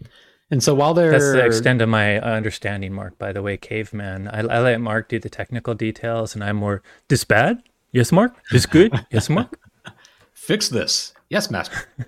And 0.51 0.63
so 0.63 0.75
while 0.75 0.95
they're 0.95 1.13
that's 1.13 1.33
the 1.33 1.45
extent 1.45 1.81
of 1.81 1.89
my 1.89 2.19
understanding, 2.21 2.93
Marc. 2.93 3.17
By 3.19 3.33
the 3.33 3.43
way, 3.43 3.57
caveman. 3.57 4.27
I, 4.29 4.41
I 4.41 4.61
let 4.61 4.81
Marc 4.81 5.09
do 5.09 5.19
the 5.19 5.31
technical 5.31 5.75
details, 5.75 6.35
and 6.35 6.43
I'm 6.43 6.57
more 6.57 6.83
this 7.09 7.23
bad. 7.23 7.63
Yes, 7.93 8.11
Marc. 8.11 8.35
This 8.51 8.67
good. 8.67 8.93
yes, 9.11 9.29
Marc. 9.29 9.59
Fix 10.35 10.69
this. 10.69 11.13
Yes, 11.29 11.51
master. 11.51 11.83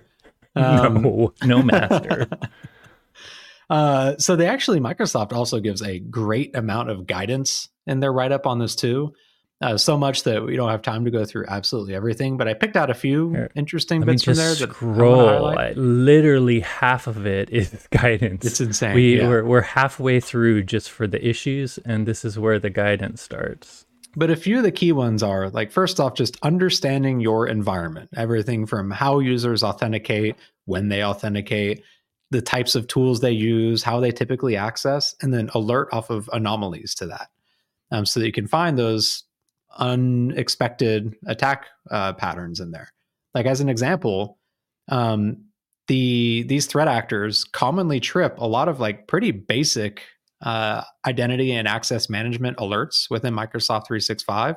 Um, 0.55 1.01
no, 1.01 1.33
no, 1.47 1.63
master. 1.63 2.29
uh, 3.71 4.19
so 4.19 4.37
they 4.37 4.47
actually 4.47 4.81
Microsoft 4.81 5.33
also 5.33 5.61
gives 5.61 5.81
a 5.81 5.99
great 5.99 6.55
amount 6.55 6.91
of 6.91 7.07
guidance 7.07 7.71
in 7.87 8.01
their 8.01 8.13
write 8.13 8.33
up 8.33 8.47
on 8.47 8.59
this 8.59 8.77
too 8.77 9.15
uh, 9.63 9.79
so 9.79 9.97
much 9.97 10.25
that 10.25 10.45
we 10.45 10.57
don't 10.57 10.71
have 10.71 10.83
time 10.83 11.05
to 11.05 11.11
go 11.11 11.25
through 11.25 11.47
absolutely 11.49 11.95
everything. 11.95 12.37
But 12.37 12.49
I 12.49 12.55
picked 12.55 12.77
out 12.77 12.91
a 12.91 12.95
few 12.95 13.31
Here, 13.31 13.51
interesting 13.55 14.01
bits 14.03 14.25
from 14.25 14.35
there. 14.35 14.55
That 14.55 14.71
scroll. 14.71 15.55
literally 15.77 16.61
half 16.61 17.07
of 17.07 17.27
it 17.27 17.49
is 17.53 17.87
guidance. 17.91 18.45
It's 18.45 18.61
insane. 18.61 18.95
We 18.95 19.19
yeah. 19.19 19.29
we're, 19.29 19.45
we're 19.45 19.61
halfway 19.63 20.19
through 20.21 20.65
just 20.65 20.91
for 20.91 21.07
the 21.07 21.27
issues, 21.27 21.79
and 21.85 22.07
this 22.07 22.25
is 22.25 22.39
where 22.39 22.59
the 22.59 22.71
guidance 22.71 23.23
starts. 23.23 23.87
But 24.15 24.31
a 24.31 24.37
few 24.37 24.59
of 24.59 24.65
the 24.65 24.73
key 24.73 24.93
ones 24.93 25.23
are 25.23 25.49
like 25.49 25.71
first 25.71 26.01
off, 26.01 26.15
just 26.15 26.37
understanding 26.43 27.21
your 27.21 27.47
environment. 27.47 28.11
Everything 28.17 28.67
from 28.67 28.91
how 28.91 29.21
users 29.21 29.63
authenticate, 29.63 30.37
when 30.67 30.89
they 30.89 31.05
authenticate, 31.05 31.83
the 32.31 32.43
types 32.43 32.75
of 32.75 32.89
tools 32.89 33.21
they 33.21 33.31
use, 33.31 33.83
how 33.83 34.01
they 34.01 34.11
typically 34.11 34.57
access, 34.57 35.15
and 35.23 35.33
then 35.33 35.51
alert 35.55 35.89
off 35.93 36.11
of 36.11 36.29
anomalies 36.33 36.95
to 36.97 37.07
that. 37.07 37.29
Um, 37.91 38.07
so 38.07 38.21
that 38.21 38.27
you 38.27 38.33
can 38.33 38.49
find 38.49 38.79
those 38.79 39.25
unexpected 39.79 41.15
attack 41.27 41.67
uh, 41.91 42.13
patterns 42.15 42.61
in 42.61 42.71
there. 42.71 42.89
Like 43.35 43.47
as 43.47 43.61
an 43.61 43.69
example, 43.69 44.39
um, 44.89 45.45
the 45.89 46.45
these 46.45 46.67
threat 46.67 46.89
actors 46.89 47.45
commonly 47.45 48.01
trip 48.01 48.39
a 48.39 48.47
lot 48.47 48.69
of 48.69 48.81
like 48.81 49.09
pretty 49.09 49.31
basic 49.31 50.03
uh, 50.43 50.83
identity 51.07 51.53
and 51.53 51.69
access 51.69 52.09
management 52.09 52.57
alerts 52.59 53.09
within 53.11 53.35
Microsoft 53.35 53.87
365. 53.87 54.57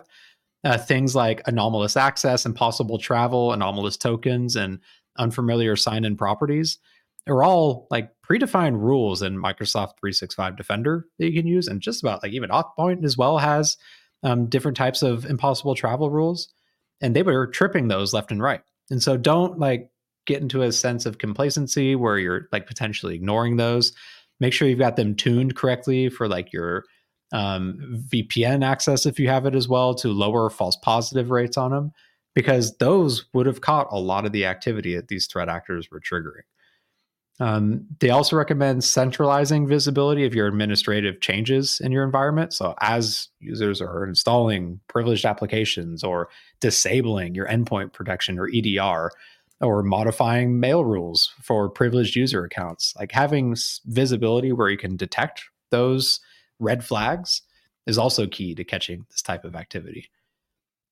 Uh, 0.64 0.78
things 0.80 1.16
like 1.16 1.44
anomalous 1.46 1.96
access, 1.96 2.46
impossible 2.46 2.98
travel, 2.98 3.54
anomalous 3.54 3.98
tokens, 3.98 4.56
and 4.56 4.80
unfamiliar 5.18 5.76
sign-in 5.76 6.18
properties 6.18 6.80
are 7.28 7.44
all 7.44 7.88
like 7.92 8.10
predefined 8.28 8.80
rules 8.80 9.22
in 9.22 9.38
Microsoft 9.38 9.98
365 10.00 10.58
Defender 10.58 11.06
that 11.18 11.26
you 11.30 11.40
can 11.40 11.48
use, 11.48 11.68
and 11.68 11.82
just 11.82 12.04
about 12.04 12.24
like 12.24 12.34
even 12.34 12.50
Authpoint 12.50 13.04
as 13.04 13.18
well 13.18 13.38
has 13.38 13.78
um, 14.24 14.48
different 14.48 14.78
types 14.78 15.02
of 15.02 15.26
impossible 15.26 15.76
travel 15.76 16.10
rules, 16.10 16.48
and 17.02 17.16
they 17.16 17.24
were 17.24 17.48
tripping 17.48 17.88
those 17.88 18.14
left 18.14 18.32
and 18.32 18.42
right. 18.42 18.62
And 18.90 19.02
so 19.02 19.18
don't 19.18 19.60
like 19.60 19.90
get 20.26 20.42
into 20.42 20.62
a 20.62 20.72
sense 20.72 21.06
of 21.06 21.18
complacency 21.18 21.96
where 21.96 22.18
you're 22.18 22.48
like 22.52 22.68
potentially 22.68 23.16
ignoring 23.16 23.58
those. 23.58 23.94
Make 24.40 24.54
sure 24.54 24.68
you've 24.68 24.80
got 24.80 24.96
them 24.96 25.16
tuned 25.16 25.56
correctly 25.56 26.10
for 26.10 26.28
like 26.28 26.52
your 26.52 26.86
um, 27.32 28.04
VPN 28.12 28.64
access 28.64 29.06
if 29.06 29.20
you 29.20 29.28
have 29.28 29.46
it 29.46 29.56
as 29.56 29.68
well 29.68 29.94
to 29.96 30.10
lower 30.10 30.50
false 30.50 30.78
positive 30.78 31.32
rates 31.32 31.58
on 31.58 31.72
them, 31.72 31.92
because 32.34 32.78
those 32.78 33.26
would 33.34 33.46
have 33.46 33.62
caught 33.62 33.88
a 33.92 34.00
lot 34.00 34.26
of 34.26 34.32
the 34.32 34.46
activity 34.46 34.96
that 34.96 35.08
these 35.08 35.28
threat 35.28 35.50
actors 35.50 35.90
were 35.92 36.02
triggering. 36.02 36.44
Um, 37.42 37.86
they 38.00 38.12
also 38.12 38.38
recommend 38.38 38.84
centralizing 38.84 39.68
visibility 39.68 40.26
of 40.26 40.34
your 40.34 40.48
administrative 40.48 41.20
changes 41.20 41.82
in 41.82 41.92
your 41.92 42.06
environment. 42.06 42.54
So, 42.54 42.76
as 42.80 43.28
users 43.42 43.82
are 43.82 44.06
installing 44.06 44.80
privileged 44.88 45.26
applications 45.26 46.02
or 46.02 46.30
disabling 46.62 47.36
your 47.36 47.48
endpoint 47.48 47.92
protection 47.92 48.40
or 48.40 48.48
EDR, 48.48 49.12
or 49.62 49.84
modifying 49.84 50.60
mail 50.60 50.84
rules 50.84 51.34
for 51.42 51.70
privileged 51.70 52.16
user 52.16 52.44
accounts. 52.44 52.94
Like 53.00 53.12
having 53.12 53.56
visibility 53.86 54.52
where 54.52 54.70
you 54.70 54.78
can 54.78 54.98
detect 54.98 55.46
those 55.72 56.20
red 56.60 56.84
flags 56.84 57.42
is 57.86 57.98
also 57.98 58.28
key 58.28 58.56
to 58.56 58.64
catching 58.64 59.06
this 59.10 59.22
type 59.22 59.46
of 59.46 59.56
activity. 59.56 60.10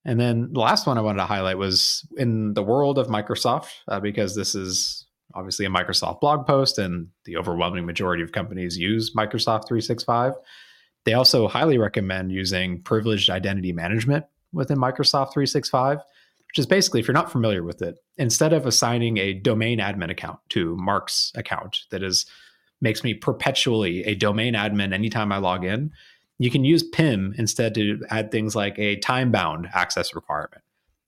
And 0.06 0.20
then 0.20 0.52
the 0.52 0.60
last 0.60 0.86
one 0.86 0.98
I 0.98 1.02
wanted 1.02 1.20
to 1.20 1.26
highlight 1.26 1.58
was 1.58 2.06
in 2.18 2.54
the 2.54 2.64
world 2.64 2.98
of 2.98 3.08
Microsoft, 3.08 3.70
uh, 3.88 4.00
because 4.00 4.36
this 4.36 4.54
is 4.54 5.03
obviously 5.36 5.66
a 5.66 5.70
Microsoft 5.70 6.22
blog 6.22 6.46
post 6.46 6.78
and 6.78 7.08
the 7.26 7.38
overwhelming 7.38 7.86
majority 7.86 8.24
of 8.24 8.32
companies 8.32 8.78
use 8.78 9.14
Microsoft 9.16 9.68
365. 9.68 10.34
They 11.06 11.14
also 11.14 11.48
highly 11.48 11.78
recommend 11.78 12.32
using 12.32 12.82
privileged 12.82 13.30
identity 13.30 13.74
management 13.74 14.26
within 14.54 14.78
Microsoft 14.78 15.34
365 15.34 16.00
which 16.54 16.60
is 16.60 16.68
basically, 16.68 17.00
if 17.00 17.08
you're 17.08 17.16
not 17.16 17.32
familiar 17.32 17.64
with 17.64 17.82
it, 17.82 17.98
instead 18.18 18.54
of 18.54 18.68
assigning 18.68 19.18
a 19.18 19.34
domain 19.34 19.80
admin 19.80 20.12
account 20.12 20.38
to 20.50 20.78
Marc's 20.78 21.32
account 21.34 21.80
that 21.90 22.04
is 22.04 22.28
makes 22.80 23.04
me 23.04 23.16
perpetually 23.16 24.04
a 24.04 24.14
domain 24.14 24.54
admin 24.54 24.94
anytime 24.94 25.32
I 25.32 25.38
log 25.38 25.66
in, 25.66 25.92
you 26.38 26.52
can 26.52 26.64
use 26.64 26.84
PIM 26.84 27.34
instead 27.40 27.74
to 27.74 28.00
add 28.12 28.30
things 28.30 28.56
like 28.56 28.78
a 28.78 28.98
time 28.98 29.32
bound 29.32 29.68
access 29.74 30.14
requirement. 30.14 30.62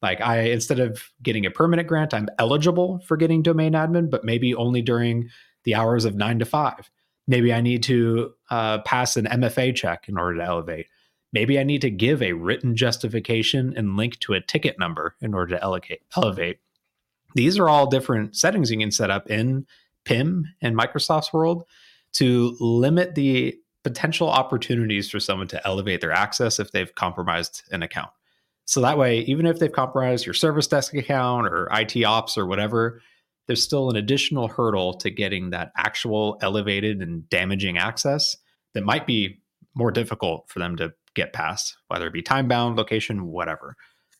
Like 0.05 0.21
I, 0.21 0.41
instead 0.41 0.79
of 0.79 1.11
getting 1.23 1.47
a 1.47 1.49
permanent 1.49 1.87
grant, 1.87 2.13
I'm 2.13 2.29
eligible 2.37 2.99
for 3.07 3.17
getting 3.17 3.41
domain 3.41 3.73
admin, 3.73 4.11
but 4.11 4.23
maybe 4.23 4.53
only 4.53 4.83
during 4.83 5.31
the 5.63 5.73
hours 5.73 6.05
of 6.05 6.13
nine 6.13 6.37
to 6.37 6.45
five. 6.45 6.91
Maybe 7.27 7.51
I 7.51 7.59
need 7.59 7.81
to 7.83 8.31
uh, 8.51 8.83
pass 8.83 9.17
an 9.17 9.25
MFA 9.25 9.75
check 9.75 10.07
in 10.07 10.19
order 10.19 10.37
to 10.37 10.43
elevate. 10.43 10.85
Maybe 11.33 11.57
I 11.57 11.63
need 11.63 11.81
to 11.81 11.89
give 11.89 12.21
a 12.21 12.33
written 12.33 12.75
justification 12.75 13.73
and 13.75 13.97
link 13.97 14.19
to 14.19 14.33
a 14.33 14.41
ticket 14.41 14.77
number 14.77 15.15
in 15.21 15.33
order 15.33 15.55
to 15.55 15.63
elevate. 15.63 16.03
elevate. 16.15 16.59
These 17.33 17.57
are 17.57 17.67
all 17.67 17.87
different 17.87 18.35
settings 18.35 18.69
you 18.69 18.77
can 18.77 18.91
set 18.91 19.09
up 19.09 19.27
in 19.27 19.65
PIM 20.03 20.45
and 20.61 20.77
Microsoft's 20.77 21.33
world 21.33 21.63
to 22.13 22.55
limit 22.59 23.15
the 23.15 23.57
potential 23.83 24.29
opportunities 24.29 25.09
for 25.09 25.19
someone 25.19 25.47
to 25.47 25.67
elevate 25.67 26.01
their 26.01 26.11
access 26.11 26.59
if 26.59 26.69
they've 26.69 26.93
compromised 26.93 27.63
an 27.71 27.81
account. 27.81 28.11
So 28.65 28.81
that 28.81 28.97
way, 28.97 29.19
even 29.21 29.45
if 29.45 29.59
they've 29.59 29.71
compromised 29.71 30.25
your 30.25 30.33
service 30.33 30.67
desk 30.67 30.93
account 30.95 31.47
or 31.47 31.67
IT 31.71 32.03
ops 32.03 32.37
or 32.37 32.45
whatever, 32.45 33.01
there's 33.47 33.63
still 33.63 33.89
an 33.89 33.95
additional 33.95 34.47
hurdle 34.47 34.95
to 34.95 35.11
getting 35.11 35.51
that 35.51 35.71
actual 35.77 36.37
elevated 36.41 37.01
and 37.01 37.29
damaging 37.29 37.77
access 37.77 38.35
that 38.73 38.83
might 38.83 39.05
be 39.05 39.39
more 39.75 39.91
difficult 39.91 40.49
for 40.49 40.59
them 40.59 40.75
to 40.77 40.93
get 41.13 41.31
past, 41.31 41.77
whether 41.87 42.07
it 42.07 42.13
be 42.13 42.21
time 42.21 42.47
bound, 42.47 42.75
location, 42.75 43.27
whatever. 43.27 43.75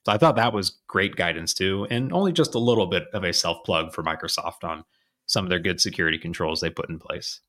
So 0.05 0.11
I 0.11 0.17
thought 0.17 0.35
that 0.35 0.53
was 0.53 0.77
great 0.87 1.15
guidance 1.15 1.53
too, 1.53 1.87
and 1.89 2.13
only 2.13 2.31
just 2.31 2.53
a 2.53 2.59
little 2.59 2.85
bit 2.85 3.05
of 3.13 3.23
a 3.23 3.33
self 3.33 3.63
plug 3.63 3.93
for 3.93 4.03
Microsoft 4.03 4.63
on 4.63 4.83
some 5.25 5.43
of 5.43 5.49
their 5.49 5.59
good 5.59 5.81
security 5.81 6.19
controls 6.19 6.61
they 6.61 6.69
put 6.69 6.89
in 6.89 6.99
place. 6.99 7.41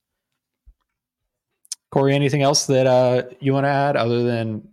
Corey, 1.90 2.14
anything 2.14 2.42
else 2.42 2.66
that 2.66 2.86
uh, 2.86 3.24
you 3.40 3.53
want 3.53 3.64
to 3.64 3.70
add 3.70 3.97
other 3.97 4.22
than 4.22 4.66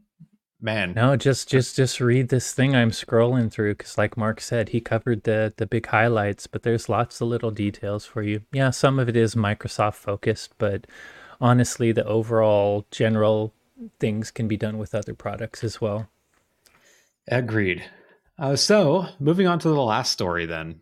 man? 0.64 0.94
No, 0.94 1.16
just 1.16 1.48
just 1.50 1.76
just 1.76 2.00
read 2.00 2.30
this 2.30 2.54
thing 2.54 2.76
I'm 2.76 2.92
scrolling 2.92 3.52
through 3.52 3.76
because, 3.76 3.98
like 3.98 4.18
Marc 4.18 4.42
said, 4.42 4.70
he 4.70 4.80
covered 4.80 5.24
the 5.24 5.54
the 5.58 5.66
big 5.66 5.88
highlights, 5.88 6.48
but 6.48 6.64
there's 6.64 6.90
lots 6.90 7.22
of 7.22 7.28
little 7.28 7.52
details 7.52 8.06
for 8.06 8.24
you. 8.24 8.42
Yeah, 8.52 8.70
some 8.70 9.00
of 9.00 9.10
it 9.10 9.18
is 9.18 9.36
Microsoft 9.36 9.96
focused, 9.96 10.54
but 10.58 10.88
honestly, 11.42 11.92
the 11.92 12.06
overall 12.06 12.86
general 12.90 13.54
things 14.00 14.32
can 14.32 14.48
be 14.48 14.58
done 14.58 14.78
with 14.78 14.96
other 14.96 15.14
products 15.14 15.64
as 15.64 15.82
well. 15.82 16.10
Agreed. 17.28 17.84
Uh, 18.40 18.56
so, 18.56 19.08
moving 19.20 19.48
on 19.48 19.60
to 19.60 19.68
the 19.68 19.82
last 19.82 20.12
story 20.12 20.46
then. 20.46 20.82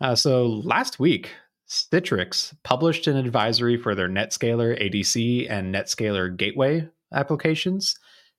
Uh, 0.00 0.14
so, 0.14 0.46
last 0.46 0.98
week, 0.98 1.30
Citrix 1.68 2.54
published 2.64 3.06
an 3.06 3.16
advisory 3.16 3.76
for 3.76 3.94
their 3.94 4.08
NetScaler 4.08 4.80
ADC 4.82 5.48
and 5.48 5.74
NetScaler 5.74 6.36
Gateway 6.36 6.88
applications 7.12 7.96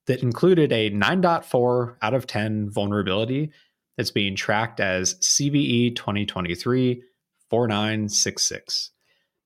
that 0.08 0.24
included 0.24 0.72
a 0.72 0.92
9.4 0.92 1.96
out 2.02 2.14
of 2.14 2.28
10 2.28 2.70
vulnerability 2.70 3.52
that's 3.98 4.12
being 4.12 4.36
tracked 4.36 4.80
as 4.80 5.16
CVE 5.16 5.96
2023 5.96 7.04
4966. 7.50 8.92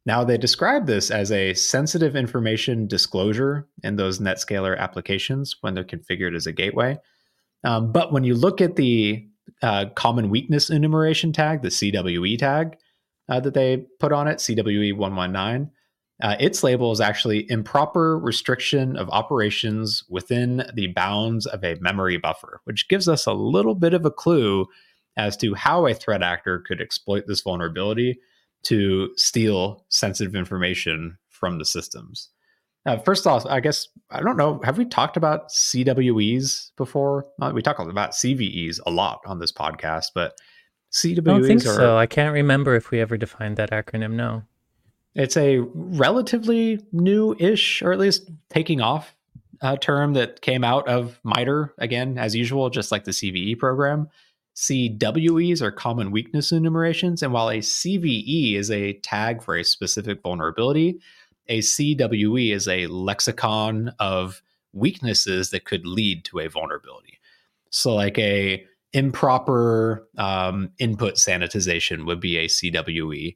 Now, 0.06 0.24
they 0.24 0.38
describe 0.38 0.86
this 0.86 1.10
as 1.10 1.32
a 1.32 1.56
sensitive 1.56 2.16
information 2.16 2.88
disclosure 2.88 3.68
in 3.84 3.95
those 3.95 4.20
NetScaler 4.20 4.78
applications 4.78 5.56
when 5.62 5.74
they're 5.74 5.84
configured 5.84 6.36
as 6.36 6.45
a 6.45 6.51
gateway. 6.51 6.99
Um, 7.64 7.91
but 7.91 8.14
when 8.14 8.24
you 8.24 8.36
look 8.36 8.62
at 8.62 8.76
the 8.76 9.28
uh, 9.64 9.86
common 9.95 10.30
weakness 10.30 10.70
enumeration 10.70 11.34
tag, 11.34 11.64
the 11.64 11.70
CWE 11.70 12.38
tag 12.38 12.78
uh, 13.28 13.39
that 13.39 13.56
they 13.56 13.86
put 13.99 14.12
on 14.12 14.28
it, 14.28 14.38
CWE 14.38 14.95
119, 14.95 15.72
uh, 16.22 16.36
its 16.39 16.63
label 16.63 16.91
is 16.91 17.01
actually 17.01 17.49
improper 17.49 18.18
restriction 18.18 18.95
of 18.95 19.09
operations 19.09 20.03
within 20.09 20.66
the 20.74 20.88
bounds 20.88 21.45
of 21.45 21.63
a 21.63 21.76
memory 21.82 22.18
buffer, 22.18 22.61
which 22.63 22.88
gives 22.88 23.09
us 23.09 23.26
a 23.26 23.34
little 23.34 23.76
bit 23.76 23.93
of 23.93 24.05
a 24.05 24.11
clue 24.11 24.66
as 25.18 25.36
to 25.38 25.53
how 25.53 25.86
a 25.86 25.93
threat 25.93 26.24
actor 26.24 26.59
could 26.59 26.82
exploit 26.82 27.26
this 27.28 27.41
vulnerability 27.41 28.20
to 28.63 29.09
steal 29.16 29.86
sensitive 29.89 30.36
information 30.36 31.18
from 31.30 31.59
the 31.59 31.66
systems. 31.66 32.30
Uh, 32.86 32.97
first 32.97 33.26
off, 33.26 33.45
I 33.47 33.59
guess 33.59 33.88
I 34.11 34.22
don't 34.22 34.38
know. 34.38 34.61
Have 34.63 34.78
we 34.78 34.86
talked 34.86 35.18
about 35.18 35.49
CWEs 35.49 36.72
before? 36.78 37.26
Uh, 37.41 37.51
we 37.53 37.61
talk 37.61 37.80
about 37.80 38.11
CVEs 38.11 38.80
a 38.86 38.91
lot 38.91 39.22
on 39.26 39.39
this 39.39 39.51
podcast, 39.51 40.07
but 40.13 40.38
CWEs. 40.93 41.20
I 41.20 41.22
don't 41.22 41.43
think 41.45 41.61
are, 41.61 41.76
so. 41.76 41.97
I 41.97 42.05
can't 42.05 42.34
remember 42.34 42.76
if 42.76 42.91
we 42.91 43.01
ever 43.01 43.18
defined 43.18 43.57
that 43.57 43.72
acronym. 43.72 44.13
No, 44.13 44.43
it's 45.16 45.38
a 45.38 45.59
relatively 45.74 46.86
new-ish, 46.91 47.82
or 47.82 47.93
at 47.93 47.99
least 47.99 48.30
taking 48.49 48.82
off 48.82 49.16
uh, 49.61 49.78
term 49.78 50.13
that 50.13 50.41
came 50.41 50.63
out 50.63 50.88
of 50.88 51.20
MITRE 51.24 51.74
again, 51.78 52.18
as 52.18 52.36
usual, 52.36 52.70
just 52.70 52.91
like 52.91 53.05
the 53.05 53.11
CVE 53.11 53.57
program. 53.57 54.09
CWEs 54.55 55.61
are 55.61 55.72
common 55.72 56.11
weakness 56.11 56.51
enumerations, 56.51 57.22
and 57.22 57.34
while 57.34 57.49
a 57.49 57.59
CVE 57.59 58.55
is 58.55 58.72
a 58.72 58.93
tag 58.99 59.41
for 59.41 59.55
a 59.55 59.63
specific 59.63 60.22
vulnerability, 60.22 60.99
a 61.47 61.59
CWE 61.59 62.53
is 62.53 62.68
a 62.68 62.88
lexicon 62.88 63.93
of 63.99 64.41
weaknesses 64.74 65.49
that 65.51 65.66
could 65.66 65.86
lead 65.86 66.24
to 66.26 66.39
a 66.39 66.47
vulnerability. 66.47 67.20
So, 67.70 67.93
like 67.93 68.18
a 68.18 68.66
improper 68.93 70.07
um, 70.18 70.72
input 70.80 71.16
sanitization 71.16 72.05
would 72.05 72.22
be 72.22 72.38
a 72.38 72.47
CWE, 72.47 73.36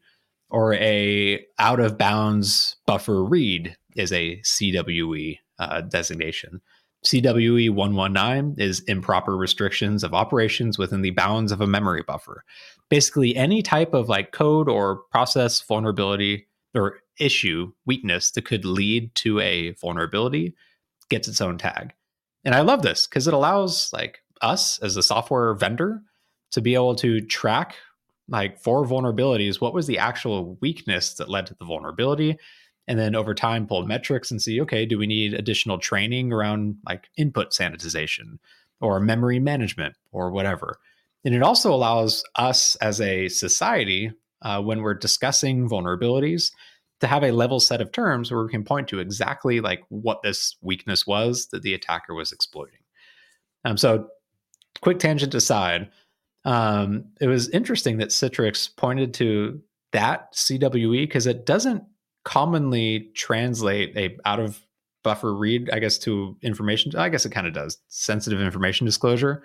or 0.50 0.74
a 0.76 1.46
out 1.60 1.80
of 1.80 1.98
bounds 1.98 2.76
buffer 2.86 3.24
read 3.24 3.76
is 3.96 4.12
a 4.12 4.42
CWE 4.42 5.38
uh, 5.60 5.82
designation. 5.82 6.62
CWE 7.06 7.70
119 7.70 8.56
is 8.58 8.82
improper 8.82 9.38
restrictions 9.38 10.04
of 10.04 10.14
operations 10.14 10.78
within 10.78 11.02
the 11.02 11.12
bounds 11.12 11.52
of 11.52 11.62
a 11.62 11.68
memory 11.68 12.04
buffer. 12.06 12.44
Basically, 12.90 13.36
any 13.36 13.62
type 13.62 13.94
of 13.94 14.10
like 14.10 14.32
code 14.32 14.68
or 14.68 14.98
process 15.12 15.62
vulnerability 15.62 16.48
or 16.76 17.00
issue 17.20 17.72
weakness 17.86 18.32
that 18.32 18.46
could 18.46 18.66
lead 18.66 19.14
to 19.16 19.40
a 19.40 19.72
vulnerability 19.72 20.56
gets 21.10 21.28
its 21.28 21.42
own 21.42 21.58
tag. 21.58 21.94
And 22.44 22.54
I 22.54 22.62
love 22.62 22.82
this 22.82 23.08
because 23.08 23.28
it 23.28 23.34
allows 23.34 23.92
like 23.94 24.20
us 24.42 24.80
as 24.80 24.98
a 24.98 25.04
software 25.04 25.54
vendor 25.54 26.02
to 26.52 26.62
be 26.62 26.74
able 26.74 26.96
to 26.96 27.22
track 27.22 27.76
like 28.30 28.60
for 28.60 28.86
vulnerabilities, 28.86 29.60
what 29.60 29.74
was 29.74 29.88
the 29.88 29.98
actual 29.98 30.58
weakness 30.62 31.14
that 31.16 31.30
led 31.30 31.48
to 31.48 31.56
the 31.56 31.66
vulnerability? 31.66 32.38
And 32.88 32.98
then 32.98 33.16
over 33.16 33.36
time, 33.36 33.68
pull 33.68 33.86
metrics 33.86 34.32
and 34.32 34.42
see, 34.42 34.60
okay, 34.62 34.86
do 34.86 34.98
we 34.98 35.06
need 35.06 35.34
additional 35.34 35.78
training 35.78 36.34
around 36.34 36.78
like 36.88 37.08
input 37.18 37.52
sanitization 37.52 38.40
or 38.82 39.00
memory 39.00 39.40
management 39.40 39.96
or 40.12 40.32
whatever? 40.32 40.80
And 41.24 41.36
it 41.36 41.44
also 41.44 41.74
allows 41.74 42.24
us 42.36 42.76
as 42.78 43.00
a 43.02 43.28
society, 43.30 44.12
uh, 44.42 44.62
when 44.62 44.82
we're 44.82 44.94
discussing 44.94 45.70
vulnerabilities, 45.70 46.52
to 47.02 47.08
have 47.08 47.24
a 47.24 47.32
level 47.32 47.60
set 47.60 47.82
of 47.82 47.92
terms 47.92 48.32
where 48.32 48.44
we 48.44 48.50
can 48.50 48.64
point 48.64 48.88
to 48.90 49.00
exactly 49.00 49.60
like 49.62 49.84
what 49.90 50.22
this 50.22 50.58
weakness 50.62 51.06
was 51.06 51.48
that 51.48 51.62
the 51.62 51.74
attacker 51.74 52.14
was 52.14 52.32
exploiting. 52.32 52.80
Um, 53.66 53.78
so, 53.78 54.08
quick 54.82 55.00
tangent 55.00 55.34
aside, 55.34 55.90
um, 56.46 57.06
it 57.20 57.28
was 57.28 57.50
interesting 57.50 57.98
that 57.98 58.10
Citrix 58.10 58.76
pointed 58.76 59.14
to 59.16 59.62
that 59.92 60.34
CWE 60.34 61.04
because 61.04 61.28
it 61.28 61.46
doesn't 61.46 61.84
commonly 62.24 63.10
translate 63.16 63.96
a 63.98 64.18
out 64.26 64.40
of 64.40 64.62
buffer 65.04 65.34
read, 65.34 65.70
I 65.72 65.80
guess, 65.80 65.98
to 66.00 66.38
information. 66.42 66.96
I 66.96 67.10
guess 67.10 67.26
it 67.26 67.32
kind 67.32 67.48
of 67.48 67.54
does 67.54 67.78
sensitive 67.88 68.42
information 68.42 68.86
disclosure. 68.86 69.44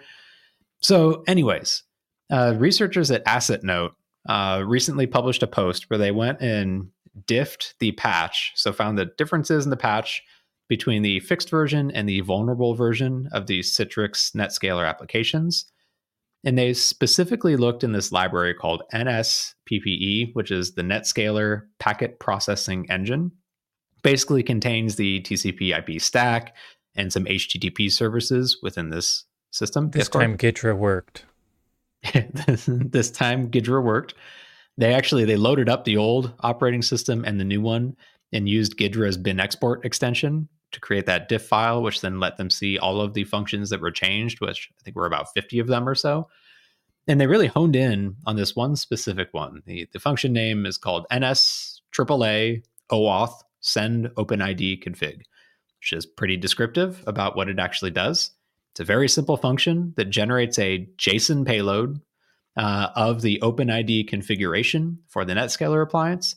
So, 0.80 1.22
anyways, 1.26 1.82
uh, 2.30 2.55
researchers 2.59 3.11
at 3.11 3.24
AssetNote 3.24 3.92
uh, 4.28 4.62
recently 4.66 5.07
published 5.07 5.42
a 5.42 5.47
post 5.47 5.88
where 5.88 5.99
they 5.99 6.11
went 6.11 6.40
and 6.40 6.88
diffed 7.26 7.74
the 7.78 7.92
patch, 7.92 8.53
so 8.55 8.72
found 8.72 8.99
the 8.99 9.07
differences 9.16 9.64
in 9.64 9.70
the 9.70 9.76
patch 9.76 10.22
between 10.68 11.03
the 11.03 11.20
fixed 11.20 11.51
version 11.51 11.90
and 11.90 12.09
the 12.09 12.20
vulnerable 12.20 12.74
version 12.74 13.28
of 13.32 13.47
the 13.47 13.61
Citrix 13.61 14.34
NetScaler 14.34 14.88
applications. 14.88 15.66
And 16.45 16.59
they 16.59 16.74
specifically 16.74 17.57
looked 17.57 17.82
in 17.82 17.92
this 17.92 18.12
library 18.12 18.55
called 18.55 18.82
NSPPE, 18.92 20.34
which 20.34 20.51
is 20.51 20.74
the 20.74 20.82
NetScaler 20.82 21.62
Packet 21.78 22.20
Processing 22.20 22.86
Engine. 22.90 23.32
Basically 24.03 24.42
contains 24.42 24.97
the 24.97 25.22
TCP 25.22 25.76
IP 25.76 26.01
stack 26.01 26.55
and 26.95 27.12
some 27.12 27.24
HTTP 27.24 27.90
services 27.90 28.59
within 28.62 28.90
this 28.90 29.24
system. 29.51 29.90
This 29.90 30.09
time 30.09 30.36
Ghidra 30.36 30.76
worked. 30.76 31.24
this 32.12 33.11
time 33.11 33.51
Ghidra 33.51 33.82
worked. 33.82 34.14
They 34.76 34.92
actually 34.92 35.24
they 35.24 35.36
loaded 35.36 35.68
up 35.68 35.84
the 35.84 35.97
old 35.97 36.34
operating 36.40 36.82
system 36.82 37.24
and 37.24 37.40
the 37.40 37.45
new 37.45 37.62
one 37.62 37.97
and 38.32 38.49
used 38.49 38.76
Ghidra's 38.76 39.16
bin 39.16 39.40
export 39.40 39.84
extension 39.86 40.49
to 40.75 40.81
create 40.81 41.07
that 41.07 41.29
diff 41.29 41.47
file, 41.47 41.83
which 41.83 42.01
then 42.01 42.20
let 42.20 42.37
them 42.37 42.51
see 42.51 42.79
all 42.79 43.01
of 43.01 43.14
the 43.14 43.25
functions 43.25 43.70
that 43.70 43.81
were 43.81 43.91
changed, 43.91 44.41
which 44.41 44.70
I 44.79 44.83
think 44.83 44.97
were 44.97 45.07
about 45.07 45.33
50 45.33 45.59
of 45.59 45.66
them 45.66 45.89
or 45.89 45.95
so. 45.95 46.29
And 47.07 47.20
they 47.20 47.27
really 47.27 47.49
honed 47.49 47.77
in 47.77 48.16
on 48.27 48.37
this 48.37 48.57
one 48.57 48.77
specific 48.77 49.29
one. 49.33 49.62
The, 49.66 49.89
the 49.93 49.99
function 49.99 50.33
name 50.33 50.66
is 50.66 50.79
called 50.79 51.07
NS 51.14 51.81
AAA 51.97 52.62
OAuth 52.91 53.35
send 53.61 54.09
OpenID 54.16 54.83
config, 54.83 55.22
which 55.81 55.93
is 55.93 56.07
pretty 56.07 56.37
descriptive 56.37 57.03
about 57.07 57.37
what 57.37 57.49
it 57.49 57.59
actually 57.59 57.91
does. 57.91 58.31
It's 58.72 58.81
a 58.81 58.85
very 58.85 59.09
simple 59.09 59.37
function 59.37 59.95
that 59.97 60.11
generates 60.11 60.59
a 60.59 60.89
JSON 60.99 61.47
payload 61.47 62.01
uh, 62.57 62.89
of 62.95 63.22
the 63.22 63.39
OpenID 63.43 64.09
configuration 64.09 64.99
for 65.09 65.25
the 65.25 65.35
NetScaler 65.35 65.83
appliance, 65.83 66.37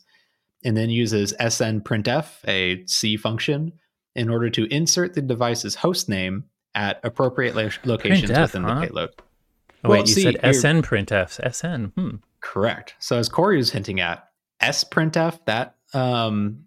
and 0.64 0.76
then 0.76 0.90
uses 0.90 1.34
snprintf, 1.40 2.26
a 2.46 2.84
C 2.86 3.16
function, 3.16 3.72
in 4.18 4.28
order 4.28 4.50
to 4.50 4.66
insert 4.74 5.14
the 5.14 5.22
device's 5.22 5.76
host 5.76 6.08
name 6.08 6.44
at 6.74 7.00
appropriate 7.04 7.54
lo- 7.54 7.70
locations 7.84 8.30
Printf, 8.30 8.42
within 8.42 8.64
huh? 8.64 8.74
the 8.80 8.86
payload. 8.86 9.10
Oh, 9.84 9.90
Well, 9.90 9.92
wait, 10.00 10.08
you 10.08 10.14
see, 10.14 10.22
said 10.22 10.34
SN 10.54 10.82
printfs. 10.82 11.54
SN. 11.54 11.92
Hmm. 11.96 12.16
Correct. 12.40 12.94
So 12.98 13.18
as 13.18 13.28
Corey 13.28 13.56
was 13.56 13.70
hinting 13.70 14.00
at, 14.00 14.28
sprintf 14.60 15.38
that 15.46 15.76
um, 15.94 16.64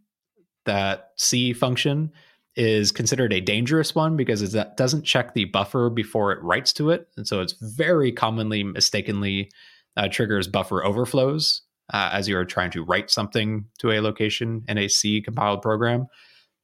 that 0.66 1.12
C 1.18 1.54
function 1.54 2.12
is 2.56 2.92
considered 2.92 3.34
a 3.34 3.42
dangerous 3.42 3.94
one 3.96 4.16
because 4.18 4.42
it 4.42 4.78
doesn't 4.78 5.04
check 5.04 5.34
the 5.34 5.46
buffer 5.46 5.90
before 5.90 6.32
it 6.32 6.42
writes 6.42 6.74
to 6.74 6.90
it, 6.90 7.08
and 7.18 7.28
so 7.28 7.42
it's 7.42 7.54
very 7.62 8.12
commonly 8.12 8.64
mistakenly 8.64 9.52
uh, 9.98 10.08
triggers 10.10 10.48
buffer 10.48 10.84
overflows 10.86 11.62
uh, 11.94 12.10
as 12.14 12.28
you 12.28 12.38
are 12.38 12.46
trying 12.46 12.72
to 12.72 12.84
write 12.84 13.10
something 13.10 13.66
to 13.80 13.92
a 13.92 14.02
location 14.02 14.64
in 14.68 14.78
a 14.78 14.88
C 14.88 15.22
compiled 15.22 15.62
program. 15.62 16.08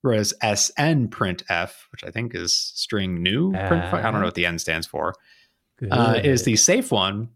Whereas 0.01 0.33
snprintf, 0.41 1.71
which 1.91 2.03
I 2.03 2.11
think 2.11 2.35
is 2.35 2.53
string 2.53 3.21
new, 3.23 3.51
print, 3.51 3.83
I 3.93 4.01
don't 4.03 4.21
know 4.21 4.27
what 4.27 4.35
the 4.35 4.45
N 4.45 4.59
stands 4.59 4.87
for, 4.87 5.15
uh, 5.91 6.19
is 6.23 6.43
the 6.43 6.55
safe 6.55 6.91
one 6.91 7.29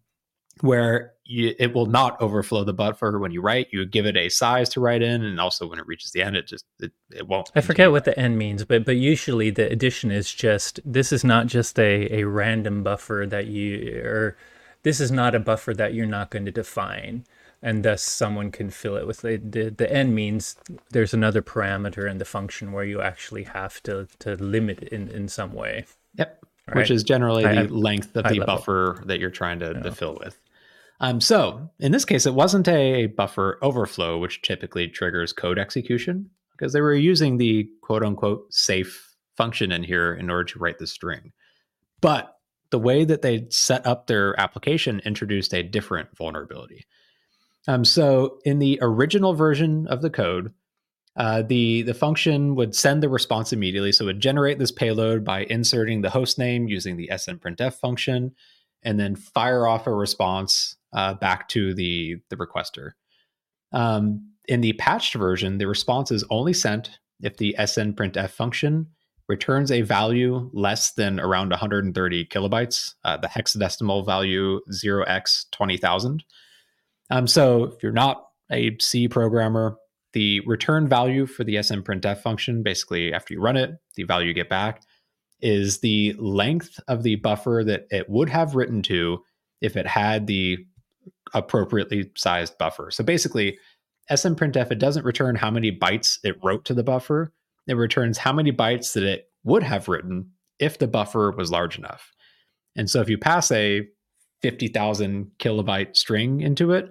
where 0.61 1.13
you, 1.25 1.55
it 1.57 1.73
will 1.73 1.85
not 1.85 2.21
overflow 2.21 2.63
the 2.63 2.73
buffer 2.73 3.17
when 3.17 3.31
you 3.31 3.41
write. 3.41 3.67
You 3.71 3.85
give 3.85 4.05
it 4.05 4.17
a 4.17 4.29
size 4.29 4.69
to 4.69 4.81
write 4.81 5.01
in, 5.01 5.23
and 5.23 5.39
also 5.39 5.67
when 5.67 5.79
it 5.79 5.87
reaches 5.87 6.11
the 6.11 6.21
end, 6.21 6.35
it 6.35 6.47
just 6.47 6.65
it, 6.79 6.91
it 7.11 7.27
won't. 7.27 7.51
I 7.55 7.61
forget 7.61 7.91
what 7.91 8.05
the 8.05 8.17
n 8.17 8.37
means, 8.37 8.63
but 8.65 8.85
but 8.85 8.97
usually 8.97 9.49
the 9.49 9.69
addition 9.71 10.11
is 10.11 10.33
just 10.33 10.79
this 10.85 11.11
is 11.11 11.23
not 11.23 11.47
just 11.47 11.79
a, 11.79 12.21
a 12.21 12.23
random 12.25 12.83
buffer 12.83 13.25
that 13.29 13.47
you 13.47 14.01
or 14.03 14.37
this 14.83 14.99
is 14.99 15.11
not 15.11 15.35
a 15.35 15.39
buffer 15.39 15.73
that 15.73 15.93
you're 15.93 16.05
not 16.05 16.31
going 16.31 16.45
to 16.45 16.51
define 16.51 17.25
and 17.61 17.83
thus 17.83 18.01
someone 18.01 18.51
can 18.51 18.69
fill 18.69 18.97
it 18.97 19.05
with 19.05 19.21
the, 19.21 19.37
the 19.37 19.69
the 19.69 19.91
n 19.91 20.13
means 20.15 20.55
there's 20.91 21.13
another 21.13 21.41
parameter 21.41 22.09
in 22.09 22.17
the 22.17 22.25
function 22.25 22.71
where 22.71 22.83
you 22.83 23.01
actually 23.01 23.43
have 23.43 23.81
to 23.83 24.07
to 24.19 24.35
limit 24.35 24.83
it 24.83 24.89
in 24.89 25.07
in 25.09 25.27
some 25.27 25.53
way. 25.53 25.85
Yep. 26.15 26.43
Right. 26.67 26.77
Which 26.77 26.91
is 26.91 27.03
generally 27.03 27.43
High- 27.43 27.63
the 27.63 27.73
length 27.73 28.15
of 28.15 28.25
the 28.25 28.39
level. 28.39 28.45
buffer 28.45 29.03
that 29.05 29.19
you're 29.19 29.29
trying 29.29 29.59
to, 29.59 29.73
to 29.81 29.91
fill 29.91 30.17
with. 30.23 30.39
Um, 30.99 31.19
so 31.19 31.69
in 31.79 31.91
this 31.91 32.05
case, 32.05 32.25
it 32.27 32.35
wasn't 32.35 32.67
a 32.67 33.07
buffer 33.07 33.57
overflow, 33.63 34.19
which 34.19 34.41
typically 34.43 34.87
triggers 34.87 35.33
code 35.33 35.57
execution 35.57 36.29
because 36.51 36.73
they 36.73 36.81
were 36.81 36.93
using 36.93 37.37
the 37.37 37.67
quote 37.81 38.03
unquote 38.03 38.53
safe 38.53 39.15
function 39.35 39.71
in 39.71 39.83
here 39.83 40.13
in 40.13 40.29
order 40.29 40.43
to 40.43 40.59
write 40.59 40.77
the 40.77 40.85
string. 40.85 41.31
But 42.01 42.35
the 42.69 42.79
way 42.79 43.03
that 43.03 43.23
they 43.23 43.47
set 43.49 43.85
up 43.85 44.07
their 44.07 44.39
application 44.39 45.01
introduced 45.03 45.53
a 45.53 45.63
different 45.63 46.15
vulnerability. 46.15 46.85
Um, 47.67 47.85
so 47.85 48.39
in 48.43 48.59
the 48.59 48.79
original 48.81 49.33
version 49.33 49.87
of 49.87 50.01
the 50.01 50.09
code, 50.09 50.53
uh, 51.17 51.41
the 51.41 51.81
the 51.81 51.93
function 51.93 52.55
would 52.55 52.73
send 52.73 53.03
the 53.03 53.09
response 53.09 53.51
immediately. 53.51 53.91
So 53.91 54.05
it 54.05 54.07
would 54.07 54.21
generate 54.21 54.59
this 54.59 54.71
payload 54.71 55.23
by 55.25 55.43
inserting 55.43 56.01
the 56.01 56.09
host 56.09 56.39
name 56.39 56.67
using 56.67 56.97
the 56.97 57.09
snprintf 57.11 57.73
function, 57.73 58.33
and 58.83 58.99
then 58.99 59.15
fire 59.15 59.67
off 59.67 59.87
a 59.87 59.93
response 59.93 60.77
uh, 60.93 61.13
back 61.15 61.49
to 61.49 61.73
the 61.73 62.17
the 62.29 62.37
requester. 62.37 62.91
Um, 63.73 64.31
in 64.47 64.61
the 64.61 64.73
patched 64.73 65.15
version, 65.15 65.57
the 65.57 65.67
response 65.67 66.11
is 66.11 66.23
only 66.29 66.53
sent 66.53 66.99
if 67.21 67.37
the 67.37 67.55
snprintf 67.59 68.29
function 68.29 68.87
returns 69.27 69.71
a 69.71 69.81
value 69.81 70.49
less 70.53 70.91
than 70.93 71.19
around 71.19 71.49
130 71.49 72.25
kilobytes, 72.25 72.95
uh, 73.05 73.15
the 73.15 73.27
hexadecimal 73.27 74.05
value 74.05 74.59
0x20000. 74.69 76.21
Um, 77.11 77.27
so 77.27 77.65
if 77.65 77.83
you're 77.83 77.91
not 77.91 78.25
a 78.51 78.75
C 78.79 79.07
programmer, 79.07 79.77
the 80.13 80.39
return 80.41 80.87
value 80.87 81.25
for 81.25 81.43
the 81.43 81.55
snprintf 81.55 82.17
function, 82.17 82.63
basically 82.63 83.13
after 83.13 83.33
you 83.33 83.41
run 83.41 83.57
it, 83.57 83.71
the 83.95 84.03
value 84.03 84.29
you 84.29 84.33
get 84.33 84.49
back 84.49 84.81
is 85.41 85.79
the 85.79 86.13
length 86.17 86.79
of 86.87 87.03
the 87.03 87.15
buffer 87.17 87.63
that 87.65 87.85
it 87.89 88.09
would 88.09 88.29
have 88.29 88.55
written 88.55 88.81
to 88.83 89.19
if 89.59 89.75
it 89.75 89.87
had 89.87 90.27
the 90.27 90.57
appropriately 91.33 92.11
sized 92.15 92.57
buffer. 92.57 92.91
So 92.91 93.03
basically, 93.03 93.57
snprintf 94.09 94.71
it 94.71 94.79
doesn't 94.79 95.05
return 95.05 95.35
how 95.35 95.51
many 95.51 95.71
bytes 95.71 96.19
it 96.23 96.37
wrote 96.43 96.65
to 96.65 96.73
the 96.73 96.83
buffer. 96.83 97.33
It 97.67 97.75
returns 97.75 98.17
how 98.17 98.33
many 98.33 98.51
bytes 98.51 98.93
that 98.93 99.03
it 99.03 99.29
would 99.43 99.63
have 99.63 99.87
written 99.87 100.31
if 100.59 100.77
the 100.77 100.87
buffer 100.87 101.31
was 101.31 101.51
large 101.51 101.77
enough. 101.77 102.11
And 102.75 102.89
so 102.89 103.01
if 103.01 103.09
you 103.09 103.17
pass 103.17 103.51
a 103.51 103.87
50,000 104.41 105.31
kilobyte 105.39 105.95
string 105.95 106.41
into 106.41 106.71
it, 106.71 106.89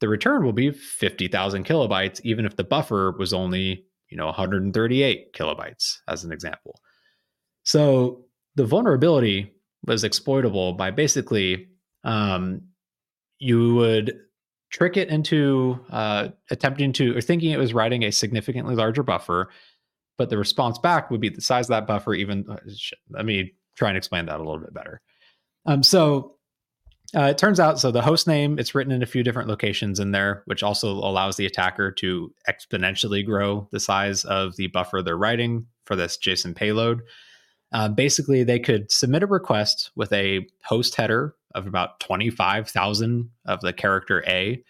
the 0.00 0.08
return 0.08 0.44
will 0.44 0.52
be 0.52 0.70
50,000 0.70 1.64
kilobytes, 1.64 2.20
even 2.24 2.44
if 2.44 2.56
the 2.56 2.64
buffer 2.64 3.14
was 3.18 3.32
only, 3.32 3.84
you 4.08 4.16
know, 4.16 4.26
138 4.26 5.32
kilobytes, 5.32 5.98
as 6.08 6.24
an 6.24 6.32
example. 6.32 6.80
So 7.64 8.24
the 8.56 8.64
vulnerability 8.64 9.52
was 9.86 10.04
exploitable 10.04 10.74
by 10.74 10.90
basically 10.90 11.68
um, 12.04 12.62
you 13.38 13.74
would 13.74 14.18
trick 14.70 14.96
it 14.96 15.08
into 15.08 15.78
uh, 15.90 16.28
attempting 16.50 16.92
to 16.94 17.16
or 17.16 17.20
thinking 17.20 17.50
it 17.50 17.58
was 17.58 17.74
writing 17.74 18.04
a 18.04 18.10
significantly 18.10 18.74
larger 18.74 19.02
buffer, 19.02 19.50
but 20.18 20.30
the 20.30 20.38
response 20.38 20.78
back 20.78 21.10
would 21.10 21.20
be 21.20 21.28
the 21.28 21.40
size 21.40 21.66
of 21.66 21.70
that 21.70 21.86
buffer. 21.86 22.14
Even 22.14 22.44
uh, 22.48 22.56
shit, 22.74 22.98
let 23.10 23.24
me 23.24 23.52
try 23.76 23.88
and 23.88 23.96
explain 23.96 24.26
that 24.26 24.36
a 24.36 24.42
little 24.42 24.58
bit 24.58 24.74
better. 24.74 25.00
Um, 25.66 25.82
so 25.82 26.36
uh, 27.14 27.24
it 27.24 27.36
turns 27.36 27.60
out, 27.60 27.78
so 27.78 27.90
the 27.90 28.00
host 28.00 28.26
name, 28.26 28.58
it's 28.58 28.74
written 28.74 28.92
in 28.92 29.02
a 29.02 29.06
few 29.06 29.22
different 29.22 29.48
locations 29.48 30.00
in 30.00 30.12
there, 30.12 30.42
which 30.46 30.62
also 30.62 30.88
allows 30.92 31.36
the 31.36 31.44
attacker 31.44 31.90
to 31.90 32.32
exponentially 32.48 33.24
grow 33.24 33.68
the 33.70 33.80
size 33.80 34.24
of 34.24 34.56
the 34.56 34.68
buffer 34.68 35.02
they're 35.02 35.16
writing 35.16 35.66
for 35.84 35.94
this 35.94 36.16
JSON 36.16 36.54
payload. 36.54 37.02
Uh, 37.72 37.88
basically, 37.88 38.44
they 38.44 38.58
could 38.58 38.90
submit 38.90 39.22
a 39.22 39.26
request 39.26 39.90
with 39.94 40.12
a 40.12 40.46
host 40.64 40.94
header 40.94 41.34
of 41.54 41.66
about 41.66 42.00
25,000 42.00 43.30
of 43.46 43.60
the 43.60 43.72
character 43.72 44.24
A 44.26 44.62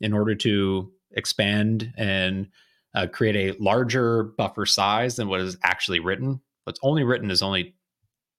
in 0.00 0.14
order 0.14 0.34
to 0.36 0.90
expand 1.12 1.92
and 1.98 2.48
uh, 2.94 3.06
create 3.06 3.36
a 3.36 3.62
larger 3.62 4.24
buffer 4.24 4.64
size 4.64 5.16
than 5.16 5.28
what 5.28 5.40
is 5.40 5.58
actually 5.62 6.00
written. 6.00 6.40
What's 6.64 6.80
only 6.82 7.04
written 7.04 7.30
is 7.30 7.42
only 7.42 7.74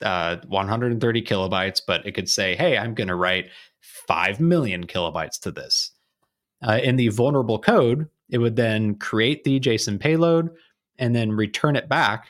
uh, 0.03 0.37
130 0.47 1.21
kilobytes, 1.21 1.81
but 1.85 2.05
it 2.05 2.13
could 2.13 2.29
say, 2.29 2.55
hey, 2.55 2.77
I'm 2.77 2.93
going 2.93 3.07
to 3.07 3.15
write 3.15 3.49
5 3.81 4.39
million 4.39 4.87
kilobytes 4.87 5.39
to 5.41 5.51
this. 5.51 5.91
Uh, 6.65 6.79
in 6.83 6.95
the 6.95 7.07
vulnerable 7.09 7.59
code, 7.59 8.07
it 8.29 8.37
would 8.37 8.55
then 8.55 8.95
create 8.95 9.43
the 9.43 9.59
JSON 9.59 9.99
payload 9.99 10.49
and 10.99 11.15
then 11.15 11.31
return 11.31 11.75
it 11.75 11.89
back. 11.89 12.27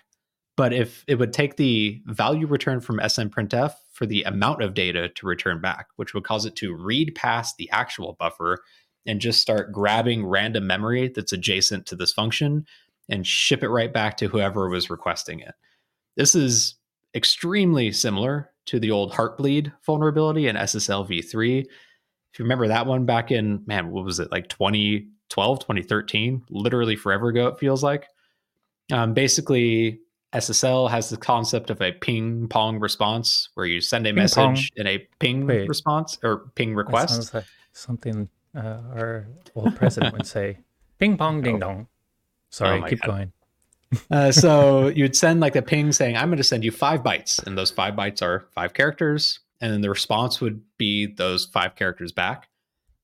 But 0.58 0.74
if 0.74 1.04
it 1.08 1.16
would 1.16 1.34
take 1.34 1.58
the 1.58 2.02
value 2.06 2.48
returned 2.48 2.86
from 2.86 3.00
SNPrintf 3.00 3.74
for 3.92 4.06
the 4.06 4.24
amount 4.24 4.62
of 4.62 4.74
data 4.74 5.10
to 5.10 5.28
return 5.28 5.60
back, 5.60 5.88
which 5.96 6.14
would 6.14 6.24
cause 6.24 6.46
it 6.46 6.56
to 6.58 6.76
read 6.76 7.14
past 7.16 7.58
the 7.58 7.70
actual 7.72 8.16
buffer 8.20 8.60
and 9.06 9.20
just 9.20 9.42
start 9.42 9.72
grabbing 9.72 10.26
random 10.26 10.68
memory 10.68 11.12
that's 11.14 11.34
adjacent 11.34 11.86
to 11.88 11.96
this 11.96 12.14
function 12.14 12.66
and 13.10 13.26
ship 13.28 13.64
it 13.64 13.70
right 13.70 13.92
back 13.94 14.18
to 14.18 14.28
whoever 14.28 14.70
was 14.70 14.90
requesting 14.90 15.40
it. 15.40 15.54
This 16.16 16.36
is 16.36 16.76
extremely 17.16 17.92
similar 17.92 18.52
to 18.68 18.80
the 18.80 18.92
old 18.92 19.14
Heartbleed 19.14 19.72
vulnerability 19.86 20.48
in 20.48 20.56
SSL 20.56 21.08
v3. 21.10 21.62
If 21.62 22.40
you 22.40 22.46
remember 22.46 22.68
that 22.68 22.86
one 22.86 23.06
back 23.06 23.32
in, 23.32 23.64
man, 23.66 23.92
what 23.92 24.06
was 24.06 24.20
it, 24.20 24.32
like 24.32 24.48
2012, 24.48 25.60
2013? 25.60 26.44
Literally 26.50 26.96
forever 26.96 27.30
ago, 27.30 27.48
it 27.48 27.60
feels 27.60 27.84
like. 27.84 28.08
Um, 28.92 29.14
basically, 29.14 30.00
SSL 30.34 30.90
has 30.90 31.10
the 31.10 31.18
concept 31.18 31.70
of 31.70 31.82
a 31.82 31.92
ping 31.92 32.48
pong 32.48 32.80
response 32.80 33.50
where 33.56 33.66
you 33.66 33.82
send 33.82 34.06
a 34.06 34.10
ping 34.10 34.16
message 34.16 34.36
pong. 34.36 34.58
in 34.78 34.88
a 34.88 34.98
ping 35.20 35.46
Wait, 35.46 35.68
response 35.68 36.18
or 36.24 36.52
ping 36.56 36.74
request. 36.74 37.34
Like 37.34 37.46
something 37.74 38.30
uh, 38.56 38.80
our 38.96 39.28
old 39.56 39.76
president 39.76 40.14
would 40.14 40.28
say, 40.28 40.60
ping 41.00 41.18
pong 41.18 41.42
ding 41.42 41.58
oh. 41.58 41.60
dong. 41.60 41.88
Sorry, 42.50 42.82
oh 42.82 42.88
keep 42.88 43.02
God. 43.02 43.08
going. 43.08 43.34
uh, 44.12 44.32
so 44.32 44.88
you'd 44.88 45.16
send 45.16 45.40
like 45.40 45.56
a 45.56 45.62
ping 45.62 45.92
saying, 45.92 46.18
I'm 46.18 46.30
going 46.30 46.38
to 46.38 46.44
send 46.44 46.64
you 46.64 46.72
five 46.72 47.02
bytes. 47.02 47.46
And 47.46 47.58
those 47.58 47.72
five 47.72 47.94
bytes 47.94 48.22
are 48.22 48.48
five 48.54 48.74
characters. 48.74 49.40
And 49.60 49.72
then 49.72 49.82
the 49.82 49.90
response 49.90 50.42
would 50.42 50.62
be 50.78 51.06
those 51.06 51.46
five 51.46 51.76
characters 51.76 52.12
back. 52.12 52.48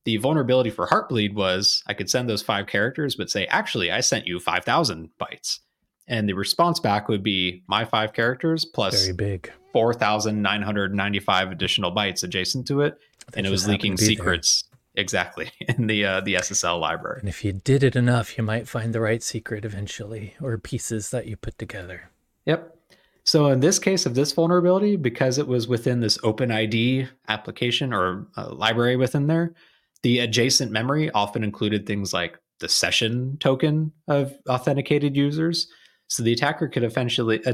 The 0.05 0.17
vulnerability 0.17 0.69
for 0.69 0.87
Heartbleed 0.87 1.33
was 1.33 1.83
I 1.85 1.93
could 1.93 2.09
send 2.09 2.29
those 2.29 2.41
five 2.41 2.67
characters, 2.67 3.15
but 3.15 3.29
say, 3.29 3.45
actually, 3.47 3.91
I 3.91 3.99
sent 3.99 4.25
you 4.25 4.39
5,000 4.39 5.09
bytes. 5.19 5.59
And 6.07 6.29
the 6.29 6.33
response 6.33 6.79
back 6.79 7.09
would 7.09 7.21
be 7.21 7.63
my 7.67 7.83
five 7.83 8.13
characters 8.13 8.63
plus 8.63 9.01
Very 9.01 9.13
big. 9.13 9.51
4,995 9.73 11.51
additional 11.51 11.93
bytes 11.93 12.23
adjacent 12.23 12.67
to 12.67 12.81
it. 12.81 12.97
and 13.35 13.45
it 13.45 13.49
was 13.49 13.67
leaking 13.67 13.97
secrets 13.97 14.63
exactly 14.97 15.51
in 15.61 15.87
the 15.87 16.03
uh, 16.03 16.21
the 16.21 16.33
SSL 16.33 16.79
library. 16.81 17.19
And 17.21 17.29
if 17.29 17.45
you 17.45 17.53
did 17.53 17.83
it 17.83 17.95
enough, 17.95 18.37
you 18.37 18.43
might 18.43 18.67
find 18.67 18.93
the 18.93 18.99
right 18.99 19.23
secret 19.23 19.63
eventually, 19.63 20.33
or 20.41 20.57
pieces 20.57 21.11
that 21.11 21.27
you 21.27 21.37
put 21.37 21.57
together. 21.57 22.09
Yep. 22.45 22.73
So 23.23 23.47
in 23.47 23.59
this 23.59 23.77
case 23.77 24.05
of 24.05 24.15
this 24.15 24.31
vulnerability, 24.31 24.95
because 24.95 25.37
it 25.37 25.47
was 25.47 25.67
within 25.67 25.99
this 25.99 26.17
OpenID 26.19 27.09
application 27.27 27.93
or 27.93 28.25
uh, 28.37 28.53
library 28.53 28.95
within 28.95 29.27
there, 29.27 29.53
the 30.01 30.19
adjacent 30.19 30.71
memory 30.71 31.11
often 31.11 31.43
included 31.43 31.85
things 31.85 32.13
like 32.13 32.39
the 32.59 32.69
session 32.69 33.37
token 33.39 33.91
of 34.07 34.33
authenticated 34.49 35.15
users. 35.15 35.67
So 36.07 36.23
the 36.23 36.31
attacker 36.31 36.69
could 36.69 36.85
essentially 36.85 37.45
uh, 37.45 37.53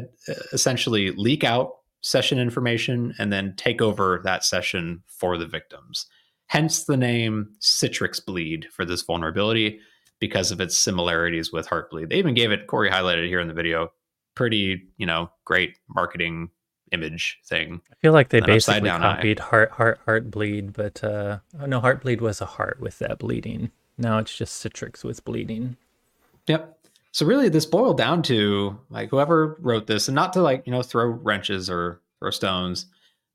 essentially 0.53 1.11
leak 1.11 1.43
out 1.43 1.71
session 2.01 2.37
information 2.37 3.15
and 3.17 3.33
then 3.33 3.55
take 3.57 3.81
over 3.81 4.21
that 4.23 4.43
session 4.43 5.01
for 5.07 5.37
the 5.37 5.47
victims. 5.47 6.05
Hence 6.47 6.83
the 6.83 6.97
name 6.97 7.55
Citrix 7.59 8.23
Bleed 8.23 8.67
for 8.71 8.85
this 8.85 9.01
vulnerability 9.01 9.79
because 10.19 10.51
of 10.51 10.61
its 10.61 10.77
similarities 10.77 11.51
with 11.51 11.67
Heartbleed. 11.67 12.09
They 12.09 12.17
even 12.17 12.33
gave 12.33 12.51
it, 12.51 12.67
Corey 12.67 12.89
highlighted 12.89 13.27
here 13.27 13.39
in 13.39 13.47
the 13.47 13.53
video, 13.53 13.91
pretty, 14.35 14.87
you 14.97 15.05
know, 15.05 15.29
great 15.45 15.77
marketing 15.87 16.49
image 16.91 17.39
thing. 17.45 17.81
I 17.91 17.95
feel 17.95 18.13
like 18.13 18.29
they 18.29 18.39
basically 18.39 18.87
copied 18.89 19.39
eye. 19.39 19.43
Heart 19.43 19.71
Heart 19.71 19.99
Heartbleed, 20.05 20.73
but 20.73 21.03
uh 21.03 21.39
oh 21.59 21.65
no, 21.65 21.81
Heartbleed 21.81 22.21
was 22.21 22.39
a 22.39 22.45
heart 22.45 22.79
with 22.79 22.99
that 22.99 23.19
bleeding. 23.19 23.71
Now 23.97 24.19
it's 24.19 24.35
just 24.35 24.63
Citrix 24.63 25.03
with 25.03 25.25
bleeding. 25.25 25.75
Yep. 26.47 26.77
So 27.11 27.25
really 27.25 27.49
this 27.49 27.65
boiled 27.65 27.97
down 27.97 28.21
to 28.23 28.79
like 28.89 29.09
whoever 29.09 29.57
wrote 29.59 29.87
this 29.87 30.07
and 30.07 30.15
not 30.15 30.33
to 30.33 30.41
like, 30.41 30.65
you 30.65 30.71
know, 30.71 30.83
throw 30.83 31.07
wrenches 31.07 31.69
or 31.69 31.99
throw 32.19 32.29
stones, 32.29 32.85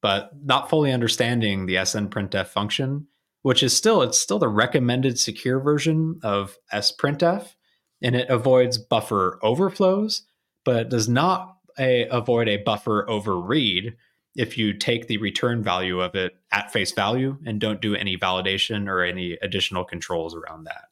but 0.01 0.31
not 0.45 0.71
fully 0.71 0.93
understanding 0.93 1.67
the 1.67 1.77
SNPrintf 1.77 2.47
function, 2.47 3.07
which 3.43 3.63
is 3.63 3.77
still 3.77 4.03
it's 4.03 4.19
still 4.19 4.39
the 4.39 4.49
recommended 4.49 5.19
secure 5.19 5.61
version 5.61 6.21
of 6.23 6.57
sprintf, 6.73 7.55
and 8.03 8.15
it 8.15 8.29
avoids 8.29 8.79
buffer 8.79 9.39
overflows, 9.43 10.23
but 10.65 10.77
it 10.77 10.89
does 10.89 11.09
not 11.09 11.57
a, 11.79 12.07
avoid 12.09 12.49
a 12.49 12.59
buffer 12.59 13.07
overread 13.09 13.95
if 14.35 14.57
you 14.57 14.73
take 14.73 15.09
the 15.09 15.19
return 15.19 15.63
value 15.63 16.01
of 16.01 16.15
it 16.15 16.37
at 16.53 16.73
face 16.73 16.93
value 16.93 17.37
and 17.45 17.61
don't 17.61 17.81
do 17.81 17.95
any 17.95 18.17
validation 18.17 18.89
or 18.89 19.03
any 19.03 19.33
additional 19.43 19.85
controls 19.85 20.35
around 20.35 20.65
that. 20.65 20.85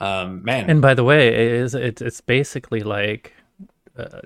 Um, 0.00 0.44
man, 0.44 0.70
and 0.70 0.80
by 0.82 0.94
the 0.94 1.04
way, 1.04 1.28
it 1.28 1.38
is 1.38 1.74
it's 1.74 2.00
it's 2.00 2.20
basically 2.20 2.80
like 2.80 3.32
uh, 3.96 4.20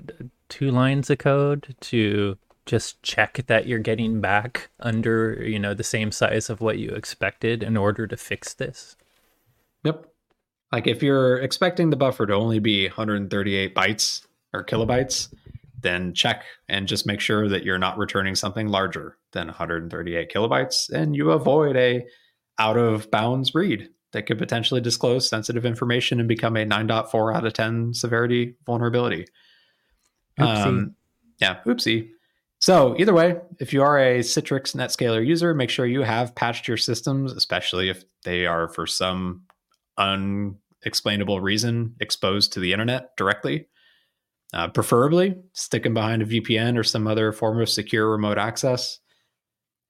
two 0.49 0.69
lines 0.69 1.09
of 1.09 1.17
code 1.17 1.75
to 1.81 2.37
just 2.65 3.01
check 3.03 3.45
that 3.47 3.67
you're 3.67 3.79
getting 3.79 4.21
back 4.21 4.69
under 4.79 5.43
you 5.45 5.59
know 5.59 5.73
the 5.73 5.83
same 5.83 6.11
size 6.11 6.49
of 6.49 6.61
what 6.61 6.79
you 6.79 6.89
expected 6.89 7.63
in 7.63 7.77
order 7.77 8.07
to 8.07 8.17
fix 8.17 8.53
this? 8.53 8.95
Yep. 9.83 10.07
Like 10.71 10.87
if 10.87 11.03
you're 11.03 11.37
expecting 11.37 11.89
the 11.89 11.95
buffer 11.95 12.25
to 12.25 12.33
only 12.33 12.59
be 12.59 12.87
138 12.87 13.75
bytes 13.75 14.25
or 14.53 14.63
kilobytes 14.63 15.33
then 15.83 16.13
check 16.13 16.45
and 16.69 16.87
just 16.87 17.05
make 17.05 17.19
sure 17.19 17.47
that 17.49 17.63
you're 17.63 17.77
not 17.77 17.97
returning 17.97 18.35
something 18.35 18.69
larger 18.69 19.17
than 19.33 19.47
138 19.47 20.31
kilobytes 20.31 20.89
and 20.89 21.15
you 21.15 21.31
avoid 21.31 21.75
a 21.75 22.03
out 22.57 22.77
of 22.77 23.11
bounds 23.11 23.53
read 23.53 23.89
that 24.13 24.25
could 24.25 24.37
potentially 24.37 24.79
disclose 24.79 25.27
sensitive 25.27 25.65
information 25.65 26.19
and 26.19 26.29
become 26.29 26.55
a 26.55 26.65
9.4 26.65 27.35
out 27.35 27.45
of 27.45 27.53
10 27.53 27.93
severity 27.93 28.55
vulnerability. 28.65 29.25
Oopsie. 30.39 30.65
Um, 30.65 30.95
yeah 31.39 31.59
oopsie 31.65 32.09
so 32.63 32.95
either 32.97 33.13
way, 33.13 33.41
if 33.59 33.73
you 33.73 33.83
are 33.83 33.99
a 33.99 34.19
Citrix 34.19 34.73
NetScaler 34.73 35.27
user, 35.27 35.53
make 35.53 35.69
sure 35.69 35.85
you 35.85 36.03
have 36.03 36.33
patched 36.33 36.65
your 36.65 36.77
systems, 36.77 37.33
especially 37.33 37.89
if 37.89 38.05
they 38.23 38.45
are 38.45 38.69
for 38.69 38.87
some 38.87 39.43
unexplainable 39.97 41.41
reason 41.41 41.97
exposed 41.99 42.53
to 42.53 42.61
the 42.61 42.71
internet 42.71 43.17
directly. 43.17 43.67
Uh, 44.53 44.69
preferably, 44.69 45.35
stick 45.51 45.83
them 45.83 45.93
behind 45.93 46.21
a 46.21 46.25
VPN 46.25 46.79
or 46.79 46.85
some 46.85 47.05
other 47.05 47.33
form 47.33 47.59
of 47.59 47.67
secure 47.67 48.09
remote 48.09 48.37
access. 48.37 48.97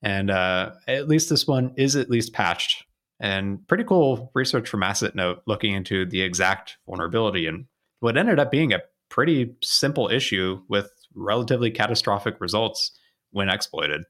And 0.01 0.31
uh, 0.31 0.71
at 0.87 1.07
least 1.07 1.29
this 1.29 1.45
one 1.45 1.75
is 1.77 1.95
at 1.95 2.09
least 2.09 2.33
patched. 2.33 2.85
And 3.19 3.67
pretty 3.67 3.83
cool 3.83 4.31
research 4.33 4.67
from 4.67 4.81
Asset 4.81 5.13
Note 5.13 5.43
looking 5.45 5.75
into 5.75 6.07
the 6.07 6.23
exact 6.23 6.77
vulnerability 6.87 7.45
and 7.45 7.65
what 7.99 8.17
ended 8.17 8.39
up 8.39 8.49
being 8.49 8.73
a 8.73 8.81
pretty 9.09 9.53
simple 9.61 10.09
issue 10.09 10.63
with 10.69 10.89
relatively 11.15 11.71
catastrophic 11.71 12.39
results 12.39 12.91
when 13.31 13.49
exploited. 13.49 14.03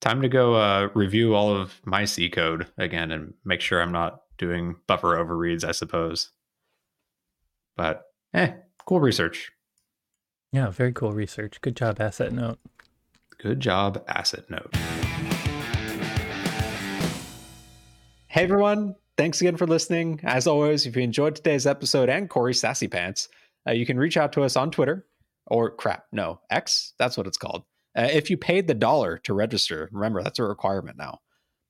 Time 0.00 0.22
to 0.22 0.28
go 0.28 0.54
uh, 0.54 0.88
review 0.94 1.34
all 1.34 1.54
of 1.54 1.80
my 1.84 2.04
C 2.04 2.28
code 2.28 2.66
again 2.78 3.10
and 3.10 3.34
make 3.44 3.60
sure 3.60 3.80
I'm 3.80 3.92
not 3.92 4.20
doing 4.38 4.76
buffer 4.86 5.16
overreads, 5.16 5.64
I 5.64 5.72
suppose. 5.72 6.30
But 7.76 8.02
eh, 8.34 8.52
cool 8.86 9.00
research. 9.00 9.50
Yeah, 10.52 10.70
very 10.70 10.92
cool 10.92 11.12
research. 11.12 11.60
Good 11.60 11.76
job, 11.76 12.00
Asset 12.00 12.32
Note. 12.32 12.58
Good 13.38 13.60
job, 13.60 14.02
Asset 14.08 14.48
Note. 14.48 14.74
Hey 18.28 18.42
everyone, 18.42 18.94
thanks 19.16 19.40
again 19.40 19.56
for 19.56 19.66
listening. 19.66 20.20
As 20.22 20.46
always, 20.46 20.84
if 20.84 20.94
you 20.94 21.02
enjoyed 21.02 21.36
today's 21.36 21.66
episode 21.66 22.10
and 22.10 22.28
Corey's 22.28 22.60
Sassy 22.60 22.86
Pants, 22.86 23.28
uh, 23.66 23.72
you 23.72 23.86
can 23.86 23.98
reach 23.98 24.16
out 24.16 24.32
to 24.32 24.42
us 24.42 24.56
on 24.56 24.70
Twitter 24.70 25.06
or 25.46 25.70
crap, 25.70 26.04
no, 26.12 26.40
X. 26.50 26.94
That's 26.98 27.16
what 27.16 27.26
it's 27.26 27.38
called. 27.38 27.64
Uh, 27.96 28.08
if 28.12 28.30
you 28.30 28.36
paid 28.36 28.66
the 28.66 28.74
dollar 28.74 29.18
to 29.18 29.34
register, 29.34 29.88
remember 29.92 30.22
that's 30.22 30.38
a 30.38 30.44
requirement 30.44 30.98
now. 30.98 31.20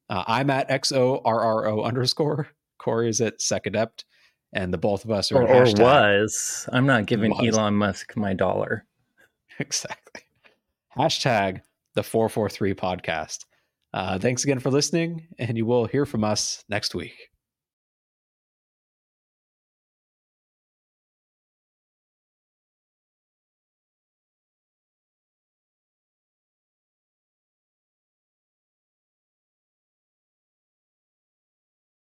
Uh, 0.09 0.25
I'm 0.27 0.51
at 0.51 0.69
XORRO 0.69 1.85
underscore. 1.85 2.49
Corey 2.79 3.09
is 3.09 3.21
at 3.21 3.39
SecAdept. 3.39 4.05
And 4.53 4.73
the 4.73 4.79
both 4.79 5.05
of 5.05 5.11
us 5.11 5.33
are 5.33 5.43
or, 5.43 5.49
or 5.49 5.65
was. 5.65 6.69
I'm 6.73 6.87
not 6.87 7.07
giving 7.07 7.33
was. 7.33 7.57
Elon 7.57 7.75
Musk 7.75 8.17
my 8.17 8.35
dollar. 8.35 8.85
Exactly. 9.59 10.21
Hashtag 10.99 11.63
the 11.95 12.03
443 12.03 12.75
podcast. 12.75 13.47
Uh, 13.95 14.19
thanks 14.19 14.45
again 14.45 14.59
for 14.59 14.71
listening, 14.71 15.29
and 15.39 15.57
you 15.57 15.65
will 15.65 15.87
hear 15.87 16.05
from 16.05 16.25
us 16.25 16.63
next 16.69 16.95
week. 16.95 17.31